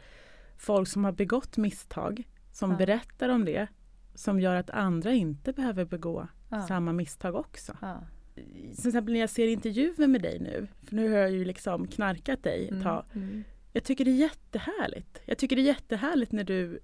folk 0.58 0.88
som 0.88 1.06
har 1.06 1.12
begått 1.12 1.58
misstag 1.58 2.24
som 2.52 2.72
Ja. 2.72 2.78
berättar 2.78 3.30
om 3.30 3.46
det 3.46 3.68
som 4.16 4.40
gör 4.40 4.56
att 4.56 4.70
andra 4.70 5.12
inte 5.14 5.54
behöver 5.54 5.86
begå 5.86 6.28
Ja. 6.50 6.62
samma 6.68 6.94
misstag 6.94 7.36
också. 7.36 7.78
Ja. 7.82 8.04
Till 8.36 8.88
exempel 8.88 9.14
när 9.14 9.20
jag 9.20 9.30
ser 9.30 9.48
intervjuer 9.48 10.08
med 10.08 10.22
dig 10.22 10.40
nu, 10.40 10.68
för 10.84 10.96
nu 10.96 11.10
har 11.12 11.18
jag 11.18 11.32
ju 11.32 11.46
liksom 11.46 11.88
knarkat 11.88 12.44
dig 12.44 12.64
ett 12.66 12.72
Mm. 12.72 12.84
tag. 12.84 13.06
Mm. 13.14 13.44
Jag 13.74 13.84
tycker 13.84 14.06
det 14.06 14.12
är 14.12 14.16
jättehärligt. 14.16 15.22
Jag 15.26 15.38
tycker 15.38 15.56
det 15.56 15.62
är 15.62 15.66
jättehärligt 15.66 16.32
när 16.32 16.44
du 16.44 16.80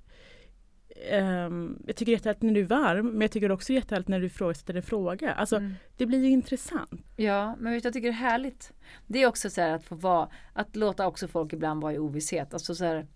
ehm, 0.95 1.83
jag 1.87 1.95
tycker 1.95 2.05
det 2.11 2.11
är 2.11 2.17
jättehärligt 2.17 2.41
när 2.43 2.53
du 2.53 2.59
är 2.61 2.65
varm, 2.65 3.07
men 3.11 3.21
jag 3.21 3.31
tycker 3.31 3.51
också 3.51 3.67
det 3.67 3.73
är 3.73 3.81
jättehärligt 3.81 4.09
när 4.09 4.19
du 4.19 4.25
ifrågasätter 4.25 4.73
en 4.73 4.83
fråga. 4.83 5.33
Alltså, 5.33 5.55
Mm. 5.57 5.73
det 5.97 6.05
blir 6.05 6.19
ju 6.19 6.29
intressant. 6.29 7.01
Ja, 7.15 7.55
men 7.59 7.73
vet 7.73 7.83
jag 7.83 7.93
tycker 7.93 8.07
det 8.07 8.13
är 8.13 8.29
härligt. 8.29 8.73
Det 9.07 9.21
är 9.23 9.27
också 9.27 9.49
så 9.49 9.61
här 9.61 9.71
att 9.73 9.83
få 9.83 9.95
vara, 9.95 10.29
att 10.53 10.75
låta 10.75 11.07
också 11.07 11.27
folk 11.27 11.53
ibland 11.53 11.81
vara 11.81 11.93
i 11.93 11.99
ovisshet. 11.99 12.53
Alltså 12.53 12.75
så 12.75 12.85
här, 12.85 13.07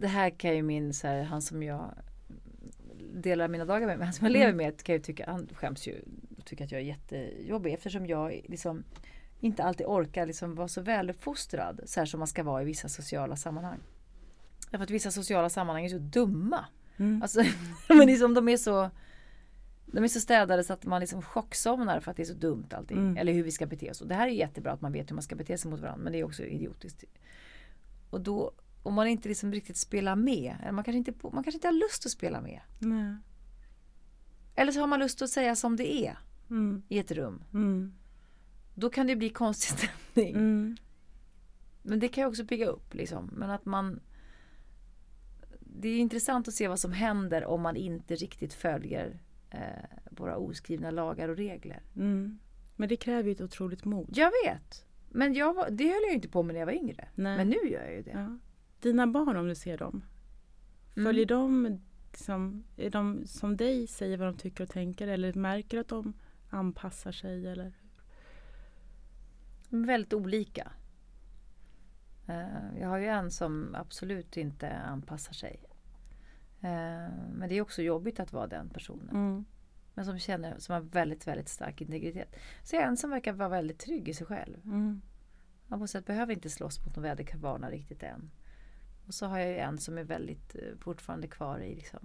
det 0.00 0.06
här 0.08 0.30
kan 0.30 0.56
ju 0.56 0.62
min, 0.62 0.94
så 0.94 1.06
här, 1.06 1.22
han 1.22 1.42
som 1.42 1.62
jag 1.62 1.94
delar 3.14 3.48
mina 3.48 3.64
dagar 3.64 3.86
med, 3.86 3.98
men 3.98 4.06
han 4.06 4.14
som 4.14 4.24
jag 4.26 4.32
lever 4.32 4.44
Mm. 4.52 4.56
med 4.56 4.82
kan 4.82 4.94
ju 4.94 5.00
tycka, 5.00 5.24
han 5.26 5.48
skäms 5.54 5.86
ju 5.88 5.94
och 6.38 6.44
tycker 6.44 6.64
att 6.64 6.72
jag 6.72 6.80
är 6.80 6.84
jättejobbig 6.84 7.72
eftersom 7.74 8.06
jag 8.06 8.40
liksom 8.48 8.84
inte 9.40 9.64
alltid 9.64 9.86
orkar 9.86 10.26
liksom 10.26 10.54
vara 10.54 10.68
så 10.68 10.80
väluppfostrad 10.80 11.80
så 11.84 12.00
här 12.00 12.06
som 12.06 12.18
man 12.18 12.26
ska 12.28 12.42
vara 12.42 12.62
i 12.62 12.64
vissa 12.64 12.88
sociala 12.88 13.36
sammanhang. 13.36 13.78
Därför 14.74 14.84
att 14.84 14.90
vissa 14.90 15.10
sociala 15.10 15.50
sammanhang 15.50 15.84
är 15.84 15.88
så 15.88 15.98
dumma. 15.98 16.64
Mm. 16.96 17.22
Alltså, 17.22 17.42
men 17.88 18.06
liksom 18.06 18.34
de 18.34 18.48
är 18.48 18.56
så 18.56 18.90
de 19.86 20.04
är 20.04 20.08
så 20.08 20.20
städade 20.20 20.64
så 20.64 20.72
att 20.72 20.84
man 20.84 21.00
liksom 21.00 21.22
chocksomnar 21.22 22.00
för 22.00 22.10
att 22.10 22.16
det 22.16 22.22
är 22.22 22.26
så 22.26 22.34
dumt 22.34 22.66
allting. 22.70 22.98
Mm. 22.98 23.16
Eller 23.16 23.32
hur 23.32 23.42
vi 23.42 23.50
ska 23.50 23.66
bete 23.66 23.90
oss. 23.90 24.00
Och 24.00 24.08
det 24.08 24.14
här 24.14 24.26
är 24.26 24.32
jättebra 24.32 24.72
att 24.72 24.80
man 24.80 24.92
vet 24.92 25.10
hur 25.10 25.14
man 25.14 25.22
ska 25.22 25.36
bete 25.36 25.58
sig 25.58 25.70
mot 25.70 25.80
varandra. 25.80 26.04
Men 26.04 26.12
det 26.12 26.18
är 26.18 26.24
också 26.24 26.42
idiotiskt. 26.42 27.04
Och 28.10 28.20
då, 28.20 28.52
om 28.82 28.94
man 28.94 29.06
inte 29.06 29.28
liksom 29.28 29.52
riktigt 29.52 29.76
spelar 29.76 30.16
med. 30.16 30.56
Eller 30.62 30.72
man, 30.72 30.84
kanske 30.84 30.98
inte, 30.98 31.12
man 31.22 31.44
kanske 31.44 31.56
inte 31.56 31.68
har 31.68 31.72
lust 31.72 32.06
att 32.06 32.12
spela 32.12 32.40
med. 32.40 32.60
Nej. 32.78 33.16
Eller 34.54 34.72
så 34.72 34.80
har 34.80 34.86
man 34.86 34.98
lust 34.98 35.22
att 35.22 35.30
säga 35.30 35.56
som 35.56 35.76
det 35.76 35.94
är 35.94 36.18
Mm. 36.50 36.82
i 36.88 36.98
ett 36.98 37.10
rum. 37.10 37.44
Mm. 37.52 37.94
Då 38.74 38.90
kan 38.90 39.06
det 39.06 39.16
bli 39.16 39.30
konstig 39.30 39.78
stämning. 39.78 40.34
Mm. 40.34 40.76
Men 41.82 42.00
det 42.00 42.08
kan 42.08 42.22
ju 42.24 42.28
också 42.28 42.44
pigga 42.44 42.66
upp 42.66 42.94
liksom. 42.94 43.30
Men 43.32 43.50
att 43.50 43.64
man 43.64 44.00
Det 45.76 45.88
är 45.88 45.98
intressant 45.98 46.48
att 46.48 46.54
se 46.54 46.68
vad 46.68 46.80
som 46.80 46.92
händer 46.92 47.44
om 47.44 47.60
man 47.62 47.76
inte 47.76 48.14
riktigt 48.16 48.54
följer 48.54 49.18
eh, 49.50 49.60
våra 50.10 50.36
oskrivna 50.36 50.90
lagar 50.90 51.28
och 51.28 51.36
regler. 51.36 51.82
Mm. 51.96 52.38
Men 52.76 52.88
det 52.88 52.96
kräver 52.96 53.22
ju 53.28 53.32
ett 53.32 53.40
otroligt 53.40 53.84
mod. 53.84 54.08
Jag 54.12 54.32
vet. 54.44 54.86
Men 55.08 55.34
jag 55.34 55.54
var, 55.54 55.70
det 55.70 55.84
höll 55.84 56.02
jag 56.06 56.14
inte 56.14 56.28
på 56.28 56.42
med 56.42 56.52
när 56.54 56.60
jag 56.60 56.66
var 56.66 56.72
yngre. 56.72 57.08
Nej. 57.14 57.36
Men 57.36 57.48
nu 57.48 57.56
gör 57.70 57.82
jag 57.84 57.94
ju 57.94 58.02
det. 58.02 58.10
Ja. 58.10 58.38
Dina 58.80 59.06
barn 59.06 59.36
om 59.36 59.48
du 59.48 59.54
ser 59.54 59.78
dem, 59.78 60.04
Mm. 60.96 61.06
följer 61.06 61.26
de 61.26 61.78
liksom, 62.10 62.64
är 62.76 62.90
de 62.90 63.26
som 63.26 63.56
dig 63.56 63.86
säger 63.86 64.16
vad 64.16 64.28
de 64.28 64.36
tycker 64.36 64.64
och 64.64 64.70
tänker 64.70 65.08
eller 65.08 65.32
märker 65.34 65.78
att 65.78 65.88
de 65.88 66.12
anpassar 66.50 67.12
sig? 67.12 67.46
Eller? 67.46 67.72
Väldigt 69.68 70.12
olika. 70.14 70.72
Eh, 72.26 72.78
Jag 72.80 72.88
har 72.88 72.98
ju 72.98 73.06
en 73.06 73.30
som 73.30 73.74
absolut 73.74 74.36
inte 74.36 74.72
anpassar 74.76 75.32
sig. 75.32 75.60
Eh, 76.60 77.08
Men 77.32 77.48
det 77.48 77.54
är 77.54 77.60
också 77.60 77.82
jobbigt 77.82 78.20
att 78.20 78.32
vara 78.32 78.46
den 78.46 78.68
personen. 78.68 79.08
Mm. 79.16 79.44
Men 79.94 80.04
som 80.04 80.18
känner, 80.18 80.58
som 80.58 80.72
har 80.72 80.80
väldigt, 80.80 81.26
väldigt 81.26 81.48
stark 81.48 81.80
integritet. 81.80 82.36
Så 82.62 82.76
jag 82.76 82.82
är 82.82 82.86
en 82.88 82.96
som 82.96 83.10
verkar 83.10 83.32
vara 83.32 83.48
väldigt 83.48 83.78
trygg 83.78 84.08
i 84.08 84.14
sig 84.14 84.26
själv. 84.26 84.56
Mm. 84.64 85.00
Man 85.66 85.78
måste 85.78 85.92
säga 85.92 86.06
behöver 86.06 86.32
inte 86.32 86.50
slåss 86.50 86.84
mot 86.84 86.96
någon 86.96 87.02
väderkvarnar 87.02 87.70
riktigt 87.70 88.02
än. 88.02 88.30
Och 89.06 89.14
så 89.14 89.26
har 89.26 89.38
jag 89.38 89.48
ju 89.50 89.56
en 89.58 89.78
som 89.78 89.98
är 89.98 90.04
väldigt 90.04 90.54
eh, 90.54 90.78
fortfarande 90.78 91.26
kvar 91.28 91.58
i 91.58 91.74
liksom 91.74 92.00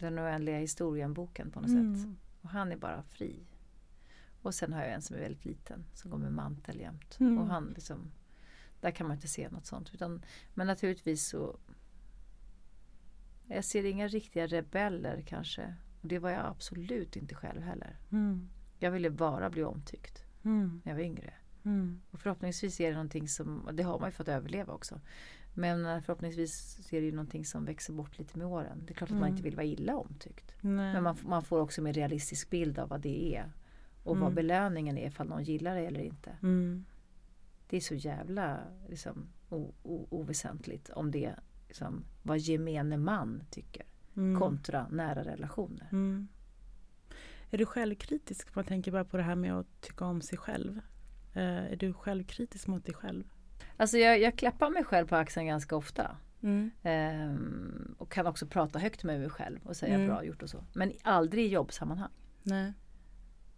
den 0.00 0.18
oändliga 0.18 0.58
historien-boken 0.58 1.50
på 1.50 1.60
något 1.60 1.70
Mm. 1.70 1.96
sätt. 1.96 2.08
Och 2.42 2.48
han 2.50 2.72
är 2.72 2.76
bara 2.76 3.02
fri. 3.02 3.46
Och 4.42 4.54
sen 4.54 4.72
har 4.72 4.80
jag 4.82 4.92
en 4.92 5.02
som 5.02 5.16
är 5.16 5.20
väldigt 5.20 5.44
liten 5.44 5.84
som 5.94 6.10
går 6.10 6.18
med 6.18 6.32
mantel 6.32 6.80
jämt. 6.80 7.16
Mm. 7.20 7.38
Och 7.38 7.46
han 7.46 7.66
liksom, 7.74 8.10
där 8.80 8.90
kan 8.90 9.06
man 9.06 9.16
inte 9.16 9.28
se 9.28 9.48
något 9.50 9.66
sånt. 9.66 9.90
Utan, 9.94 10.22
men 10.54 10.66
naturligtvis 10.66 11.28
så 11.28 11.56
jag 13.46 13.64
ser 13.64 13.84
inga 13.84 14.08
riktiga 14.08 14.46
rebeller 14.46 15.22
kanske. 15.26 15.74
Och 16.02 16.08
det 16.08 16.18
var 16.18 16.30
jag 16.30 16.46
absolut 16.46 17.16
inte 17.16 17.34
själv 17.34 17.62
heller. 17.62 17.96
Mm. 18.12 18.48
Jag 18.78 18.90
ville 18.90 19.10
bara 19.10 19.50
bli 19.50 19.64
omtyckt 19.64 20.24
Mm. 20.44 20.80
när 20.84 20.92
jag 20.92 20.96
var 20.96 21.04
yngre. 21.04 21.32
Mm. 21.64 22.00
Och 22.10 22.20
förhoppningsvis 22.20 22.80
är 22.80 22.88
det 22.88 22.92
någonting 22.94 23.28
som, 23.28 23.68
det 23.72 23.82
har 23.82 23.98
man 23.98 24.08
ju 24.08 24.12
fått 24.12 24.28
överleva 24.28 24.72
också. 24.72 25.00
Men 25.54 26.02
förhoppningsvis 26.02 26.78
är 26.92 27.00
det 27.00 27.06
ju 27.06 27.12
någonting 27.12 27.44
som 27.44 27.64
växer 27.64 27.92
bort 27.92 28.18
lite 28.18 28.38
med 28.38 28.46
åren. 28.46 28.82
Det 28.86 28.92
är 28.92 28.94
klart 28.94 29.10
att 29.10 29.14
man 29.16 29.22
Mm. 29.22 29.30
inte 29.32 29.42
vill 29.42 29.56
vara 29.56 29.66
illa 29.66 29.96
omtyckt. 29.96 30.54
Nej. 30.60 30.92
Men 30.92 31.02
man, 31.02 31.16
man 31.24 31.42
får 31.44 31.60
också 31.60 31.80
en 31.80 31.84
mer 31.84 31.92
realistisk 31.92 32.50
bild 32.50 32.78
av 32.78 32.88
vad 32.88 33.00
det 33.00 33.36
är. 33.36 33.52
Och 34.02 34.16
vad 34.16 34.22
Mm. 34.32 34.34
belöningen 34.34 34.98
är 34.98 35.06
ifall 35.06 35.28
någon 35.28 35.42
gillar 35.44 35.74
det 35.74 35.86
eller 35.86 36.00
inte. 36.00 36.36
Mm. 36.42 36.84
Det 37.68 37.76
är 37.76 37.80
så 37.80 37.94
jävla 37.94 38.60
liksom, 38.88 39.28
oväsentligt 40.10 40.90
om 40.90 41.10
det 41.10 41.34
liksom, 41.68 42.04
vad 42.22 42.38
gemene 42.38 42.96
man 42.96 43.42
tycker. 43.50 43.86
Mm. 44.16 44.40
Kontra 44.40 44.88
nära 44.88 45.24
relationer. 45.24 45.88
Mm. 45.92 46.28
Är 47.50 47.58
du 47.58 47.66
självkritisk? 47.66 48.54
Man 48.54 48.64
tänker 48.64 48.92
bara 48.92 49.04
på 49.04 49.16
det 49.16 49.22
här 49.22 49.34
med 49.34 49.52
att 49.54 49.80
tycka 49.80 50.04
om 50.04 50.20
sig 50.22 50.38
själv. 50.38 50.80
Eh, 51.34 51.42
är 51.72 51.76
du 51.76 51.92
självkritisk 51.92 52.66
mot 52.66 52.84
dig 52.86 52.94
själv? 52.94 53.24
Alltså 53.76 53.98
jag, 53.98 54.20
jag 54.20 54.36
klappar 54.38 54.70
mig 54.70 54.84
själv 54.84 55.06
på 55.06 55.16
axeln 55.16 55.46
ganska 55.46 55.76
ofta. 55.76 56.16
Mm. 56.42 56.70
Ehm, 56.82 57.94
och 57.98 58.12
kan 58.12 58.26
också 58.26 58.46
prata 58.46 58.78
högt 58.78 59.04
med 59.04 59.20
mig 59.20 59.30
själv 59.30 59.60
och 59.66 59.76
säga 59.76 59.94
Mm. 59.94 60.06
bra 60.06 60.24
gjort 60.24 60.42
och 60.42 60.50
så. 60.50 60.64
Men 60.74 60.92
aldrig 61.02 61.44
i 61.44 61.48
jobbsammanhang. 61.48 62.10
Nej. 62.42 62.72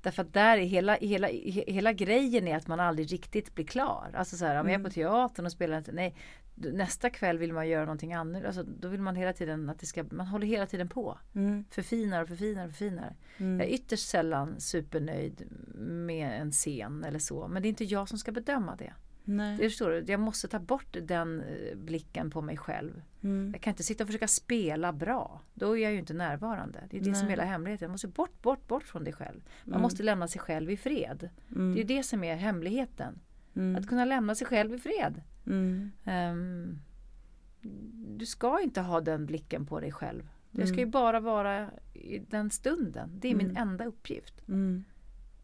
Därför 0.02 0.22
att 0.22 0.32
där 0.32 0.58
är 0.58 0.64
hela, 0.64 0.94
hela, 0.96 1.28
he- 1.28 1.70
hela 1.72 1.92
grejen 1.92 2.48
är 2.48 2.56
att 2.56 2.66
man 2.66 2.80
aldrig 2.80 3.12
riktigt 3.12 3.54
blir 3.54 3.64
klar. 3.64 4.10
Alltså 4.14 4.36
så 4.36 4.44
här, 4.46 4.60
om 4.60 4.66
jag 4.66 4.70
är 4.70 4.78
Mm. 4.78 4.84
på 4.84 4.90
teatern 4.90 5.46
och 5.46 5.52
spelar, 5.52 5.78
inte- 5.78 5.92
nej, 5.92 6.14
nästa 6.54 7.10
kväll 7.10 7.38
vill 7.38 7.52
man 7.52 7.68
göra 7.68 7.84
någonting 7.84 8.12
annat. 8.12 8.44
Alltså, 8.44 8.62
då 8.62 8.88
vill 8.88 9.00
man 9.00 9.16
hela 9.16 9.32
tiden 9.32 9.70
att 9.70 9.78
det 9.78 9.86
ska, 9.86 10.04
man 10.10 10.26
håller 10.26 10.46
hela 10.46 10.66
tiden 10.66 10.88
på. 10.88 11.18
Mm. 11.34 11.64
Förfinar 11.70 12.22
och 12.22 12.28
förfinar 12.28 12.64
och 12.64 12.70
förfinar. 12.70 13.16
Mm. 13.38 13.60
Jag 13.60 13.68
är 13.68 13.72
ytterst 13.74 14.08
sällan 14.08 14.60
supernöjd 14.60 15.42
med 15.78 16.40
en 16.40 16.52
scen 16.52 17.04
eller 17.04 17.18
så. 17.18 17.48
Men 17.48 17.62
det 17.62 17.68
är 17.68 17.70
inte 17.70 17.84
jag 17.84 18.08
som 18.08 18.18
ska 18.18 18.32
bedöma 18.32 18.76
det. 18.76 18.92
Nej. 19.24 19.56
Det 19.56 19.62
förstår 19.68 19.90
du? 19.90 20.04
Jag 20.12 20.20
måste 20.20 20.48
ta 20.48 20.58
bort 20.58 20.96
den 21.02 21.40
eh, 21.40 21.76
blicken 21.76 22.30
på 22.30 22.40
mig 22.42 22.56
själv. 22.56 23.02
Mm. 23.22 23.50
Jag 23.52 23.62
kan 23.62 23.70
inte 23.70 23.82
sitta 23.82 24.04
och 24.04 24.08
försöka 24.08 24.28
spela 24.28 24.92
bra. 24.92 25.40
Då 25.54 25.78
är 25.78 25.82
jag 25.82 25.92
ju 25.92 25.98
inte 25.98 26.14
närvarande. 26.14 26.80
Det 26.90 26.96
är 26.96 27.00
det 27.00 27.04
som 27.04 27.12
är 27.14 27.20
Nej. 27.22 27.30
hela 27.30 27.44
hemligheten. 27.44 27.84
Jag 27.86 27.90
måste 27.92 28.08
bort, 28.08 28.42
bort, 28.42 28.68
bort 28.68 28.82
från 28.84 29.04
dig 29.04 29.12
själv. 29.12 29.40
Man 29.64 29.72
Mm. 29.72 29.82
måste 29.82 30.02
lämna 30.02 30.28
sig 30.28 30.40
själv 30.40 30.70
i 30.70 30.76
fred. 30.76 31.30
Mm. 31.50 31.74
Det 31.74 31.80
är 31.80 31.84
det 31.84 32.02
som 32.02 32.24
är 32.24 32.36
hemligheten. 32.36 33.20
Mm. 33.56 33.76
Att 33.76 33.88
kunna 33.88 34.04
lämna 34.04 34.34
sig 34.34 34.46
själv 34.46 34.74
i 34.74 34.78
fred. 34.78 35.22
Ehm, 36.04 36.78
du 38.18 38.26
ska 38.26 38.60
inte 38.60 38.80
ha 38.80 39.00
den 39.00 39.26
blicken 39.26 39.66
på 39.66 39.80
dig 39.80 39.92
själv. 39.92 40.28
Det 40.50 40.66
ska 40.66 40.76
ju 40.76 40.82
Mm. 40.82 40.90
bara 40.90 41.20
vara 41.20 41.70
i 41.94 42.18
den 42.18 42.50
stunden. 42.50 43.10
Det 43.20 43.28
är 43.30 43.34
min 43.34 43.56
enda 43.56 43.84
uppgift. 43.84 44.42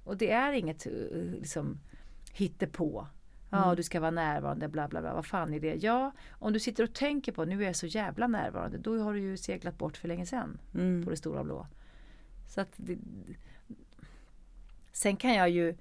Och 0.05 0.17
det 0.17 0.31
är 0.31 0.53
inget 0.53 0.87
eh, 0.87 0.93
liksom, 1.41 1.79
hittepå. 2.33 3.07
Ja, 3.51 3.65
Mm. 3.65 3.77
du 3.77 3.83
ska 3.83 4.01
vara 4.01 4.11
närvarande, 4.11 4.69
bla 4.69 4.89
bla 4.89 5.01
bla. 5.01 5.15
Vad 5.15 5.27
fan 5.27 5.55
är 5.55 5.61
det? 5.61 5.75
Ja, 5.75 6.13
om 6.31 6.53
du 6.53 6.61
sitter 6.61 6.85
och 6.85 6.93
tänker 6.95 7.33
på 7.33 7.45
nu 7.45 7.63
är 7.63 7.67
jag 7.67 7.77
så 7.77 7.87
jävla 7.87 8.27
närvarande. 8.27 8.79
Då 8.79 8.99
har 9.03 9.13
du 9.15 9.21
ju 9.21 9.37
seglat 9.37 9.79
bort 9.79 9.97
för 9.97 10.09
länge 10.09 10.27
sedan 10.27 10.59
Mm. 10.75 11.05
på 11.05 11.11
det 11.11 11.17
stora 11.17 11.45
blå. 11.45 11.67
Så 12.49 12.61
att 12.61 12.73
det, 12.77 12.99
sen 14.93 15.17
kan 15.17 15.35
jag 15.35 15.51
ju 15.51 15.77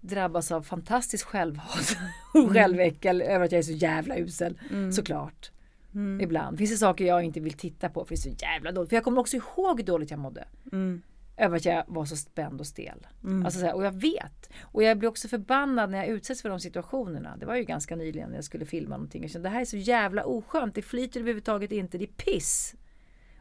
drabbas 0.00 0.52
av 0.52 0.62
fantastiskt 0.62 1.24
självhat 1.24 1.96
och 2.34 2.52
själväckel 2.52 3.22
över 3.22 3.44
att 3.44 3.52
jag 3.52 3.58
är 3.58 3.62
så 3.62 3.72
jävla 3.72 4.16
usel. 4.18 4.58
Mm. 4.70 4.92
Såklart. 4.92 5.50
Mm. 5.94 6.20
Ibland 6.20 6.58
finns 6.58 6.70
det 6.70 6.76
saker 6.76 7.04
jag 7.04 7.22
inte 7.22 7.40
vill 7.40 7.52
titta 7.52 7.88
på 7.88 8.04
för 8.04 8.08
det 8.14 8.14
är 8.14 8.34
så 8.36 8.44
jävla 8.44 8.72
dåligt. 8.72 8.88
För 8.88 8.96
jag 8.96 9.04
kommer 9.04 9.20
också 9.20 9.36
ihåg 9.36 9.78
hur 9.80 9.86
dåligt 9.86 10.10
jag 10.10 10.20
mådde. 10.20 10.48
Mm. 10.72 11.02
Över 11.38 11.56
att 11.56 11.64
jag 11.64 11.84
var 11.86 12.04
så 12.04 12.16
spänd 12.16 12.60
och 12.60 12.66
stel. 12.66 13.06
Mm. 13.24 13.44
Alltså 13.44 13.60
så 13.60 13.66
här, 13.66 13.74
och 13.74 13.84
jag 13.84 14.00
vet. 14.00 14.50
Och 14.62 14.82
jag 14.82 14.98
blir 14.98 15.08
också 15.08 15.28
förbannad 15.28 15.90
när 15.90 15.98
jag 15.98 16.06
utsätts 16.06 16.42
för 16.42 16.48
de 16.48 16.60
situationerna. 16.60 17.36
Det 17.36 17.46
var 17.46 17.56
ju 17.56 17.64
ganska 17.64 17.96
nyligen 17.96 18.28
när 18.28 18.36
jag 18.36 18.44
skulle 18.44 18.66
filma 18.66 18.96
någonting. 18.96 19.22
Jag 19.22 19.30
kände 19.30 19.48
det 19.48 19.52
här 19.52 19.60
är 19.60 19.64
så 19.64 19.76
jävla 19.76 20.24
oskönt. 20.24 20.74
Det 20.74 20.82
flyter 20.82 21.20
överhuvudtaget 21.20 21.72
inte. 21.72 21.98
Det 21.98 22.04
är 22.04 22.06
piss. 22.06 22.74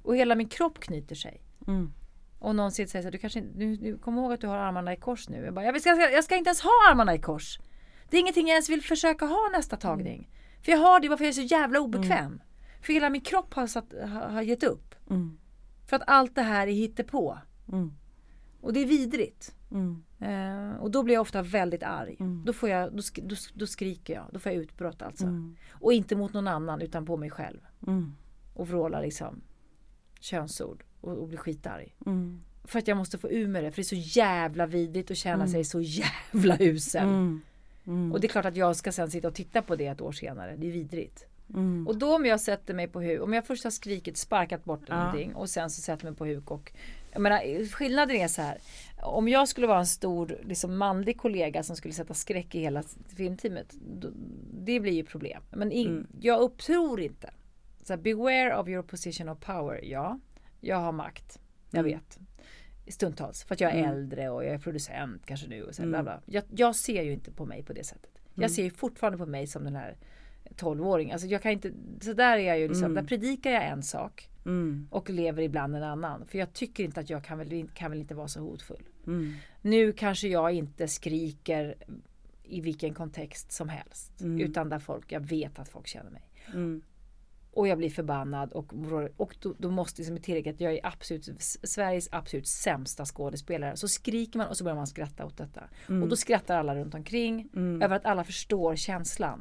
Och 0.01 0.15
hela 0.15 0.35
min 0.35 0.49
kropp 0.49 0.79
knyter 0.79 1.15
sig. 1.15 1.41
Mm. 1.67 1.93
Och 2.39 2.55
någon 2.55 2.71
säger 2.71 2.87
så 2.87 2.97
här, 2.97 3.11
du 3.11 3.17
kanske 3.17 3.39
inte, 3.39 3.57
nu, 3.57 3.77
nu, 3.81 3.97
kom 3.97 4.17
ihåg 4.17 4.33
att 4.33 4.41
du 4.41 4.47
har 4.47 4.57
armarna 4.57 4.93
i 4.93 4.97
kors 4.97 5.29
nu. 5.29 5.45
Jag 5.45 5.53
bara, 5.53 5.65
jag 5.65 5.81
ska, 5.81 5.89
jag 5.89 6.23
ska 6.23 6.35
inte 6.35 6.47
ens 6.47 6.61
ha 6.61 6.71
armarna 6.91 7.15
i 7.15 7.19
kors. 7.19 7.59
Det 8.09 8.17
är 8.17 8.21
ingenting 8.21 8.47
jag 8.47 8.53
ens 8.53 8.69
vill 8.69 8.81
försöka 8.81 9.25
ha 9.25 9.49
nästa 9.53 9.77
tagning. 9.77 10.29
För 10.61 10.71
jag 10.71 10.79
har 10.79 10.99
det 10.99 11.09
bara 11.09 11.17
för 11.17 11.25
jag 11.25 11.29
är 11.29 11.33
så 11.33 11.41
jävla 11.41 11.79
obekväm. 11.79 12.41
För 12.81 12.93
hela 12.93 13.09
min 13.09 13.21
kropp 13.21 13.53
har, 13.53 13.67
satt, 13.67 13.93
har, 14.01 14.29
har 14.29 14.41
gett 14.41 14.63
upp. 14.63 14.95
Mm. 15.09 15.37
För 15.87 15.95
att 15.95 16.03
allt 16.07 16.35
det 16.35 16.41
här 16.41 16.67
är 16.67 16.71
hittepå. 16.71 17.37
Mm. 17.71 17.91
Och 18.61 18.73
det 18.73 18.79
är 18.79 18.85
vidrigt. 18.85 19.55
Mm. 19.71 20.03
Eh, 20.19 20.81
och 20.81 20.91
då 20.91 21.03
blir 21.03 21.13
jag 21.13 21.21
ofta 21.21 21.41
väldigt 21.41 21.83
arg. 21.83 22.17
Mm. 22.19 22.43
Då, 22.45 22.53
får 22.53 22.69
jag, 22.69 22.91
då, 22.91 22.97
sk- 22.97 23.27
då, 23.27 23.35
då 23.53 23.67
skriker 23.67 24.13
jag. 24.13 24.25
Då 24.33 24.39
får 24.39 24.51
jag 24.51 24.61
utbrott 24.61 25.01
alltså. 25.01 25.25
Mm. 25.25 25.55
Och 25.71 25.93
inte 25.93 26.15
mot 26.15 26.33
någon 26.33 26.47
annan 26.47 26.81
utan 26.81 27.05
på 27.05 27.17
mig 27.17 27.29
själv. 27.29 27.59
Mm. 27.87 28.13
Och 28.53 28.67
vrålar 28.67 29.01
liksom 29.01 29.41
könsord. 30.19 30.83
Och, 31.01 31.17
och 31.17 31.27
blir 31.27 31.37
skitarg. 31.37 31.95
Mm. 32.05 32.41
För 32.63 32.79
att 32.79 32.87
jag 32.87 32.97
måste 32.97 33.17
få 33.17 33.29
ur 33.31 33.47
med 33.47 33.63
det. 33.63 33.71
För 33.71 33.75
det 33.75 33.81
är 33.81 34.01
så 34.03 34.19
jävla 34.19 34.65
vidrigt 34.65 35.11
att 35.11 35.17
känna 35.17 35.47
sig 35.47 35.63
så 35.63 35.81
jävla 35.81 36.57
usel. 36.59 37.07
Och 38.13 38.19
det 38.19 38.27
är 38.27 38.29
klart 38.29 38.45
att 38.45 38.55
jag 38.55 38.75
ska 38.75 38.91
sen 38.91 39.11
sitta 39.11 39.27
och 39.27 39.35
titta 39.35 39.61
på 39.61 39.75
det 39.75 39.87
ett 39.87 40.01
år 40.01 40.11
senare. 40.11 40.55
Det 40.57 40.67
är 40.67 40.71
vidrigt. 40.71 41.25
Mm. 41.53 41.87
Och 41.87 41.97
då 41.97 42.15
om 42.15 42.25
jag 42.25 42.39
sätter 42.41 42.73
mig 42.73 42.87
på 42.87 43.01
huk, 43.01 43.21
om 43.21 43.33
jag 43.33 43.45
först 43.47 43.63
har 43.63 43.71
skrikit, 43.71 44.17
sparkat 44.17 44.63
bort 44.65 44.81
Ja. 44.87 44.97
någonting 44.97 45.35
och 45.35 45.49
sen 45.49 45.69
så 45.69 45.81
sätter 45.81 46.05
mig 46.05 46.15
på 46.15 46.25
huk 46.25 46.51
och 46.51 46.71
jag 47.11 47.21
menar, 47.21 47.65
skillnaden 47.69 48.15
är 48.15 48.27
så 48.27 48.41
här. 48.41 48.57
Om 49.01 49.27
jag 49.27 49.47
skulle 49.47 49.67
vara 49.67 49.79
en 49.79 49.85
stor 49.87 50.39
liksom, 50.43 50.77
manlig 50.77 51.17
kollega 51.17 51.63
som 51.63 51.75
skulle 51.75 51.93
sätta 51.93 52.13
skräck 52.13 52.55
i 52.55 52.59
hela 52.59 52.83
filmteamet. 53.17 53.75
Då, 53.99 54.09
det 54.65 54.79
blir 54.79 54.93
ju 54.93 55.03
problem. 55.03 55.43
Men 55.51 55.71
in, 55.71 55.87
Mm. 55.87 56.07
jag 56.21 56.39
upptror 56.41 57.01
inte. 57.01 57.29
Så 57.83 57.93
här, 57.93 57.97
beware 58.01 58.57
of 58.57 58.67
your 58.67 58.83
position 58.83 59.29
of 59.29 59.39
power. 59.39 59.79
Ja, 59.83 60.19
jag 60.61 60.77
har 60.77 60.91
makt. 60.91 61.39
Jag 61.71 61.79
Mm. 61.79 61.91
vet. 61.91 62.17
Stundtals. 62.93 63.43
För 63.43 63.55
att 63.55 63.61
jag 63.61 63.71
är 63.71 63.77
Mm. 63.77 63.91
äldre 63.91 64.29
och 64.29 64.43
jag 64.45 64.53
är 64.53 64.57
producent 64.59 65.25
kanske 65.25 65.47
nu. 65.47 65.63
Och 65.63 65.75
så 65.75 65.81
här, 65.81 65.87
Mm. 65.89 66.03
bla 66.03 66.11
bla. 66.13 66.21
Jag, 66.25 66.43
jag 66.59 66.75
ser 66.75 67.03
ju 67.03 67.13
inte 67.13 67.31
på 67.31 67.45
mig 67.45 67.63
på 67.63 67.73
det 67.73 67.83
sättet. 67.83 68.11
Mm. 68.17 68.41
Jag 68.41 68.51
ser 68.51 68.63
ju 68.63 68.69
fortfarande 68.69 69.17
på 69.17 69.25
mig 69.25 69.47
som 69.47 69.63
den 69.63 69.75
här 69.75 69.97
12-åring. 70.55 71.11
Alltså 71.11 71.27
jag 71.27 71.41
kan 71.41 71.51
inte, 71.51 71.71
så 72.01 72.13
där 72.13 72.37
är 72.37 72.41
jag 72.47 72.59
ju 72.59 72.67
liksom, 72.67 72.85
Mm. 72.85 72.95
där 72.95 73.03
predikar 73.09 73.51
jag 73.51 73.67
en 73.67 73.83
sak 73.83 74.29
Mm. 74.47 74.87
och 74.91 75.09
lever 75.09 75.43
ibland 75.43 75.75
en 75.75 75.83
annan. 75.83 76.25
För 76.25 76.37
jag 76.37 76.53
tycker 76.53 76.83
inte 76.83 76.99
att 76.99 77.09
jag 77.09 77.23
kan 77.23 77.37
väl, 77.37 77.69
kan 77.73 77.91
väl 77.91 77.99
inte 77.99 78.15
vara 78.15 78.27
så 78.27 78.39
hotfull. 78.39 78.83
Mm. 79.07 79.33
Nu 79.61 79.93
kanske 79.93 80.27
jag 80.27 80.51
inte 80.53 80.87
skriker 80.87 81.75
i 82.43 82.61
vilken 82.61 82.93
kontext 82.93 83.51
som 83.51 83.69
helst. 83.69 84.21
Mm. 84.21 84.39
Utan 84.41 84.69
där 84.69 84.79
folk, 84.79 85.11
jag 85.11 85.19
vet 85.19 85.59
att 85.59 85.69
folk 85.69 85.87
känner 85.87 86.11
mig. 86.11 86.29
Mm. 86.53 86.81
Och 87.51 87.67
jag 87.67 87.77
blir 87.77 87.89
förbannad 87.89 88.51
och, 88.51 88.73
och 89.17 89.35
då, 89.41 89.53
då 89.57 89.71
måste 89.71 90.01
liksom 90.01 90.17
tillägga 90.17 90.51
att 90.51 90.61
jag 90.61 90.73
är 90.73 90.79
absolut, 90.83 91.29
Sveriges 91.63 92.09
absolut 92.11 92.47
sämsta 92.47 93.05
skådespelare. 93.05 93.77
Så 93.77 93.87
skriker 93.87 94.37
man 94.37 94.47
och 94.47 94.57
så 94.57 94.63
börjar 94.63 94.75
man 94.75 94.87
skratta 94.87 95.25
åt 95.25 95.37
detta. 95.37 95.63
Mm. 95.89 96.03
Och 96.03 96.09
då 96.09 96.15
skrattar 96.15 96.57
alla 96.57 96.75
runt 96.75 96.93
omkring 96.95 97.49
Mm. 97.55 97.81
över 97.81 97.95
att 97.95 98.05
alla 98.05 98.23
förstår 98.23 98.75
känslan. 98.75 99.39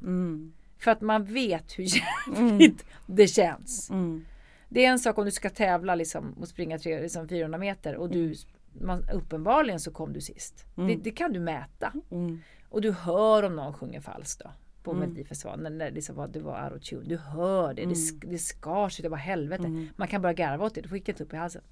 För 0.79 0.91
att 0.91 1.01
man 1.01 1.25
vet 1.25 1.79
hur 1.79 1.85
jävligt 2.37 2.85
det 3.07 3.27
känns. 3.27 3.91
Mm. 3.91 4.25
Det 4.69 4.85
är 4.85 4.91
en 4.91 4.99
sak 4.99 5.19
om 5.19 5.25
du 5.25 5.31
ska 5.31 5.51
tävla 5.51 5.95
liksom, 5.95 6.33
och 6.33 6.49
springa 6.49 6.79
tre, 6.79 7.01
liksom 7.03 7.29
400 7.29 7.59
meter 7.59 7.97
och 7.97 8.11
du, 8.11 8.35
man, 8.81 9.05
uppenbarligen 9.13 9.81
så 9.81 9.91
kom 9.91 10.13
du 10.13 10.21
sist. 10.21 10.65
Mm. 10.77 10.89
Det, 10.89 10.97
det 11.05 11.11
kan 11.11 11.33
du 11.33 11.41
mäta. 11.41 11.93
Mm. 12.11 12.41
Och 12.69 12.81
du 12.81 12.93
hör 12.93 13.43
om 13.43 13.57
någon 13.57 13.73
sjunger 13.75 14.01
falskt 14.01 14.41
då. 14.45 14.51
På 14.83 14.91
Mm. 14.93 15.01
Melodifestivalen 15.01 15.79
när 15.79 15.85
det, 15.85 15.91
liksom 15.91 16.17
var, 16.17 16.29
det 16.29 16.41
var 16.41 16.55
autotune. 16.57 17.05
Du 17.09 17.17
hör 17.17 17.75
det, 17.75 17.83
det, 17.85 17.95
sk- 17.95 18.27
det 18.31 18.39
skar 18.39 18.89
sig, 18.89 19.03
det 19.03 19.09
var 19.09 19.17
helvete. 19.19 19.65
Mm. 19.65 19.89
Man 19.97 20.09
kan 20.09 20.23
börja 20.23 20.33
garva 20.33 20.65
åt 20.67 20.75
det, 20.75 20.81
du 20.81 20.89
får 20.89 20.99
inte 20.99 21.25
upp 21.25 21.33
i 21.33 21.37
halsen. 21.37 21.63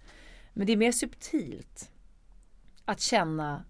Men 0.53 0.67
det 0.67 0.73
är 0.73 0.77
mer 0.77 0.93
subtilt. 0.93 1.91
Att 2.85 3.01
känna 3.01 3.65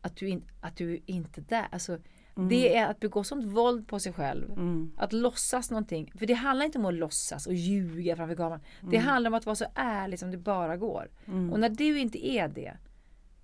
att 0.00 0.16
du, 0.16 0.28
in, 0.28 0.42
att 0.60 0.76
du 0.76 1.00
inte 1.06 1.40
är 1.40 1.44
där. 1.48 1.66
Alltså, 1.72 1.98
Det 2.34 2.76
är 2.76 2.90
att 2.90 3.00
begå 3.00 3.24
sånt 3.24 3.44
våld 3.44 3.88
på 3.88 4.00
sig 4.00 4.12
själv. 4.12 4.52
Mm. 4.52 4.92
Att 4.96 5.12
låtsas 5.12 5.70
någonting. 5.70 6.12
För 6.18 6.26
det 6.26 6.34
handlar 6.34 6.66
inte 6.66 6.78
om 6.78 6.84
att 6.84 6.94
låtsas 6.94 7.46
och 7.46 7.54
ljuga 7.54 8.16
framför 8.16 8.34
kameran. 8.34 8.60
Det 8.90 8.96
handlar 8.96 9.30
om 9.30 9.34
att 9.34 9.46
vara 9.46 9.56
så 9.56 9.66
ärlig 9.74 10.18
som 10.18 10.30
det 10.30 10.36
bara 10.36 10.76
går. 10.76 11.10
Mm. 11.26 11.52
Och 11.52 11.60
när 11.60 11.68
du 11.68 11.98
inte 11.98 12.26
är 12.26 12.48
det. 12.48 12.76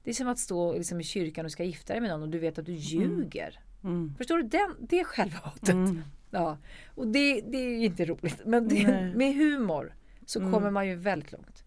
Det 0.04 0.10
är 0.10 0.14
som 0.14 0.28
att 0.28 0.38
stå 0.38 0.72
liksom 0.72 1.00
i 1.00 1.04
kyrkan 1.04 1.44
och 1.44 1.52
ska 1.52 1.64
gifta 1.64 1.92
dig 1.92 2.00
med 2.00 2.10
någon 2.10 2.22
och 2.22 2.28
du 2.28 2.38
vet 2.38 2.58
att 2.58 2.66
du 2.66 2.72
ljuger. 2.72 3.60
Mm. 3.84 4.14
Förstår 4.18 4.38
du? 4.38 4.42
Den, 4.42 4.76
det 4.80 5.04
självhatet. 5.04 5.68
Mm. 5.68 6.02
Ja. 6.30 6.58
Och 6.94 7.06
det, 7.06 7.40
det 7.40 7.58
är 7.58 7.84
inte 7.84 8.04
roligt. 8.04 8.40
Men 8.44 8.68
det, 8.68 9.12
med 9.16 9.34
humor 9.34 9.94
så 10.26 10.40
mm. 10.40 10.52
kommer 10.52 10.70
man 10.70 10.88
ju 10.88 10.94
väldigt 10.94 11.32
långt. 11.32 11.64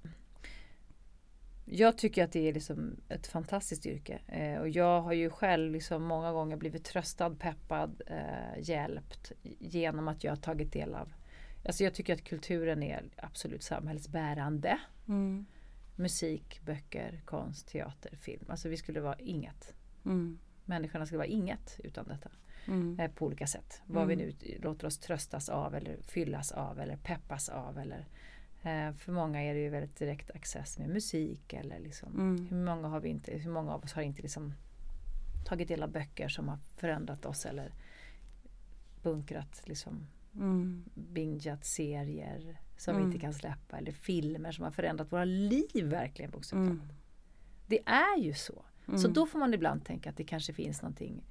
Jag 1.71 1.97
tycker 1.97 2.23
att 2.23 2.31
det 2.31 2.49
är 2.49 2.53
liksom 2.53 2.95
ett 3.09 3.27
fantastiskt 3.27 3.85
yrke. 3.85 4.19
Eh, 4.27 4.59
och 4.59 4.69
jag 4.69 5.01
har 5.01 5.13
ju 5.13 5.29
själv 5.29 5.71
liksom 5.71 6.03
många 6.03 6.31
gånger 6.31 6.57
blivit 6.57 6.85
tröstad, 6.85 7.29
peppad, 7.29 8.01
eh, 8.07 8.59
hjälpt 8.69 9.31
genom 9.59 10.07
att 10.07 10.23
jag 10.23 10.31
har 10.31 10.37
tagit 10.37 10.73
del 10.73 10.95
av 10.95 11.13
Alltså 11.65 11.83
jag 11.83 11.93
tycker 11.93 12.13
att 12.13 12.23
kulturen 12.23 12.83
är 12.83 13.03
absolut 13.15 13.63
samhällsbärande. 13.63 14.79
Mm. 15.07 15.45
Musik, 15.95 16.61
böcker, 16.65 17.21
konst, 17.25 17.67
teater, 17.67 18.15
film. 18.15 18.45
Alltså 18.49 18.69
vi 18.69 18.77
skulle 18.77 19.01
vara 19.01 19.19
inget. 19.19 19.73
Mm. 20.05 20.39
Människorna 20.65 21.05
skulle 21.05 21.17
vara 21.17 21.27
inget 21.27 21.79
utan 21.83 22.07
detta. 22.07 22.29
Mm. 22.67 22.99
Eh, 22.99 23.11
på 23.11 23.25
olika 23.25 23.47
sätt. 23.47 23.81
Vad 23.85 24.07
vi 24.07 24.13
mm. 24.13 24.27
nu 24.27 24.57
låter 24.61 24.87
oss 24.87 24.99
tröstas 24.99 25.49
av 25.49 25.75
eller 25.75 25.97
fyllas 26.01 26.51
av 26.51 26.79
eller 26.79 26.97
peppas 26.97 27.49
av. 27.49 27.77
Eller, 27.79 28.07
för 28.97 29.11
många 29.11 29.43
är 29.43 29.53
det 29.53 29.59
ju 29.59 29.69
väldigt 29.69 29.95
direkt 29.95 30.31
access 30.31 30.77
med 30.77 30.89
musik. 30.89 31.53
Eller 31.53 31.79
liksom, 31.79 32.13
mm. 32.13 32.47
hur, 32.47 32.65
många 32.65 32.87
har 32.87 32.99
vi 32.99 33.09
inte, 33.09 33.37
hur 33.37 33.51
många 33.51 33.73
av 33.73 33.83
oss 33.83 33.93
har 33.93 34.01
inte 34.01 34.21
liksom 34.21 34.53
tagit 35.45 35.67
del 35.67 35.83
av 35.83 35.91
böcker 35.91 36.27
som 36.27 36.47
har 36.47 36.57
förändrat 36.77 37.25
oss 37.25 37.45
eller 37.45 37.73
bunkrat 39.01 39.61
liksom 39.65 40.07
Mm. 40.35 40.83
Bingeat 40.93 41.65
serier 41.65 42.61
som 42.77 42.95
mm. 42.95 43.07
vi 43.07 43.13
inte 43.13 43.25
kan 43.25 43.33
släppa 43.33 43.77
eller 43.77 43.91
filmer 43.91 44.51
som 44.51 44.63
har 44.63 44.71
förändrat 44.71 45.11
våra 45.11 45.25
liv 45.25 45.85
verkligen 45.85 46.31
bokstavligt 46.31 46.71
mm. 46.71 46.93
Det 47.67 47.79
är 47.85 48.19
ju 48.19 48.33
så. 48.33 48.65
Så 48.85 48.91
mm. 48.91 49.13
då 49.13 49.25
får 49.25 49.39
man 49.39 49.53
ibland 49.53 49.85
tänka 49.85 50.09
att 50.09 50.17
det 50.17 50.23
kanske 50.23 50.53
finns 50.53 50.81
någonting 50.81 51.23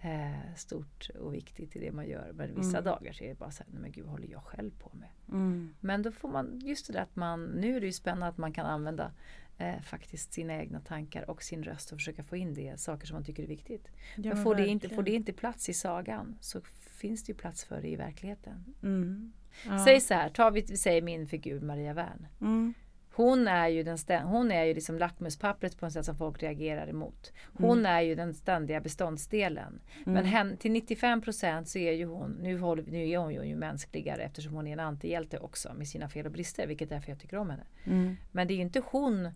eh, 0.00 0.54
stort 0.56 1.10
och 1.20 1.34
viktigt 1.34 1.76
i 1.76 1.78
det 1.78 1.92
man 1.92 2.08
gör. 2.08 2.32
Men 2.34 2.54
vissa 2.54 2.78
mm. 2.78 2.84
dagar 2.84 3.12
så 3.12 3.24
är 3.24 3.28
det 3.28 3.38
bara 3.38 3.50
så 3.50 3.64
här, 3.64 3.80
men 3.80 3.92
gud 3.92 4.04
vad 4.04 4.12
håller 4.12 4.28
jag 4.28 4.42
själv 4.42 4.70
på 4.78 4.90
med? 4.94 5.08
Mm. 5.28 5.74
Men 5.80 6.02
då 6.02 6.12
får 6.12 6.28
man, 6.28 6.60
just 6.60 6.86
det 6.86 6.92
där 6.92 7.02
att 7.02 7.16
man, 7.16 7.44
nu 7.44 7.76
är 7.76 7.80
det 7.80 7.86
ju 7.86 7.92
spännande 7.92 8.26
att 8.26 8.38
man 8.38 8.52
kan 8.52 8.66
använda 8.66 9.12
eh, 9.58 9.80
faktiskt 9.80 10.32
sina 10.32 10.54
egna 10.54 10.80
tankar 10.80 11.30
och 11.30 11.42
sin 11.42 11.64
röst 11.64 11.92
och 11.92 11.98
försöka 11.98 12.24
få 12.24 12.36
in 12.36 12.54
det, 12.54 12.80
saker 12.80 13.06
som 13.06 13.14
man 13.14 13.24
tycker 13.24 13.42
är 13.42 13.46
viktigt. 13.46 13.88
Ja, 14.16 14.34
men 14.34 14.44
får 14.44 14.54
det, 14.54 14.66
inte, 14.66 14.88
får 14.88 15.02
det 15.02 15.10
inte 15.10 15.32
plats 15.32 15.68
i 15.68 15.74
sagan 15.74 16.38
så 16.40 16.60
finns 16.90 17.24
det 17.24 17.32
ju 17.32 17.38
plats 17.38 17.64
för 17.64 17.82
det 17.82 17.88
i 17.88 17.96
verkligheten. 17.96 18.74
Mm. 18.82 19.32
Ja. 19.66 19.84
Säg 19.84 20.00
så 20.00 20.14
här, 20.14 20.28
ta 20.28 20.50
vi, 20.50 20.76
säger 20.76 21.02
min 21.02 21.26
figur 21.26 21.60
Maria 21.60 21.94
Wern. 21.94 22.26
Mm. 22.40 22.74
Hon 23.18 23.48
är 23.48 23.68
ju, 23.68 23.82
den 23.82 23.98
hon 24.22 24.50
är 24.50 24.64
ju 24.64 24.74
liksom 24.74 24.98
lackmuspappret 24.98 25.78
på 25.78 25.86
ett 25.86 25.92
sätt 25.92 26.04
som 26.04 26.16
folk 26.16 26.42
reagerar 26.42 26.88
emot. 26.88 27.32
Hon 27.54 27.78
mm. 27.78 27.92
är 27.92 28.00
ju 28.00 28.14
den 28.14 28.34
ständiga 28.34 28.80
beståndsdelen. 28.80 29.80
Mm. 29.96 30.14
Men 30.14 30.24
hen, 30.24 30.56
till 30.56 30.72
95 30.72 31.20
procent 31.20 31.68
så 31.68 31.78
är 31.78 31.92
ju 31.92 32.04
hon, 32.04 32.30
nu, 32.30 32.58
håller, 32.58 32.82
nu 32.82 33.08
är 33.08 33.18
hon 33.18 33.34
ju, 33.34 33.56
mänskligare 33.56 34.22
eftersom 34.22 34.54
hon 34.54 34.66
är 34.66 34.72
en 34.72 34.80
antihjälte 34.80 35.38
också 35.38 35.74
med 35.74 35.88
sina 35.88 36.08
fel 36.08 36.26
och 36.26 36.32
brister, 36.32 36.66
vilket 36.66 36.90
är 36.90 36.94
därför 36.94 37.10
jag 37.10 37.20
tycker 37.20 37.36
om 37.36 37.50
henne. 37.50 37.66
Mm. 37.84 38.16
Men 38.32 38.48
det 38.48 38.54
är 38.54 38.56
ju 38.56 38.62
inte 38.62 38.82
hon 38.90 39.28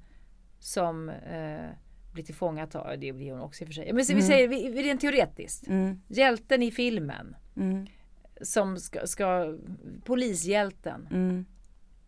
som 0.59 1.09
eh, 1.09 1.71
blir 2.13 2.25
tillfångatagen, 2.25 3.01
det 3.01 3.13
blir 3.13 3.33
hon 3.33 3.41
också 3.41 3.63
i 3.63 3.65
och 3.65 3.69
för 3.69 3.75
sig. 3.75 3.93
Men 3.93 4.05
vi 4.05 4.13
mm. 4.13 4.23
säger 4.23 4.83
rent 4.83 5.01
teoretiskt. 5.01 5.69
Mm. 5.69 6.03
Hjälten 6.09 6.63
i 6.63 6.71
filmen. 6.71 7.37
Mm. 7.57 7.87
Som 8.43 8.77
ska, 8.77 9.07
ska 9.07 9.59
polishjälten. 10.05 11.09
Mm. 11.11 11.45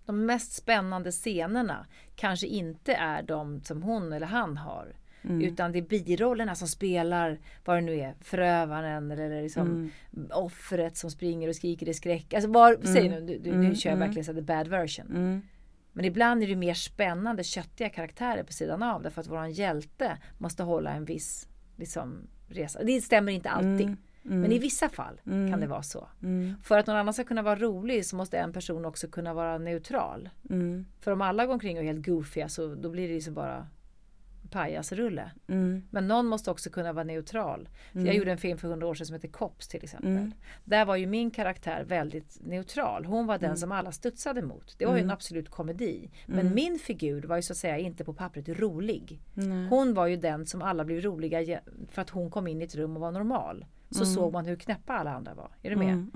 De 0.07 0.27
mest 0.27 0.53
spännande 0.53 1.13
scenerna 1.13 1.87
kanske 2.17 2.47
inte 2.47 2.95
är 2.95 3.23
de 3.23 3.61
som 3.61 3.83
hon 3.83 4.13
eller 4.13 4.27
han 4.27 4.57
har. 4.57 4.97
Mm. 5.25 5.43
Utan 5.43 5.73
det 5.73 5.79
är 5.79 6.05
birollerna 6.05 6.55
som 6.55 6.69
spelar 6.69 7.39
vad 7.65 7.77
det 7.77 7.81
nu 7.81 7.95
är, 7.95 8.15
förövaren 8.21 9.11
eller 9.11 9.43
liksom 9.43 9.91
mm. 10.17 10.31
offret 10.33 10.97
som 10.97 11.11
springer 11.11 11.49
och 11.49 11.57
skriker 11.57 11.89
i 11.89 11.95
skräck. 11.95 12.35
Alltså 12.35 12.51
var, 12.51 12.75
mm. 12.75 12.95
säg 12.95 13.09
nu, 13.09 13.21
du, 13.21 13.39
du, 13.39 13.57
nu 13.57 13.75
kör 13.75 13.91
jag 13.91 13.97
verkligen 13.97 14.25
så 14.25 14.35
the 14.35 14.43
bad 14.43 14.69
version. 14.69 15.43
Men 15.93 16.05
ibland 16.05 16.43
är 16.43 16.47
det 16.47 16.57
mer 16.57 16.75
spännande, 16.75 17.45
köttiga 17.45 17.89
karaktärer 17.89 18.43
på 18.43 18.53
sidan 18.53 18.83
av 18.83 19.03
därför 19.03 19.21
att 19.21 19.27
våran 19.27 19.53
hjälte 19.53 20.19
måste 20.39 20.63
hålla 20.63 20.91
en 20.91 21.05
viss 21.05 21.49
liksom, 21.77 22.27
resa. 22.49 22.85
Det 22.85 23.01
stämmer 23.01 23.33
inte 23.33 23.51
alltid. 23.51 23.97
Mm. 24.27 24.41
Men 24.41 24.53
i 24.53 24.59
vissa 24.59 24.89
fall 24.89 25.21
mm. 25.27 25.51
kan 25.51 25.61
det 25.61 25.67
vara 25.67 25.83
så. 25.83 26.09
Mm. 26.23 26.55
För 26.63 26.79
att 26.79 26.87
någon 26.87 26.97
annan 26.97 27.15
ska 27.15 27.25
kunna 27.25 27.43
vara 27.43 27.57
rolig 27.57 28.07
så 28.07 28.17
måste 28.17 28.39
en 28.39 28.53
person 28.53 28.85
också 28.85 29.09
kunna 29.09 29.35
vara 29.35 29.59
neutral. 29.59 30.29
Mm. 30.51 30.87
För 31.01 31.11
om 31.11 31.21
alla 31.21 31.47
går 31.47 31.53
omkring 31.53 31.77
och 31.77 31.83
är 31.83 31.87
helt 31.87 32.07
goofiga 32.07 32.49
så 32.49 32.75
då 32.75 32.91
blir 32.91 33.09
det 33.09 33.15
liksom 33.15 33.35
bara 33.35 33.67
pajasrulle. 34.51 35.31
Mm. 35.49 35.83
Men 35.91 36.09
någon 36.09 36.27
måste 36.27 36.51
också 36.51 36.71
kunna 36.71 36.93
vara 36.93 37.05
neutral. 37.05 37.69
Mm. 37.93 38.07
Jag 38.07 38.17
gjorde 38.17 38.33
en 38.33 38.39
film 38.39 38.59
för 38.59 38.69
hundra 38.69 38.87
år 38.87 38.95
sedan 38.95 39.07
som 39.07 39.15
heter 39.15 39.29
Kops 39.29 39.69
till 39.69 39.83
exempel. 39.85 40.11
Mm. 40.11 40.33
Där 40.65 40.85
var 40.85 40.97
ju 40.97 41.07
min 41.07 41.31
karaktär 41.31 41.85
väldigt 41.85 42.39
neutral. 42.41 43.05
Hon 43.05 43.27
var 43.27 43.39
den 43.39 43.45
mm. 43.45 43.57
som 43.57 43.73
alla 43.73 43.93
studsade 43.93 44.43
mot. 44.43 44.75
Det 44.79 44.87
var 44.87 44.93
ju 44.93 44.99
en 44.99 45.05
mm. 45.05 45.15
absolut 45.15 45.49
komedi. 45.49 46.11
Men 46.27 46.55
min 46.55 46.79
figur 46.79 47.23
var 47.23 47.37
ju 47.37 47.43
så 47.43 47.53
att 47.53 47.57
säga 47.57 47.79
inte 47.79 48.05
på 48.05 48.13
pappret 48.13 48.49
rolig. 48.49 49.21
Hon 49.71 49.95
var 49.95 50.07
ju 50.07 50.17
den 50.17 50.47
som 50.47 50.63
alla 50.63 50.85
blev 50.85 51.01
roliga 51.01 51.61
för 51.91 52.03
att 52.03 52.11
hon 52.11 52.31
kom 52.31 52.47
in 52.47 52.61
i 52.61 52.65
ett 52.65 52.75
rum 52.75 52.97
och 52.97 53.01
var 53.01 53.13
normal. 53.13 53.65
Så 53.99 54.07
såg 54.07 54.33
man 54.33 54.47
hur 54.47 54.57
knäppa 54.57 54.93
alla 54.93 55.11
andra 55.11 55.35
var. 55.35 55.51
Är 55.63 55.71
du 55.71 55.77
med? 55.77 56.07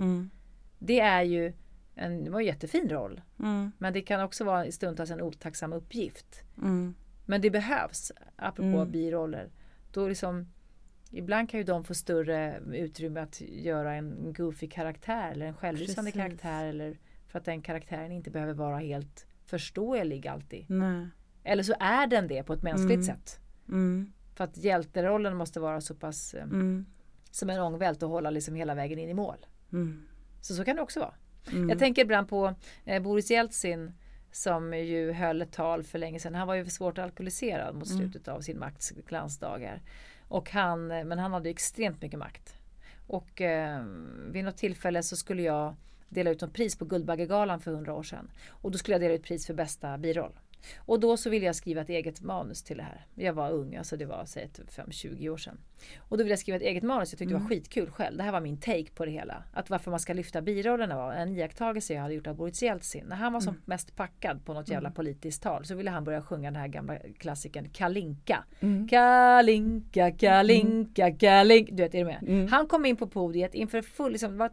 Det 0.79 1.01
är 1.01 1.23
ju 1.23 1.53
en, 1.95 2.25
det 2.25 2.31
var 2.31 2.41
en 2.41 2.47
jättefin 2.47 2.89
roll. 2.89 3.21
Men 3.79 3.93
det 3.93 4.01
kan 4.01 4.21
också 4.21 4.45
vara 4.45 4.73
stundtals 4.73 5.11
en 5.11 5.23
otacksam 5.23 5.73
uppgift. 5.73 6.43
Men 7.27 7.41
det 7.41 7.51
behövs, 7.51 8.13
apropå 8.37 8.79
mm. 8.79 8.91
biroller. 8.91 9.51
Då 9.93 10.09
liksom, 10.09 10.47
ibland 11.11 11.51
kan 11.51 11.61
ju 11.61 11.65
de 11.65 11.85
få 11.85 11.95
större 11.95 12.61
utrymme 12.73 13.21
att 13.21 13.41
göra 13.41 13.95
en 13.95 14.33
goofy 14.33 14.69
karaktär 14.69 15.33
eller 15.33 15.47
en 15.47 15.55
självlysande 15.55 16.13
karaktär. 16.13 16.65
Eller 16.65 16.99
för 17.29 17.39
att 17.39 17.45
den 17.45 17.63
karaktären 17.63 18.13
inte 18.13 18.31
behöver 18.31 18.55
vara 18.55 18.79
helt 18.79 19.27
förståelig 19.45 20.29
alltid. 20.29 20.71
Nej. 20.71 21.09
Eller 21.45 21.63
så 21.63 21.75
är 21.81 22.07
den 22.07 22.29
det 22.29 22.43
på 22.43 22.53
ett 22.53 22.63
mänskligt 22.63 22.95
mm. 22.95 23.03
sätt. 23.03 23.41
Mm. 23.69 24.13
För 24.35 24.45
att 24.45 24.57
hjälterollen 24.57 25.37
måste 25.37 25.61
vara 25.61 25.81
så 25.81 25.95
pass 25.95 26.35
eh, 26.35 26.43
mm. 26.43 26.87
Som 27.31 27.51
en 27.51 27.61
ångvält 27.61 28.03
och 28.03 28.09
hålla 28.09 28.31
liksom 28.31 28.55
hela 28.55 28.75
vägen 28.75 28.99
in 28.99 29.09
i 29.09 29.15
mål. 29.15 29.47
Mm. 29.73 30.09
Så 30.41 30.55
så 30.55 30.65
kan 30.65 30.77
det 30.77 30.83
också 30.83 31.01
vara. 31.01 31.15
Mm. 31.53 31.69
Jag 31.69 31.79
tänker 31.79 32.03
ibland 32.03 32.29
på 32.29 32.55
eh, 32.85 33.03
Boris 33.03 33.31
Jeltsin 33.31 33.93
som 34.33 34.75
ju 34.75 35.13
höll 35.13 35.43
ett 35.43 35.53
tal 35.53 35.83
för 35.83 35.99
länge 35.99 36.21
sedan. 36.21 36.35
Han 36.35 36.47
var 36.47 36.55
ju 36.55 36.67
svårt 36.67 36.99
alkoholiserad 36.99 37.75
mot 37.75 37.91
mm. 37.91 37.99
slutet 37.99 38.29
av 38.29 38.41
sin 38.41 38.59
makts 38.59 38.91
glansdagar. 38.91 39.83
Och 40.29 40.51
han, 40.51 40.87
men 40.87 41.19
han 41.19 41.33
hade 41.33 41.51
extremt 41.51 42.03
mycket 42.03 42.19
makt. 42.19 42.55
Och 43.07 43.41
eh, 43.41 43.85
vid 44.31 44.45
något 44.45 44.57
tillfälle 44.57 45.03
så 45.03 45.17
skulle 45.17 45.43
jag 45.43 45.77
dela 46.09 46.31
ut 46.31 46.43
ett 46.43 46.53
pris 46.53 46.77
på 46.77 46.85
Guldbaggegalan 46.85 47.61
för 47.61 47.73
hundra 47.73 47.95
år 47.95 48.03
sedan. 48.03 48.31
Och 48.49 48.71
då 48.71 48.79
skulle 48.79 48.95
jag 48.95 49.01
dela 49.01 49.15
ut 49.15 49.23
pris 49.23 49.47
för 49.47 49.55
bästa 49.55 49.99
biroll. 49.99 50.39
Och 50.77 51.01
då 51.01 51.17
så 51.17 51.31
ville 51.31 51.47
jag 51.47 51.57
skriva 51.57 51.81
ett 51.81 51.89
eget 51.89 52.21
manus 52.21 52.63
till 52.63 52.77
det 52.77 52.83
här. 52.83 53.07
Jag 53.15 53.33
var 53.33 53.51
ung, 53.51 53.77
alltså 53.77 53.97
det 53.97 54.07
var 54.07 54.25
säg 54.25 54.51
5-20 54.77 55.29
år 55.29 55.37
sedan. 55.37 55.59
Och 55.99 56.19
då 56.19 56.25
ville 56.25 56.33
jag 56.33 56.39
skriva 56.39 56.57
ett 56.57 56.63
eget 56.63 56.83
manus, 56.83 57.13
jag 57.13 57.19
tyckte 57.19 57.25
mm. 57.25 57.33
det 57.33 57.45
var 57.45 57.51
mm. 57.51 57.61
skitkul 57.61 57.91
själv. 57.91 58.17
Det 58.17 58.23
här 58.23 58.33
var 58.33 58.41
min 58.41 58.61
take 58.61 58.91
på 58.95 59.05
det 59.05 59.11
hela. 59.11 59.43
Att 59.53 59.71
varför 59.71 59.91
man 59.91 60.01
ska 60.01 60.13
lyfta 60.13 60.43
birollerna 60.43 60.97
var 60.97 61.13
en 61.13 61.29
iakttagelse 61.29 61.95
jag 61.95 62.03
hade 62.03 62.15
gjort 62.15 62.27
av 62.27 62.37
Boris 62.37 62.63
Jeltsin. 62.63 63.05
När 63.09 63.17
han 63.17 63.33
var 63.33 63.41
som 63.41 63.55
mm. 63.55 63.63
mest 63.65 63.97
packad 63.97 64.45
på 64.45 64.55
något 64.55 64.69
jävla 64.69 64.89
mm. 64.89 64.95
politiskt 64.95 65.43
tal 65.43 65.65
så 65.65 65.75
ville 65.75 65.91
han 65.91 66.05
börja 66.05 66.23
sjunga 66.23 66.51
den 66.51 66.61
här 66.61 66.69
gamla 66.69 66.99
klassikern 67.19 67.69
Kalinka. 67.71 68.45
Mm. 68.61 68.89
Kalinka, 68.89 70.11
Kalinka, 70.11 71.11
Kalinka. 71.11 71.75
Du 71.75 71.83
vet, 71.83 71.95
är 71.95 71.99
du 71.99 72.05
med? 72.05 72.23
Mm. 72.23 72.49
Han 72.49 72.67
kom 72.67 72.85
in 72.85 72.97
på 72.97 73.07
podiet 73.07 73.55
inför 73.55 73.83
full, 73.83 74.13
liksom, 74.13 74.33
det 74.33 74.39
var 74.39 74.51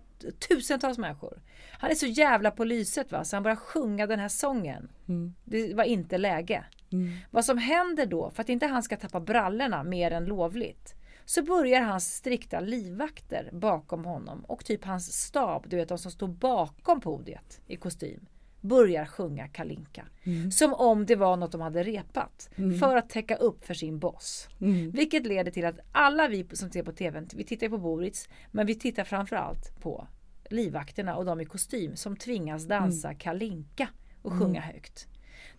tusentals 0.49 0.97
människor. 0.97 1.41
Han 1.72 1.91
är 1.91 1.95
så 1.95 2.05
jävla 2.05 2.51
på 2.51 2.63
lyset 2.63 3.11
va, 3.11 3.24
så 3.24 3.36
han 3.36 3.43
börjar 3.43 3.55
sjunga 3.55 4.07
den 4.07 4.20
här 4.20 4.28
sången. 4.28 4.89
Mm. 5.07 5.36
Det 5.43 5.74
var 5.74 5.84
inte 5.84 6.18
läge. 6.18 6.66
Mm. 6.91 7.13
Vad 7.32 7.45
som 7.45 7.57
händer 7.57 8.05
då, 8.05 8.30
för 8.30 8.41
att 8.41 8.49
inte 8.49 8.68
han 8.68 8.84
ska 8.84 8.97
tappa 8.97 9.20
brallorna 9.20 9.84
mer 9.84 10.11
än 10.11 10.26
lovligt, 10.26 10.95
så 11.26 11.43
börjar 11.43 11.82
hans 11.82 12.16
strikta 12.16 12.59
livvakter 12.59 13.49
bakom 13.53 14.05
honom 14.05 14.45
och 14.45 14.66
typ 14.66 14.86
hans 14.86 15.13
stab, 15.13 15.70
du 15.70 15.76
vet 15.76 15.89
de 15.89 15.97
som 15.97 16.11
står 16.11 16.28
bakom 16.28 17.01
podiet 17.01 17.61
i 17.68 17.76
kostym, 17.76 18.26
börjar 18.68 19.05
sjunga 19.05 19.47
Kalinka. 19.47 20.05
Mm. 20.24 20.51
Som 20.51 20.74
om 20.74 21.05
det 21.05 21.16
var 21.16 21.38
något 21.38 21.51
de 21.51 21.61
hade 21.61 21.84
repat. 21.84 22.49
Mm. 22.55 22.80
För 22.80 22.95
att 22.95 23.09
täcka 23.09 23.36
upp 23.36 23.66
för 23.66 23.74
sin 23.74 23.99
boss. 23.99 24.49
Mm. 24.61 24.91
Vilket 24.91 25.26
leder 25.26 25.51
till 25.51 25.66
att 25.66 25.80
alla 25.91 26.28
vi 26.28 26.47
som 26.53 26.72
ser 26.72 26.84
på 26.84 26.91
TV, 26.91 27.24
vi 27.36 27.43
tittar 27.43 27.70
på 27.70 27.78
Boris, 27.78 28.30
men 28.51 28.68
vi 28.68 28.76
tittar 28.76 29.03
framförallt 29.03 29.82
på 29.82 30.07
livvakterna 30.49 31.16
och 31.16 31.26
de 31.26 31.41
i 31.41 31.45
kostym 31.45 31.95
som 31.95 32.18
tvingas 32.18 32.68
dansa 32.68 33.07
mm. 33.07 33.20
kalinka 33.20 33.88
och 34.22 34.32
mm. 34.32 34.43
sjunga 34.43 34.61
högt. 34.61 35.07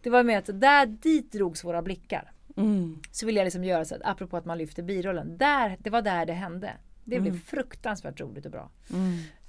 Det 0.02 0.10
var 0.10 0.22
med 0.22 0.38
att 0.38 0.60
där 0.60 0.86
dit 0.86 1.32
drogs 1.32 1.64
våra 1.64 1.82
blickar. 1.82 2.32
Mm. 2.56 3.02
Så 3.12 3.26
vill 3.26 3.36
jag 3.36 3.44
liksom 3.44 3.64
göra 3.64 3.84
så 3.84 3.94
att 3.94 4.00
apropå 4.04 4.36
att 4.36 4.44
man 4.44 4.58
lyfter 4.58 4.82
birollen. 4.82 5.38
Där, 5.38 5.76
det 5.80 5.90
var 5.90 6.02
där 6.02 6.26
det 6.26 6.32
hände. 6.32 6.72
Det 7.04 7.20
blev 7.20 7.38
fruktansvärt 7.40 8.20
roligt 8.20 8.46
och 8.46 8.52
bra. 8.52 8.70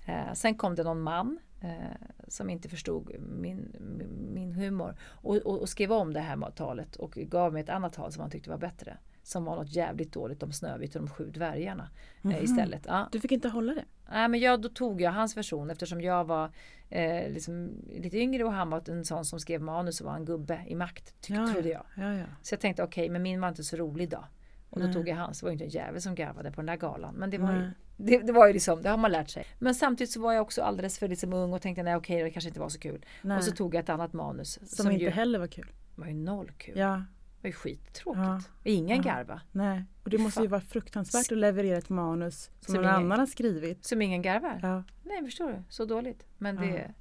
Eh, 0.06 0.34
sen 0.34 0.56
kom 0.56 0.76
det 0.76 0.84
någon 0.84 1.02
man 1.02 1.40
som 2.28 2.50
inte 2.50 2.70
förstod 2.70 3.12
min, 3.20 3.76
min 4.34 4.54
humor 4.54 4.96
och, 5.02 5.36
och, 5.36 5.60
och, 5.62 5.70
skrev 5.70 5.92
om 5.92 6.14
det 6.14 6.20
här 6.20 6.52
talet 6.52 6.96
och 6.96 7.12
gav 7.12 7.54
mig 7.54 7.64
ett 7.64 7.70
annat 7.70 7.94
tal 7.94 8.12
som 8.12 8.22
han 8.22 8.32
tyckte 8.32 8.50
var 8.50 8.58
bättre. 8.58 8.98
som 9.24 9.44
var 9.46 9.56
något 9.56 9.76
jävligt 9.76 10.14
dåligt 10.14 10.44
om 10.44 10.52
Snövit 10.52 10.96
och 10.96 11.02
de 11.02 11.10
sju 11.10 11.30
dvärgarna 11.30 11.90
Mhm. 12.22 12.32
eh, 12.36 12.44
istället. 12.44 12.86
Ja. 12.88 13.10
Du 13.12 13.20
fick 13.20 13.32
inte 13.32 13.50
hålla 13.50 13.74
det? 13.74 13.86
Nej, 14.12 14.28
men 14.28 14.40
jag, 14.40 14.62
då 14.62 14.70
tog 14.70 15.02
jag 15.02 15.12
hans 15.12 15.38
version 15.38 15.70
eftersom 15.70 16.02
jag 16.02 16.26
var 16.26 16.52
eh, 16.90 17.30
liksom 17.32 17.70
lite 17.90 18.18
yngre 18.18 18.44
och 18.44 18.54
han 18.54 18.70
var 18.70 18.90
en 18.90 19.06
sån 19.06 19.26
som 19.26 19.40
skrev 19.40 19.62
manus 19.62 20.02
och 20.02 20.08
var 20.08 20.16
en 20.16 20.26
gubbe 20.26 20.64
i 20.68 20.76
makt, 20.76 21.22
tyck, 21.22 21.36
Ja, 21.36 21.48
trodde 21.54 21.70
jag. 21.70 21.84
Ja. 21.96 22.24
Så 22.42 22.54
jag 22.54 22.60
tänkte 22.60 22.84
okej, 22.84 23.10
men 23.10 23.22
min 23.24 23.42
var 23.42 23.48
inte 23.50 23.64
så 23.64 23.78
rolig 23.78 24.10
då. 24.10 24.26
Och 24.70 24.80
då 24.80 24.86
Nej. 24.86 24.94
tog 24.94 25.08
jag 25.08 25.16
hans. 25.16 25.40
Det 25.40 25.46
var 25.46 25.52
ju 25.52 25.54
inte 25.54 25.66
en 25.66 25.70
jävel 25.70 26.02
som 26.02 26.16
garvade 26.16 26.52
på 26.52 26.56
den 26.62 26.66
där 26.66 26.76
galan. 26.76 27.16
Men 27.16 27.30
det 27.30 27.38
var, 27.38 27.54
ju. 27.54 27.72
Det, 27.98 28.18
det 28.18 28.34
var 28.34 28.48
ju 28.48 28.54
liksom, 28.54 28.82
det 28.82 28.90
har 28.90 28.98
man 28.98 29.12
lärt 29.12 29.30
sig. 29.30 29.46
Men 29.60 29.76
samtidigt 29.76 30.12
så 30.12 30.22
var 30.22 30.34
jag 30.34 30.42
också 30.42 30.62
alldeles 30.62 31.00
för 31.00 31.08
liksom 31.08 31.34
ung 31.34 31.54
och 31.54 31.62
tänkte 31.62 31.84
nej 31.84 31.96
okej, 31.96 32.24
det 32.24 32.30
kanske 32.32 32.48
inte 32.48 32.60
var 32.60 32.70
så 32.70 32.80
kul. 32.80 33.06
Nej. 33.22 33.38
Och 33.38 33.44
så 33.44 33.52
tog 33.52 33.76
jag 33.76 33.80
ett 33.84 33.90
annat 33.90 34.14
manus. 34.14 34.76
Som, 34.78 34.92
inte 34.92 35.04
ju 35.04 35.10
heller 35.10 35.40
var 35.40 35.48
kul. 35.48 35.72
var 35.96 36.08
ju 36.08 36.14
noll 36.14 36.52
kul. 36.58 36.78
Ja, 36.78 36.88
Det 36.88 37.42
var 37.44 37.48
ju 37.48 37.54
skittråkigt. 37.54 38.24
Ja. 38.26 38.42
Ingen 38.64 38.98
Ja. 38.98 39.04
garva. 39.04 39.42
nej. 39.52 39.84
Och 40.04 40.10
det 40.10 40.18
måste 40.18 40.42
ju 40.42 40.48
vara 40.48 40.62
fruktansvärt 40.62 41.32
att 41.32 41.38
leverera 41.38 41.78
ett 41.78 41.90
manus 41.90 42.44
som, 42.44 42.52
Som 42.60 42.76
någon 42.76 42.84
ingen- 42.84 42.96
annan 42.96 43.20
har 43.20 43.26
skrivit. 43.28 43.86
Som 43.86 44.02
ingen 44.02 44.22
garvar. 44.22 44.60
Ja. 44.62 44.84
Nej 45.04 45.24
förstår 45.26 45.48
du, 45.48 45.64
så 45.70 45.86
dåligt. 45.86 46.24
Men 46.38 46.56
det, 46.56 46.66
Ja. 46.68 46.94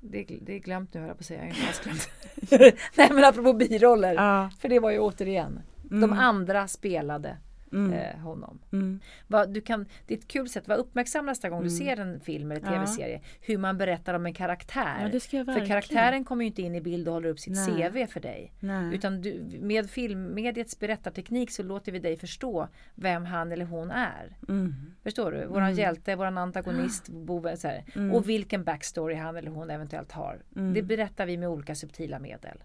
det, 0.00 0.26
det 0.42 0.54
är 0.54 0.58
glömt 0.58 0.94
nu 0.94 1.00
höll 1.00 1.08
jag 1.08 1.16
på 1.16 1.22
att 1.22 1.26
säga. 1.26 1.44
Jag 1.46 1.54
har 1.54 2.72
nej 2.96 3.08
men 3.12 3.24
apropå 3.24 3.52
biroller. 3.52 4.14
Ja. 4.14 4.50
För 4.60 4.68
det 4.68 4.80
var 4.80 4.90
ju 4.90 4.98
återigen. 4.98 5.60
De 5.82 5.94
Mm. 6.04 6.12
andra 6.18 6.68
spelade 6.68 7.36
Mm. 7.74 7.92
eh, 7.92 8.16
honom. 8.18 8.58
Mm. 8.72 9.00
Vad, 9.26 9.50
du 9.54 9.60
kan, 9.60 9.86
det 10.06 10.14
är 10.14 10.18
ett 10.18 10.28
kul 10.28 10.48
sätt, 10.48 10.68
var 10.68 10.76
uppmärksam 10.76 11.26
nästa 11.26 11.48
gång 11.50 11.60
du 11.62 11.68
Mm. 11.68 11.78
ser 11.78 12.00
en 12.00 12.20
film 12.20 12.50
eller 12.52 12.62
Ja. 12.66 12.72
tv-serie. 12.72 13.20
Hur 13.40 13.58
man 13.58 13.78
berättar 13.78 14.14
om 14.14 14.26
en 14.26 14.34
karaktär. 14.34 15.10
Ja, 15.12 15.44
för 15.44 15.66
karaktären 15.66 16.24
kommer 16.24 16.44
ju 16.44 16.46
inte 16.46 16.62
in 16.62 16.74
i 16.74 16.80
bild 16.80 17.08
och 17.08 17.14
håller 17.14 17.28
upp 17.28 17.38
sitt 17.40 17.54
Nej. 17.68 17.90
CV 17.92 18.06
för 18.06 18.20
dig. 18.20 18.52
Nej. 18.60 18.94
Utan 18.94 19.20
du, 19.22 19.58
med 19.60 19.90
filmmediets 19.90 20.78
berättarteknik 20.78 21.50
så 21.50 21.62
låter 21.62 21.92
vi 21.92 21.98
dig 21.98 22.16
förstå 22.16 22.68
vem 22.94 23.24
han 23.24 23.52
eller 23.52 23.64
hon 23.64 23.90
är. 23.90 24.36
Mm. 24.48 24.74
Förstår 25.02 25.32
du? 25.32 25.46
Våran 25.46 25.66
Mm. 25.66 25.78
hjälte, 25.78 26.16
våran 26.16 26.38
antagonist, 26.38 27.08
boven, 27.08 27.56
så. 27.56 27.70
Och 28.12 28.28
vilken 28.28 28.64
backstory 28.64 29.14
han 29.14 29.36
eller 29.36 29.50
hon 29.50 29.70
eventuellt 29.70 30.12
har. 30.12 30.42
Det 30.74 30.82
berättar 30.82 31.26
vi 31.26 31.36
med 31.36 31.48
olika 31.48 31.74
subtila 31.74 32.18
medel. 32.18 32.62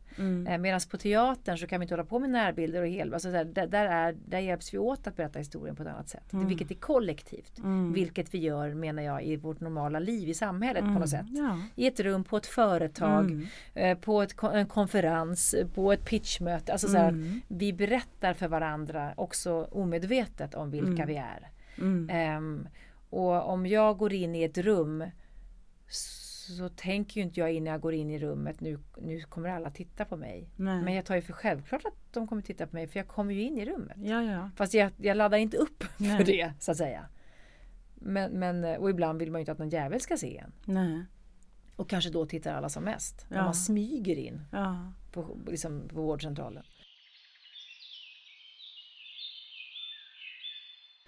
Eh, 0.47 0.57
Medan 0.57 0.79
på 0.91 0.97
teatern 0.97 1.57
så 1.57 1.67
kan 1.67 1.79
vi 1.79 1.83
inte 1.83 1.93
hålla 1.93 2.03
på 2.05 2.19
med 2.19 2.29
närbilder 2.29 2.81
och 2.81 2.87
hel... 2.87 3.13
Alltså 3.13 3.31
där, 3.31 3.45
där, 3.67 3.85
är, 3.85 4.15
där 4.25 4.39
hjälps 4.39 4.73
vi 4.73 4.77
åt 4.77 4.98
att 5.07 5.15
berätta 5.15 5.39
historien 5.39 5.75
på 5.75 5.83
ett 5.83 5.89
annat 5.89 6.09
sätt. 6.09 6.33
Mm. 6.33 6.47
Vilket 6.47 6.71
är 6.71 6.75
kollektivt. 6.75 7.57
Mm. 7.59 7.93
Vilket 7.93 8.33
vi 8.33 8.37
gör 8.37 8.73
menar 8.73 9.03
jag 9.03 9.23
i 9.23 9.35
vårt 9.35 9.59
normala 9.59 9.99
liv 9.99 10.29
i 10.29 10.33
samhället 10.33 10.81
på 10.81 10.87
Mm. 10.87 10.99
något 11.01 11.09
sätt. 11.09 11.25
Ja. 11.29 11.57
I 11.75 11.87
ett 11.87 11.99
rum, 11.99 12.23
på 12.23 12.37
ett 12.37 12.45
företag, 12.45 13.25
Mm. 13.25 13.47
eh, 13.73 13.97
på 13.97 14.21
ett, 14.21 14.35
en 14.43 14.67
konferens, 14.67 15.55
på 15.75 15.91
ett 15.93 16.05
pitchmöte. 16.05 16.71
Alltså 16.71 16.87
så 16.87 16.97
här, 16.97 17.09
Mm. 17.09 17.41
Vi 17.47 17.73
berättar 17.73 18.33
för 18.33 18.47
varandra 18.47 19.13
också 19.17 19.67
omedvetet 19.71 20.55
om 20.55 20.71
vilka 20.71 20.87
Mm. 21.03 21.07
vi 21.07 21.15
är. 21.15 21.49
Mm. 21.77 22.09
Ehm, 22.11 22.67
och 23.09 23.49
om 23.49 23.65
jag 23.65 23.97
går 23.97 24.13
in 24.13 24.35
i 24.35 24.43
ett 24.43 24.57
rum 24.57 25.03
så 26.53 26.69
tänker 26.69 27.15
ju 27.21 27.21
inte 27.27 27.39
jag 27.39 27.53
innan 27.53 27.71
jag 27.71 27.81
går 27.81 27.93
in 27.93 28.09
i 28.09 28.19
rummet 28.19 28.59
nu, 28.61 28.79
nu 28.97 29.21
kommer 29.21 29.49
alla 29.49 29.71
titta 29.71 30.05
på 30.05 30.17
mig. 30.17 30.49
Nej. 30.55 30.83
Men 30.83 30.93
jag 30.93 31.05
tar 31.05 31.15
ju 31.15 31.21
för 31.21 31.33
självklart 31.33 31.85
att 31.85 32.13
de 32.13 32.27
kommer 32.27 32.41
titta 32.41 32.67
på 32.67 32.75
mig 32.75 32.87
för 32.87 32.99
jag 32.99 33.07
kommer 33.07 33.33
ju 33.33 33.41
in 33.41 33.57
i 33.57 33.65
rummet. 33.65 33.97
Ja, 33.97 34.23
ja. 34.23 34.49
Fast 34.55 34.73
jag, 34.73 34.91
jag 34.97 35.17
laddar 35.17 35.37
inte 35.37 35.57
upp 35.57 35.83
Nej. 35.97 36.17
för 36.17 36.23
det 36.25 36.53
så 36.59 36.71
att 36.71 36.77
säga. 36.77 37.05
Men, 37.95 38.31
men, 38.31 38.63
och 38.63 38.89
ibland 38.89 39.19
vill 39.19 39.31
man 39.31 39.39
ju 39.39 39.41
inte 39.41 39.51
att 39.51 39.57
någon 39.59 39.69
jävel 39.69 40.01
ska 40.01 40.17
se 40.17 40.37
en. 40.37 40.51
Nej. 40.65 41.05
Och 41.75 41.89
kanske 41.89 42.09
då 42.09 42.25
tittar 42.25 42.53
alla 42.53 42.69
som 42.69 42.83
mest. 42.83 43.25
När 43.29 43.37
Ja. 43.37 43.43
man 43.43 43.55
smyger 43.55 44.15
in 44.15 44.41
Ja. 44.51 44.93
på, 45.11 45.37
liksom, 45.47 45.87
på 45.87 46.01
vårdcentralen. 46.01 46.63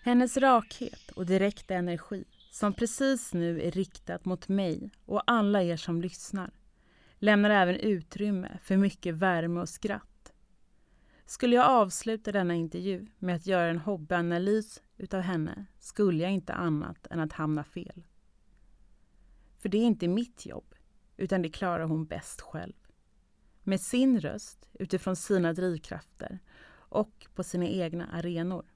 Hennes 0.04 0.38
rakhet 0.38 1.12
och 1.16 1.26
direkta 1.26 1.76
energi, 1.76 2.24
som 2.52 2.74
precis 2.74 3.34
nu 3.34 3.62
är 3.62 3.72
riktat 3.72 4.26
mot 4.26 4.48
mig 4.48 4.90
och 5.06 5.24
alla 5.28 5.64
er 5.64 5.78
som 5.78 6.02
lyssnar, 6.02 6.52
lämnar 7.18 7.50
även 7.50 7.76
utrymme 7.76 8.60
för 8.64 8.78
mycket 8.78 9.16
värme 9.16 9.60
och 9.60 9.70
skratt. 9.70 10.34
Skulle 11.26 11.56
jag 11.56 11.66
avsluta 11.66 12.32
denna 12.32 12.56
intervju 12.56 13.08
med 13.18 13.36
att 13.36 13.46
göra 13.46 13.70
en 13.70 13.78
hobbyanalys 13.78 14.82
utav 14.98 15.22
henne 15.22 15.66
skulle 15.80 16.24
jag 16.24 16.32
inte 16.32 16.54
annat 16.54 17.08
än 17.08 17.20
att 17.20 17.34
hamna 17.34 17.64
fel. 17.64 18.04
För 19.58 19.70
det 19.70 19.78
är 19.78 19.86
inte 19.86 20.08
mitt 20.08 20.46
jobb, 20.46 20.76
utan 21.18 21.42
det 21.42 21.50
klarar 21.50 21.86
hon 21.86 22.06
bäst 22.06 22.42
själv. 22.42 22.74
Med 23.64 23.82
sin 23.82 24.20
röst, 24.20 24.70
utifrån 24.74 25.16
sina 25.16 25.54
drivkrafter 25.54 26.40
och 26.74 27.28
på 27.36 27.44
sina 27.44 27.66
egna 27.68 28.08
arenor. 28.08 28.71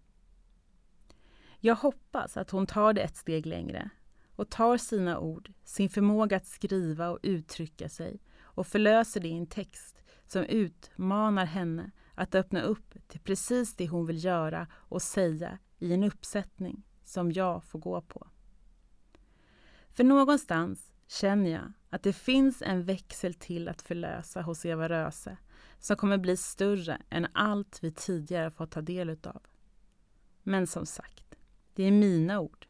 Jag 1.66 1.76
hoppas 1.76 2.38
att 2.38 2.49
hon 2.49 2.68
tar 2.68 2.93
det 2.93 3.01
ett 3.01 3.16
steg 3.16 3.45
längre 3.45 3.89
och 4.36 4.49
tar 4.49 4.78
sina 4.78 5.20
ord, 5.20 5.51
sin 5.63 5.89
förmåga 5.89 6.38
att 6.38 6.47
skriva 6.47 7.09
och 7.09 7.20
uttrycka 7.24 7.89
sig 7.89 8.20
och 8.41 8.68
förlöser 8.68 9.20
det 9.20 9.28
i 9.28 9.38
en 9.38 9.47
text 9.47 10.03
som 10.26 10.43
utmanar 10.43 11.45
henne 11.45 11.91
att 12.16 12.36
öppna 12.36 12.61
upp 12.61 12.93
till 13.07 13.20
precis 13.20 13.76
det 13.76 13.88
hon 13.88 14.05
vill 14.05 14.24
göra 14.24 14.68
och 14.74 15.01
säga 15.01 15.59
i 15.80 15.93
en 15.93 16.03
uppsättning 16.03 16.84
som 17.03 17.32
jag 17.32 17.63
får 17.63 17.80
gå 17.80 18.01
på. 18.01 18.28
För 19.89 20.03
någonstans 20.03 20.91
känner 21.07 21.51
jag 21.51 21.74
att 21.89 22.03
det 22.03 22.13
finns 22.13 22.61
en 22.61 22.84
växel 22.84 23.34
till 23.34 23.70
att 23.70 23.82
förlösa 23.82 24.41
hos 24.41 24.66
Eva 24.66 24.89
Röse 24.89 25.38
som 25.80 25.97
kommer 25.97 26.18
bli 26.18 26.38
större 26.38 27.01
än 27.09 27.28
allt 27.34 27.80
vi 27.82 27.91
tidigare 27.91 28.51
fått 28.51 28.72
ta 28.72 28.82
del 28.82 29.09
utav. 29.09 29.41
Men 30.47 30.68
som 30.68 30.86
sagt, 30.86 31.24
det 31.76 31.84
är 31.84 31.91
mina 31.91 32.39
ord, 32.39 32.67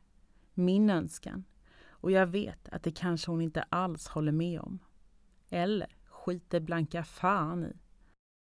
min 0.53 0.89
önskan 0.89 1.45
och 1.87 2.11
jag 2.11 2.27
vet 2.27 2.69
att 2.69 2.83
det 2.83 2.91
kanske 2.91 3.31
hon 3.31 3.41
inte 3.41 3.63
alls 3.63 4.07
håller 4.07 4.31
med 4.31 4.59
om. 4.59 4.79
Eller 5.49 5.95
skiter 6.05 6.59
blanka 6.59 7.03
fan 7.03 7.63
i. 7.63 7.73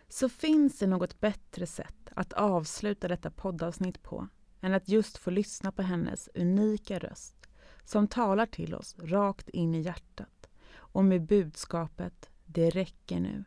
Så 0.09 0.29
finns 0.29 0.79
det 0.79 0.87
något 0.87 1.21
bättre 1.21 1.67
sätt 1.67 2.11
att 2.15 2.33
avsluta 2.33 3.09
detta 3.09 3.31
poddavsnitt 3.31 4.03
på 4.03 4.29
än 4.61 4.75
att 4.75 4.89
just 4.89 5.17
få 5.17 5.31
lyssna 5.31 5.73
på 5.73 5.83
hennes 5.83 6.29
unika 6.35 6.99
röst 6.99 7.47
som 7.85 8.09
talar 8.09 8.47
till 8.47 8.75
oss 8.75 8.97
rakt 8.99 9.49
in 9.49 9.75
i 9.75 9.81
hjärtat 9.81 10.51
och 10.73 11.05
med 11.05 11.27
budskapet 11.27 12.31
Det 12.47 12.71
räcker 12.71 13.21
nu. 13.21 13.45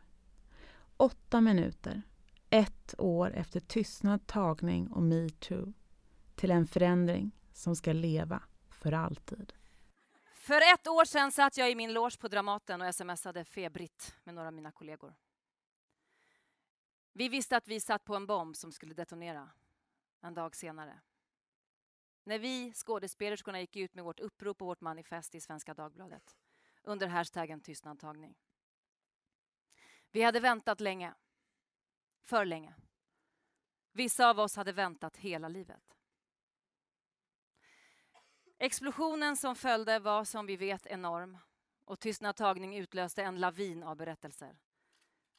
Åtta 0.96 1.40
minuter, 1.40 2.02
ett 2.50 2.94
år 2.98 3.34
efter 3.34 3.60
tystnad, 3.60 4.26
tagning 4.26 4.88
och 4.88 5.02
metoo 5.02 5.72
till 6.34 6.50
en 6.50 6.66
förändring 6.66 7.32
som 7.52 7.76
ska 7.76 7.92
leva 7.92 8.42
för 8.70 8.92
alltid. 8.92 9.52
För 10.34 10.74
ett 10.74 10.86
år 10.86 11.04
sedan 11.04 11.32
satt 11.32 11.56
jag 11.56 11.70
i 11.70 11.74
min 11.74 11.92
loge 11.92 12.18
på 12.18 12.28
Dramaten 12.28 12.82
och 12.82 12.94
smsade 12.94 13.44
febrigt 13.44 14.14
med 14.24 14.34
några 14.34 14.48
av 14.48 14.54
mina 14.54 14.72
kollegor. 14.72 15.14
Vi 17.12 17.28
visste 17.28 17.56
att 17.56 17.68
vi 17.68 17.80
satt 17.80 18.04
på 18.04 18.16
en 18.16 18.26
bomb 18.26 18.56
som 18.56 18.72
skulle 18.72 18.94
detonera 18.94 19.50
en 20.20 20.34
dag 20.34 20.56
senare. 20.56 21.00
När 22.24 22.38
vi 22.38 22.72
skådespelerskorna 22.72 23.60
gick 23.60 23.76
ut 23.76 23.94
med 23.94 24.04
vårt 24.04 24.20
upprop 24.20 24.62
och 24.62 24.66
vårt 24.66 24.80
manifest 24.80 25.34
i 25.34 25.40
Svenska 25.40 25.74
Dagbladet 25.74 26.36
under 26.82 27.06
hashtaggen 27.06 27.60
tystnadtagning. 27.60 28.34
Vi 30.10 30.22
hade 30.22 30.40
väntat 30.40 30.80
länge. 30.80 31.14
För 32.22 32.44
länge. 32.44 32.74
Vissa 33.92 34.30
av 34.30 34.38
oss 34.38 34.56
hade 34.56 34.72
väntat 34.72 35.16
hela 35.16 35.48
livet. 35.48 35.93
Explosionen 38.58 39.36
som 39.36 39.56
följde 39.56 39.98
var 39.98 40.24
som 40.24 40.46
vi 40.46 40.56
vet 40.56 40.86
enorm 40.86 41.38
och 41.84 42.00
tystnadtagning 42.00 42.76
utlöste 42.76 43.22
en 43.22 43.40
lavin 43.40 43.82
av 43.82 43.96
berättelser 43.96 44.56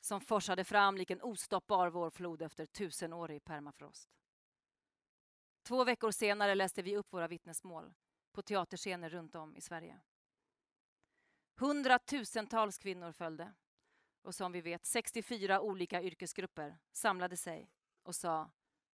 som 0.05 0.22
forsade 0.22 0.63
fram 0.63 0.97
lik 0.97 1.11
en 1.11 1.22
ostoppbar 1.22 1.89
vårflod 1.89 2.41
efter 2.41 2.66
tusenårig 2.66 3.43
permafrost. 3.43 4.09
Två 5.63 5.84
veckor 5.84 6.11
senare 6.11 6.55
läste 6.55 6.82
vi 6.82 6.97
upp 6.97 7.13
våra 7.13 7.28
vittnesmål 7.28 7.93
på 8.32 8.41
teaterscener 8.41 9.09
runt 9.09 9.36
om 9.36 9.55
i 9.55 9.61
Sverige. 9.61 10.01
Hundratusentals 11.55 12.78
kvinnor 12.78 13.11
följde 13.11 13.53
och 14.22 14.36
som 14.36 14.51
vi 14.51 14.61
vet 14.61 14.86
64 14.86 15.61
olika 15.61 16.01
yrkesgrupper 16.01 16.78
samlade 16.91 17.38
sig 17.38 17.72
och 18.03 18.16
sa 18.16 18.51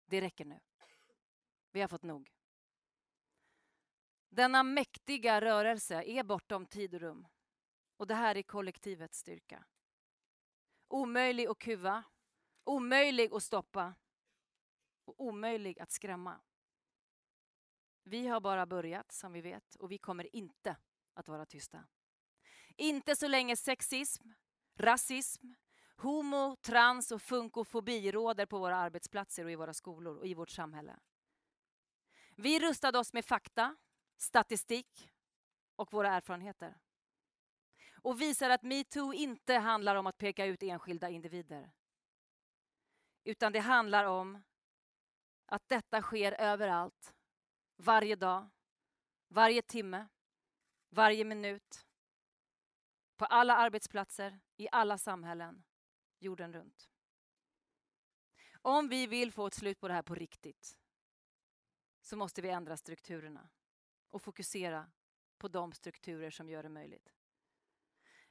det 0.06 0.20
räcker 0.20 0.44
nu. 0.44 0.60
Vi 1.72 1.80
har 1.80 1.88
fått 1.88 2.02
nog. 2.02 2.39
Denna 4.30 4.62
mäktiga 4.62 5.40
rörelse 5.40 6.02
är 6.02 6.24
bortom 6.24 6.66
tid 6.66 6.94
och 6.94 7.00
rum. 7.00 7.28
Och 7.96 8.06
det 8.06 8.14
här 8.14 8.36
är 8.36 8.42
kollektivets 8.42 9.18
styrka. 9.18 9.64
Omöjlig 10.88 11.46
att 11.46 11.58
kuva, 11.58 12.04
omöjlig 12.64 13.34
att 13.34 13.42
stoppa 13.42 13.94
och 15.04 15.20
omöjlig 15.20 15.80
att 15.80 15.90
skrämma. 15.90 16.40
Vi 18.02 18.26
har 18.26 18.40
bara 18.40 18.66
börjat, 18.66 19.12
som 19.12 19.32
vi 19.32 19.40
vet, 19.40 19.74
och 19.74 19.90
vi 19.90 19.98
kommer 19.98 20.36
inte 20.36 20.76
att 21.14 21.28
vara 21.28 21.46
tysta. 21.46 21.84
Inte 22.76 23.16
så 23.16 23.28
länge 23.28 23.56
sexism, 23.56 24.28
rasism, 24.74 25.54
Homo, 25.96 26.56
trans 26.56 27.12
och 27.12 27.22
funkofobi 27.22 28.12
råder 28.12 28.46
på 28.46 28.58
våra 28.58 28.76
arbetsplatser 28.76 29.44
och 29.44 29.50
i 29.50 29.56
våra 29.56 29.74
skolor 29.74 30.16
och 30.16 30.26
i 30.26 30.34
vårt 30.34 30.50
samhälle. 30.50 30.96
Vi 32.36 32.60
rustade 32.60 32.98
oss 32.98 33.12
med 33.12 33.24
fakta, 33.24 33.76
statistik 34.20 35.12
och 35.76 35.92
våra 35.92 36.14
erfarenheter. 36.14 36.78
Och 38.02 38.20
visar 38.20 38.50
att 38.50 38.62
metoo 38.62 39.12
inte 39.12 39.54
handlar 39.54 39.96
om 39.96 40.06
att 40.06 40.18
peka 40.18 40.46
ut 40.46 40.62
enskilda 40.62 41.08
individer. 41.08 41.70
Utan 43.24 43.52
det 43.52 43.58
handlar 43.58 44.04
om 44.04 44.42
att 45.46 45.68
detta 45.68 46.02
sker 46.02 46.32
överallt, 46.32 47.14
varje 47.76 48.16
dag, 48.16 48.48
varje 49.28 49.62
timme, 49.62 50.08
varje 50.88 51.24
minut, 51.24 51.86
på 53.16 53.24
alla 53.24 53.56
arbetsplatser, 53.56 54.40
i 54.56 54.68
alla 54.72 54.98
samhällen, 54.98 55.64
jorden 56.18 56.52
runt. 56.52 56.90
Om 58.62 58.88
vi 58.88 59.06
vill 59.06 59.32
få 59.32 59.46
ett 59.46 59.54
slut 59.54 59.80
på 59.80 59.88
det 59.88 59.94
här 59.94 60.02
på 60.02 60.14
riktigt 60.14 60.78
så 62.00 62.16
måste 62.16 62.42
vi 62.42 62.48
ändra 62.48 62.76
strukturerna 62.76 63.48
och 64.10 64.22
fokusera 64.22 64.86
på 65.38 65.48
de 65.48 65.72
strukturer 65.72 66.30
som 66.30 66.50
gör 66.50 66.62
det 66.62 66.68
möjligt. 66.68 67.12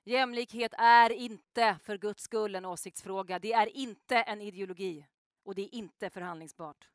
Jämlikhet 0.04 0.74
är 0.78 1.10
inte 1.10 1.78
för 1.84 1.98
guds 1.98 2.24
skull 2.24 2.56
en 2.56 2.66
åsiktsfråga. 2.66 3.40
Det 3.40 3.54
är 3.54 3.78
inte 3.78 4.16
en 4.16 4.42
ideologi 4.42 5.06
och 5.44 5.56
det 5.56 5.62
är 5.62 5.76
inte 5.76 6.10
förhandlingsbart. 6.10 6.90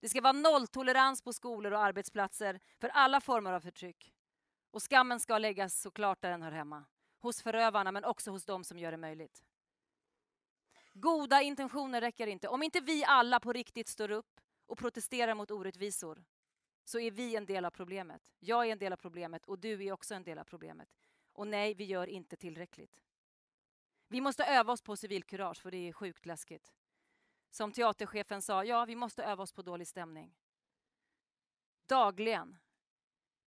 Det 0.00 0.08
ska 0.08 0.20
vara 0.20 0.32
nolltolerans 0.32 1.22
på 1.22 1.32
skolor 1.32 1.72
och 1.72 1.82
arbetsplatser 1.82 2.60
för 2.78 2.88
alla 2.88 3.20
former 3.20 3.52
av 3.52 3.60
förtryck. 3.60 4.12
Och 4.70 4.82
skammen 4.82 5.20
ska 5.20 5.38
läggas 5.38 5.80
såklart 5.80 6.22
där 6.22 6.30
den 6.30 6.42
hör 6.42 6.52
hemma. 6.52 6.84
Hos 7.20 7.42
förövarna 7.42 7.92
men 7.92 8.04
också 8.04 8.30
hos 8.30 8.44
dem 8.44 8.64
som 8.64 8.78
gör 8.78 8.90
det 8.90 8.96
möjligt. 8.96 9.44
Goda 10.92 11.42
intentioner 11.42 12.00
räcker 12.00 12.26
inte. 12.26 12.48
Om 12.48 12.62
inte 12.62 12.80
vi 12.80 13.04
alla 13.04 13.40
på 13.40 13.52
riktigt 13.52 13.88
står 13.88 14.10
upp 14.10 14.40
och 14.66 14.78
protesterar 14.78 15.34
mot 15.34 15.50
orättvisor 15.50 16.24
så 16.84 17.00
är 17.00 17.10
vi 17.10 17.36
en 17.36 17.46
del 17.46 17.64
av 17.64 17.70
problemet. 17.70 18.32
Jag 18.38 18.66
är 18.66 18.72
en 18.72 18.78
del 18.78 18.92
av 18.92 18.96
problemet 18.96 19.46
och 19.46 19.58
du 19.58 19.84
är 19.84 19.92
också 19.92 20.14
en 20.14 20.24
del 20.24 20.38
av 20.38 20.44
problemet. 20.44 20.88
Och 21.32 21.46
nej, 21.46 21.74
vi 21.74 21.84
gör 21.84 22.06
inte 22.06 22.36
tillräckligt. 22.36 23.02
Vi 24.08 24.20
måste 24.20 24.44
öva 24.44 24.72
oss 24.72 24.82
på 24.82 24.96
civilkurage 24.96 25.62
för 25.62 25.70
det 25.70 25.88
är 25.88 25.92
sjukt 25.92 26.26
läskigt. 26.26 26.72
Som 27.50 27.72
teaterchefen 27.72 28.42
sa, 28.42 28.64
ja, 28.64 28.84
vi 28.84 28.96
måste 28.96 29.24
öva 29.24 29.42
oss 29.42 29.52
på 29.52 29.62
dålig 29.62 29.88
stämning. 29.88 30.34
Dagligen. 31.86 32.58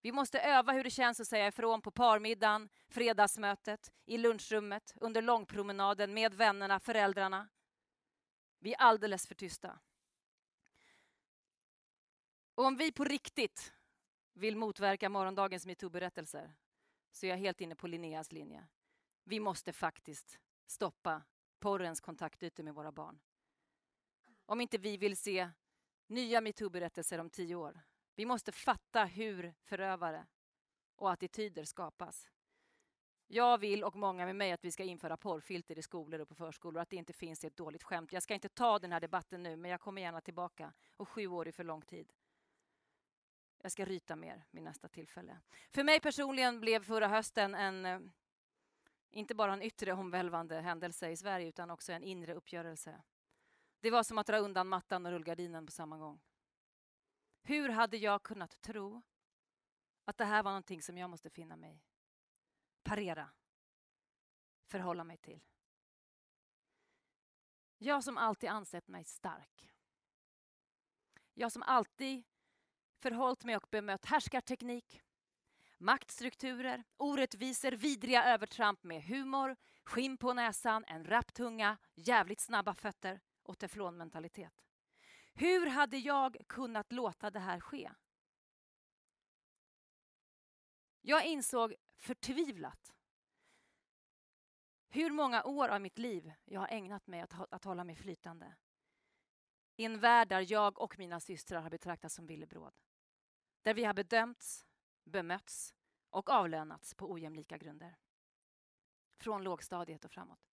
Vi 0.00 0.12
måste 0.12 0.40
öva 0.40 0.72
hur 0.72 0.84
det 0.84 0.90
känns 0.90 1.20
att 1.20 1.26
säga 1.26 1.46
ifrån 1.46 1.82
på 1.82 1.90
parmiddagen, 1.90 2.68
fredagsmötet, 2.88 3.92
i 4.04 4.18
lunchrummet, 4.18 4.94
under 5.00 5.22
långpromenaden, 5.22 6.14
med 6.14 6.34
vännerna, 6.34 6.80
föräldrarna. 6.80 7.48
Vi 8.58 8.72
är 8.74 8.80
alldeles 8.80 9.26
för 9.26 9.34
tysta. 9.34 9.78
Och 12.54 12.64
om 12.64 12.76
vi 12.76 12.92
på 12.92 13.04
riktigt 13.04 13.72
vill 14.32 14.56
motverka 14.56 15.08
morgondagens 15.08 15.66
metoo-berättelser 15.66 16.52
så 17.10 17.26
är 17.26 17.30
jag 17.30 17.36
helt 17.36 17.60
inne 17.60 17.74
på 17.74 17.86
Linneas 17.86 18.32
linje. 18.32 18.66
Vi 19.24 19.40
måste 19.40 19.72
faktiskt 19.72 20.38
stoppa 20.66 21.22
porrens 21.60 22.00
kontaktytor 22.00 22.62
med 22.62 22.74
våra 22.74 22.92
barn. 22.92 23.20
Om 24.46 24.60
inte 24.60 24.78
vi 24.78 24.96
vill 24.96 25.16
se 25.16 25.50
nya 26.06 26.40
metoo-berättelser 26.40 27.18
om 27.18 27.30
tio 27.30 27.54
år. 27.54 27.80
Vi 28.14 28.26
måste 28.26 28.52
fatta 28.52 29.04
hur 29.04 29.54
förövare 29.62 30.26
och 30.96 31.12
attityder 31.12 31.64
skapas. 31.64 32.30
Jag 33.26 33.58
vill 33.58 33.84
och 33.84 33.96
många 33.96 34.26
med 34.26 34.36
mig 34.36 34.52
att 34.52 34.64
vi 34.64 34.70
ska 34.70 34.84
införa 34.84 35.16
porrfilter 35.16 35.78
i 35.78 35.82
skolor 35.82 36.20
och 36.20 36.28
på 36.28 36.34
förskolor 36.34 36.82
att 36.82 36.90
det 36.90 36.96
inte 36.96 37.12
finns 37.12 37.44
ett 37.44 37.56
dåligt 37.56 37.82
skämt. 37.82 38.12
Jag 38.12 38.22
ska 38.22 38.34
inte 38.34 38.48
ta 38.48 38.78
den 38.78 38.92
här 38.92 39.00
debatten 39.00 39.42
nu 39.42 39.56
men 39.56 39.70
jag 39.70 39.80
kommer 39.80 40.02
gärna 40.02 40.20
tillbaka 40.20 40.72
och 40.96 41.08
sju 41.08 41.26
år 41.26 41.48
är 41.48 41.52
för 41.52 41.64
lång 41.64 41.82
tid. 41.82 42.12
Jag 43.64 43.72
ska 43.72 43.84
ryta 43.84 44.16
mer 44.16 44.44
vid 44.50 44.62
nästa 44.62 44.88
tillfälle. 44.88 45.40
För 45.70 45.84
mig 45.84 46.00
personligen 46.00 46.60
blev 46.60 46.84
förra 46.84 47.08
hösten 47.08 47.54
en, 47.54 47.86
eh, 47.86 48.00
inte 49.10 49.34
bara 49.34 49.52
en 49.52 49.62
yttre 49.62 49.92
omvälvande 49.92 50.60
händelse 50.60 51.10
i 51.10 51.16
Sverige 51.16 51.48
utan 51.48 51.70
också 51.70 51.92
en 51.92 52.02
inre 52.02 52.34
uppgörelse. 52.34 53.02
Det 53.80 53.90
var 53.90 54.02
som 54.02 54.18
att 54.18 54.26
dra 54.26 54.38
undan 54.38 54.68
mattan 54.68 55.06
och 55.06 55.12
rullgardinen 55.12 55.66
på 55.66 55.72
samma 55.72 55.98
gång. 55.98 56.20
Hur 57.42 57.68
hade 57.68 57.96
jag 57.96 58.22
kunnat 58.22 58.60
tro 58.60 59.02
att 60.04 60.18
det 60.18 60.24
här 60.24 60.42
var 60.42 60.50
någonting 60.50 60.82
som 60.82 60.98
jag 60.98 61.10
måste 61.10 61.30
finna 61.30 61.56
mig 61.56 61.82
parera, 62.82 63.30
förhålla 64.66 65.04
mig 65.04 65.16
till? 65.16 65.40
Jag 67.78 68.04
som 68.04 68.18
alltid 68.18 68.50
ansett 68.50 68.88
mig 68.88 69.04
stark. 69.04 69.74
Jag 71.34 71.52
som 71.52 71.62
alltid 71.62 72.24
förhållit 72.98 73.44
mig 73.44 73.56
och 73.56 73.68
bemött 73.70 74.04
härskarteknik, 74.04 75.02
maktstrukturer, 75.78 76.84
orättvisor, 76.96 77.72
vidriga 77.72 78.24
övertramp 78.24 78.84
med 78.84 79.02
humor, 79.02 79.56
skinn 79.84 80.16
på 80.16 80.32
näsan, 80.32 80.84
en 80.84 81.04
rapp 81.04 81.34
tunga, 81.34 81.76
jävligt 81.94 82.40
snabba 82.40 82.74
fötter 82.74 83.20
och 83.42 83.58
teflonmentalitet. 83.58 84.64
Hur 85.34 85.66
hade 85.66 85.98
jag 85.98 86.36
kunnat 86.48 86.92
låta 86.92 87.30
det 87.30 87.40
här 87.40 87.60
ske? 87.60 87.90
Jag 91.00 91.26
insåg 91.26 91.74
förtvivlat 91.96 92.94
hur 94.88 95.10
många 95.10 95.44
år 95.44 95.68
av 95.68 95.80
mitt 95.80 95.98
liv 95.98 96.32
jag 96.44 96.60
har 96.60 96.68
ägnat 96.68 97.06
mig 97.06 97.20
att, 97.20 97.52
att 97.52 97.64
hålla 97.64 97.84
mig 97.84 97.96
flytande. 97.96 98.54
I 99.76 99.84
en 99.84 100.00
värld 100.00 100.28
där 100.28 100.52
jag 100.52 100.78
och 100.78 100.98
mina 100.98 101.20
systrar 101.20 101.60
har 101.60 101.70
betraktats 101.70 102.14
som 102.14 102.26
villebråd. 102.26 102.74
Där 103.62 103.74
vi 103.74 103.84
har 103.84 103.94
bedömts, 103.94 104.66
bemötts 105.04 105.74
och 106.10 106.30
avlönats 106.30 106.94
på 106.94 107.12
ojämlika 107.12 107.58
grunder. 107.58 107.96
Från 109.16 109.42
lågstadiet 109.42 110.04
och 110.04 110.10
framåt. 110.10 110.50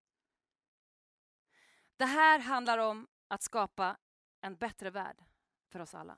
Det 1.97 2.05
här 2.05 2.39
handlar 2.39 2.77
om 2.77 3.07
att 3.27 3.41
skapa 3.41 3.97
en 4.41 4.55
bättre 4.55 4.89
värld 4.89 5.23
för 5.67 5.79
oss 5.79 5.95
alla. 5.95 6.17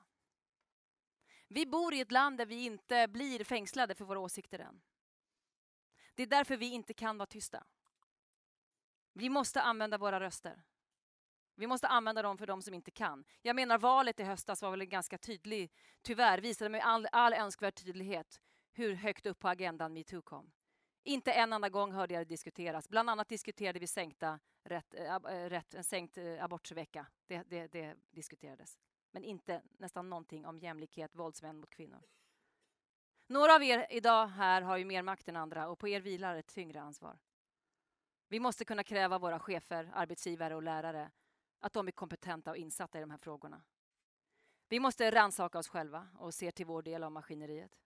Vi 1.48 1.66
bor 1.66 1.94
i 1.94 2.00
ett 2.00 2.12
land 2.12 2.38
där 2.38 2.46
vi 2.46 2.64
inte 2.64 3.08
blir 3.08 3.44
fängslade 3.44 3.94
för 3.94 4.04
våra 4.04 4.18
åsikter 4.18 4.58
än. 4.58 4.82
Det 6.14 6.22
är 6.22 6.26
därför 6.26 6.56
vi 6.56 6.66
inte 6.66 6.94
kan 6.94 7.18
vara 7.18 7.26
tysta. 7.26 7.66
Vi 9.12 9.28
måste 9.28 9.62
använda 9.62 9.98
våra 9.98 10.20
röster. 10.20 10.62
Vi 11.54 11.66
måste 11.66 11.88
använda 11.88 12.22
dem 12.22 12.38
för 12.38 12.46
de 12.46 12.62
som 12.62 12.74
inte 12.74 12.90
kan. 12.90 13.24
Jag 13.42 13.56
menar 13.56 13.78
valet 13.78 14.20
i 14.20 14.22
höstas 14.22 14.62
var 14.62 14.70
väl 14.70 14.84
ganska 14.84 15.18
tydlig, 15.18 15.72
tyvärr 16.02 16.38
visade 16.38 16.68
med 16.68 16.84
all, 16.84 17.08
all 17.12 17.32
önskvärd 17.32 17.74
tydlighet 17.74 18.40
hur 18.72 18.94
högt 18.94 19.26
upp 19.26 19.38
på 19.38 19.48
agendan 19.48 19.92
metoo 19.92 20.22
kom. 20.22 20.52
Inte 21.04 21.32
en 21.32 21.52
enda 21.52 21.68
gång 21.68 21.92
hörde 21.92 22.14
jag 22.14 22.20
det 22.20 22.28
diskuteras. 22.28 22.88
Bland 22.88 23.10
annat 23.10 23.28
diskuterade 23.28 23.78
vi 23.78 23.86
sänkta 23.86 24.40
rätt, 24.64 24.94
äh, 24.94 25.18
rätt, 25.48 25.74
en 25.74 25.84
sänkt 25.84 26.18
eh, 26.18 26.24
äh, 26.24 26.44
abortsvecka. 26.44 27.06
Det, 27.26 27.42
det, 27.42 27.66
det 27.66 27.96
diskuterades. 28.10 28.78
Men 29.10 29.24
inte 29.24 29.62
nästan 29.78 30.10
någonting 30.10 30.46
om 30.46 30.58
jämlikhet, 30.58 31.14
våldsmän 31.14 31.56
mot 31.56 31.70
kvinnor. 31.70 32.02
Några 33.26 33.54
av 33.54 33.62
er 33.62 33.86
idag 33.90 34.26
här 34.26 34.62
har 34.62 34.76
ju 34.76 34.84
mer 34.84 35.02
makt 35.02 35.28
än 35.28 35.36
andra 35.36 35.68
och 35.68 35.78
på 35.78 35.88
er 35.88 36.00
vilar 36.00 36.36
ett 36.36 36.46
tyngre 36.46 36.80
ansvar. 36.80 37.18
Vi 38.28 38.40
måste 38.40 38.64
kunna 38.64 38.84
kräva 38.84 39.18
våra 39.18 39.38
chefer, 39.38 39.90
arbetsgivare 39.94 40.54
och 40.54 40.62
lärare 40.62 41.10
att 41.62 41.72
de 41.72 41.88
är 41.88 41.92
kompetenta 41.92 42.50
och 42.50 42.56
insatta 42.56 42.98
i 42.98 43.00
de 43.00 43.10
här 43.10 43.18
frågorna. 43.18 43.62
Vi 44.68 44.80
måste 44.80 45.10
rannsaka 45.10 45.58
oss 45.58 45.68
själva 45.68 46.08
och 46.18 46.34
se 46.34 46.52
till 46.52 46.66
vår 46.66 46.82
del 46.82 47.02
av 47.02 47.12
maskineriet. 47.12 47.78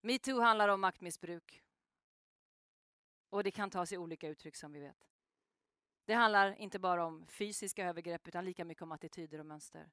Metoo 0.00 0.40
handlar 0.40 0.68
om 0.68 0.80
maktmissbruk. 0.80 1.62
Och 3.30 3.44
det 3.44 3.50
kan 3.50 3.70
ta 3.70 3.86
sig 3.86 3.98
olika 3.98 4.28
uttryck 4.28 4.56
som 4.56 4.72
vi 4.72 4.80
vet. 4.80 5.08
Det 6.04 6.14
handlar 6.14 6.60
inte 6.60 6.78
bara 6.78 7.04
om 7.04 7.26
fysiska 7.26 7.86
övergrepp 7.88 8.28
utan 8.28 8.44
lika 8.44 8.64
mycket 8.64 8.82
om 8.82 8.92
attityder 8.92 9.38
och 9.38 9.46
mönster. 9.46 9.90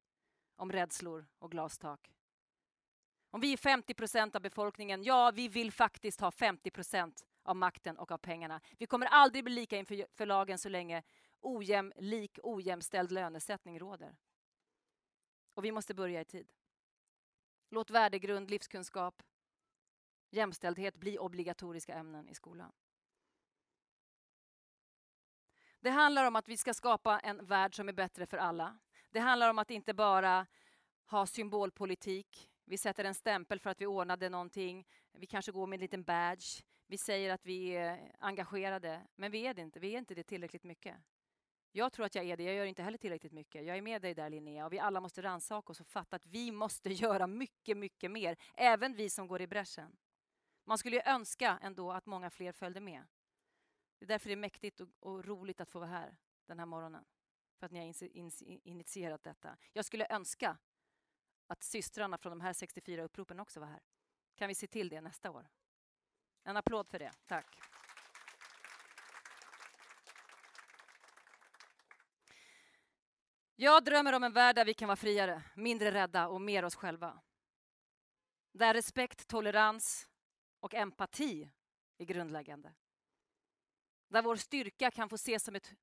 Om 0.55 0.71
rädslor 0.71 1.25
och 1.39 1.51
glastak. 1.51 2.13
Om 3.29 3.41
vi 3.41 3.53
är 3.53 3.57
50 3.57 3.93
procent 3.93 4.35
av 4.35 4.41
befolkningen, 4.41 5.03
ja, 5.03 5.31
vi 5.35 5.47
vill 5.47 5.71
faktiskt 5.71 6.21
ha 6.21 6.31
50 6.31 6.71
procent 6.71 7.25
av 7.43 7.55
makten 7.55 7.97
och 7.97 8.11
av 8.11 8.17
pengarna. 8.17 8.61
Vi 8.77 8.85
kommer 8.85 9.05
aldrig 9.05 9.43
bli 9.43 9.53
lika 9.53 9.77
inför 9.77 10.25
lagen 10.25 10.57
så 10.57 10.69
länge 10.69 11.03
ojämlik, 11.41 12.39
ojämställd 12.43 13.11
lönesättning 13.11 13.79
råder. 13.79 14.15
Och 15.53 15.65
vi 15.65 15.71
måste 15.71 15.93
börja 15.93 16.21
i 16.21 16.25
tid. 16.25 16.47
Låt 17.69 17.89
värdegrund, 17.89 18.49
livskunskap, 18.49 19.23
jämställdhet 20.29 20.95
bli 20.95 21.17
obligatoriska 21.17 21.93
ämnen 21.93 22.29
i 22.29 22.33
skolan. 22.35 22.71
Det 25.79 25.89
handlar 25.89 26.25
om 26.25 26.35
att 26.35 26.47
vi 26.47 26.57
ska 26.57 26.73
skapa 26.73 27.19
en 27.19 27.45
värld 27.45 27.75
som 27.75 27.89
är 27.89 27.93
bättre 27.93 28.25
för 28.25 28.37
alla. 28.37 28.77
Det 29.09 29.19
handlar 29.19 29.49
om 29.49 29.59
att 29.59 29.71
inte 29.71 29.93
bara 29.93 30.47
ha 31.05 31.25
symbolpolitik. 31.25 32.49
Vi 32.65 32.77
sätter 32.77 33.03
en 33.05 33.15
stämpel 33.15 33.59
för 33.59 33.69
att 33.69 33.81
vi 33.81 33.85
ordnade 33.85 34.29
någonting. 34.29 34.87
Vi 35.11 35.27
kanske 35.27 35.51
går 35.51 35.67
med 35.67 35.77
en 35.77 35.81
liten 35.81 36.03
badge. 36.03 36.63
Vi 36.87 36.97
säger 36.97 37.33
att 37.33 37.45
vi 37.45 37.69
är 37.69 38.11
engagerade, 38.19 39.07
men 39.15 39.31
vi 39.31 39.47
är 39.47 39.53
det 39.53 39.61
inte. 39.61 39.79
Vi 39.79 39.93
är 39.93 39.97
inte 39.97 40.15
det 40.15 40.23
tillräckligt 40.23 40.63
mycket. 40.63 40.95
Jag 41.77 41.93
tror 41.93 42.05
att 42.05 42.15
jag 42.15 42.25
är 42.25 42.37
det, 42.37 42.43
jag 42.43 42.55
gör 42.55 42.65
inte 42.65 42.83
heller 42.83 42.97
tillräckligt 42.97 43.31
mycket. 43.31 43.65
Jag 43.65 43.77
är 43.77 43.81
med 43.81 44.01
dig 44.01 44.13
där 44.13 44.29
Linnea 44.29 44.65
och 44.65 44.73
vi 44.73 44.79
alla 44.79 45.01
måste 45.01 45.21
rannsaka 45.21 45.71
oss 45.71 45.79
och 45.79 45.87
fatta 45.87 46.15
att 46.15 46.25
vi 46.25 46.51
måste 46.51 46.89
göra 46.93 47.27
mycket, 47.27 47.77
mycket 47.77 48.11
mer. 48.11 48.37
Även 48.53 48.93
vi 48.93 49.09
som 49.09 49.27
går 49.27 49.41
i 49.41 49.47
bräschen. 49.47 49.97
Man 50.63 50.77
skulle 50.77 50.95
ju 50.95 51.01
önska 51.05 51.59
ändå 51.61 51.91
att 51.91 52.05
många 52.05 52.29
fler 52.29 52.51
följde 52.51 52.79
med. 52.79 53.03
Det 53.99 54.05
är 54.05 54.07
därför 54.07 54.29
det 54.29 54.33
är 54.33 54.37
mäktigt 54.37 54.79
och, 54.79 54.87
och 54.99 55.25
roligt 55.25 55.61
att 55.61 55.69
få 55.69 55.79
vara 55.79 55.89
här 55.89 56.17
den 56.45 56.59
här 56.59 56.65
morgonen. 56.65 57.05
För 57.59 57.65
att 57.65 57.71
ni 57.71 57.79
har 57.79 58.17
initierat 58.67 59.23
detta. 59.23 59.57
Jag 59.73 59.85
skulle 59.85 60.07
önska 60.09 60.57
att 61.47 61.63
systrarna 61.63 62.17
från 62.17 62.29
de 62.29 62.41
här 62.41 62.53
64 62.53 63.03
uppropen 63.03 63.39
också 63.39 63.59
var 63.59 63.67
här. 63.67 63.83
Kan 64.35 64.47
vi 64.47 64.55
se 64.55 64.67
till 64.67 64.89
det 64.89 65.01
nästa 65.01 65.31
år? 65.31 65.47
En 66.43 66.57
applåd 66.57 66.87
för 66.87 66.99
det. 66.99 67.11
Tack. 67.25 67.74
Jag 73.55 73.83
drömmer 73.83 74.13
om 74.13 74.23
en 74.23 74.33
värld 74.33 74.55
där 74.55 74.65
vi 74.65 74.73
kan 74.73 74.87
vara 74.87 74.95
friare, 74.95 75.43
mindre 75.55 75.91
rädda 75.91 76.27
och 76.27 76.41
mer 76.41 76.65
oss 76.65 76.75
själva. 76.75 77.21
Där 78.51 78.73
respekt, 78.73 79.27
tolerans 79.27 80.09
och 80.59 80.73
empati 80.73 81.51
är 81.97 82.05
grundläggande. 82.05 82.73
Där 84.07 84.21
vår 84.21 84.35
styrka 84.35 84.91
kan 84.91 85.09
få 85.09 85.15
ses 85.15 85.43
som 85.43 85.55
ett 85.55 85.73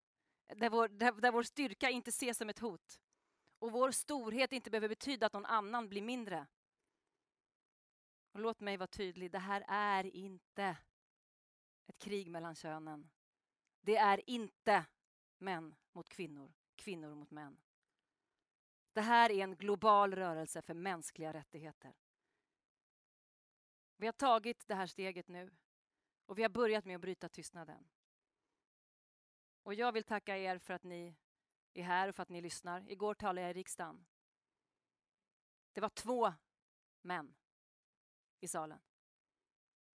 där 0.47 0.71
vår, 0.71 0.89
där, 0.89 1.13
där 1.13 1.33
vår 1.33 1.43
styrka 1.43 1.91
inte 1.91 2.09
ses 2.09 2.39
som 2.39 2.49
ett 2.49 2.59
hot 2.59 3.01
och 3.59 3.73
vår 3.73 3.91
storhet 3.91 4.53
inte 4.53 4.71
behöver 4.71 4.89
betyda 4.89 5.27
att 5.27 5.33
någon 5.33 5.47
annan 5.47 5.89
blir 5.89 6.03
mindre. 6.03 6.47
Och 8.33 8.41
låt 8.41 8.61
mig 8.61 8.77
vara 8.77 8.87
tydlig, 8.87 9.31
det 9.31 9.39
här 9.39 9.65
är 9.69 10.17
inte 10.17 10.77
ett 11.87 11.99
krig 11.99 12.31
mellan 12.31 12.55
könen. 12.55 13.11
Det 13.81 13.97
är 13.97 14.31
inte 14.31 14.87
män 15.39 15.75
mot 15.93 16.09
kvinnor, 16.09 16.53
kvinnor 16.77 17.15
mot 17.15 17.31
män. 17.31 17.61
Det 18.93 19.01
här 19.01 19.31
är 19.31 19.45
en 19.45 19.57
global 19.57 20.15
rörelse 20.15 20.63
för 20.63 20.75
mänskliga 20.75 21.33
rättigheter. 21.33 21.95
Vi 23.97 24.07
har 24.07 24.13
tagit 24.13 24.69
det 24.69 24.75
här 24.75 24.87
steget 24.87 25.29
nu 25.29 25.51
och 26.27 26.39
vi 26.39 26.43
har 26.43 26.51
börjat 26.51 26.85
med 26.85 26.95
att 26.95 27.01
bryta 27.01 27.29
tystnaden. 27.29 27.89
Och 29.63 29.75
jag 29.75 29.93
vill 29.93 30.05
tacka 30.05 30.37
er 30.37 30.59
för 30.59 30.75
att 30.75 30.83
ni 30.83 31.17
är 31.75 31.83
här 31.83 32.09
och 32.09 32.15
för 32.15 32.23
att 32.23 32.29
ni 32.29 32.41
lyssnar. 32.41 32.91
Igår 32.91 33.15
talade 33.15 33.41
jag 33.41 33.51
i 33.51 33.55
riksdagen. 33.61 34.07
Det 35.73 35.81
var 35.81 35.89
två 35.89 36.33
män 37.03 37.35
i 38.41 38.49
salen. 38.49 38.81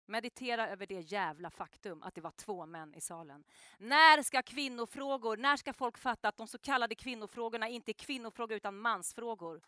Meditera 0.07 0.69
över 0.69 0.85
det 0.85 0.99
jävla 0.99 1.49
faktum 1.49 2.03
att 2.03 2.15
det 2.15 2.21
var 2.21 2.31
två 2.31 2.65
män 2.65 2.95
i 2.95 3.01
salen. 3.01 3.43
När 3.77 4.23
ska 4.23 4.41
kvinnofrågor, 4.41 5.37
när 5.37 5.57
ska 5.57 5.73
folk 5.73 5.97
fatta 5.97 6.27
att 6.27 6.37
de 6.37 6.47
så 6.47 6.57
kallade 6.57 6.95
kvinnofrågorna 6.95 7.67
inte 7.67 7.91
är 7.91 7.93
kvinnofrågor 7.93 8.57
utan 8.57 8.77
mansfrågor? 8.77 9.61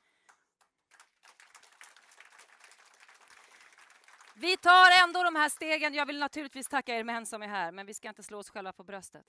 Vi 4.35 4.57
tar 4.57 5.03
ändå 5.03 5.23
de 5.23 5.35
här 5.35 5.49
stegen. 5.49 5.93
Jag 5.93 6.05
vill 6.05 6.19
naturligtvis 6.19 6.67
tacka 6.67 6.95
er 6.95 7.03
män 7.03 7.25
som 7.25 7.41
är 7.41 7.47
här, 7.47 7.71
men 7.71 7.85
vi 7.85 7.93
ska 7.93 8.09
inte 8.09 8.23
slå 8.23 8.37
oss 8.37 8.49
själva 8.49 8.73
på 8.73 8.83
bröstet. 8.83 9.25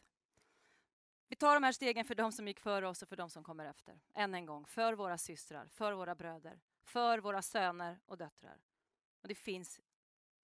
Vi 1.28 1.36
tar 1.36 1.54
de 1.54 1.62
här 1.62 1.72
stegen 1.72 2.04
för 2.04 2.14
de 2.14 2.32
som 2.32 2.48
gick 2.48 2.60
före 2.60 2.88
oss 2.88 3.02
och 3.02 3.08
för 3.08 3.16
de 3.16 3.30
som 3.30 3.44
kommer 3.44 3.64
efter. 3.64 4.00
Än 4.14 4.34
en 4.34 4.46
gång, 4.46 4.66
för 4.66 4.92
våra 4.92 5.18
systrar, 5.18 5.66
för 5.68 5.92
våra 5.92 6.14
bröder, 6.14 6.60
för 6.84 7.18
våra 7.18 7.42
söner 7.42 7.98
och 8.06 8.18
döttrar. 8.18 8.58
Och 9.22 9.28
det 9.28 9.34
finns 9.34 9.80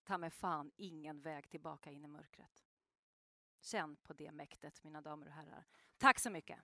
ta 0.07 0.19
mig 0.19 0.31
fan 0.31 0.71
ingen 0.77 1.21
väg 1.21 1.49
tillbaka 1.49 1.91
in 1.91 2.05
i 2.05 2.09
mörkret. 2.09 2.65
Känn 3.61 3.97
på 3.97 4.13
det 4.13 4.33
mäktet, 4.33 4.85
mina 4.85 5.01
damer 5.01 5.27
och 5.27 5.33
herrar. 5.33 5.65
Tack 5.99 6.19
så 6.19 6.31
mycket. 6.31 6.59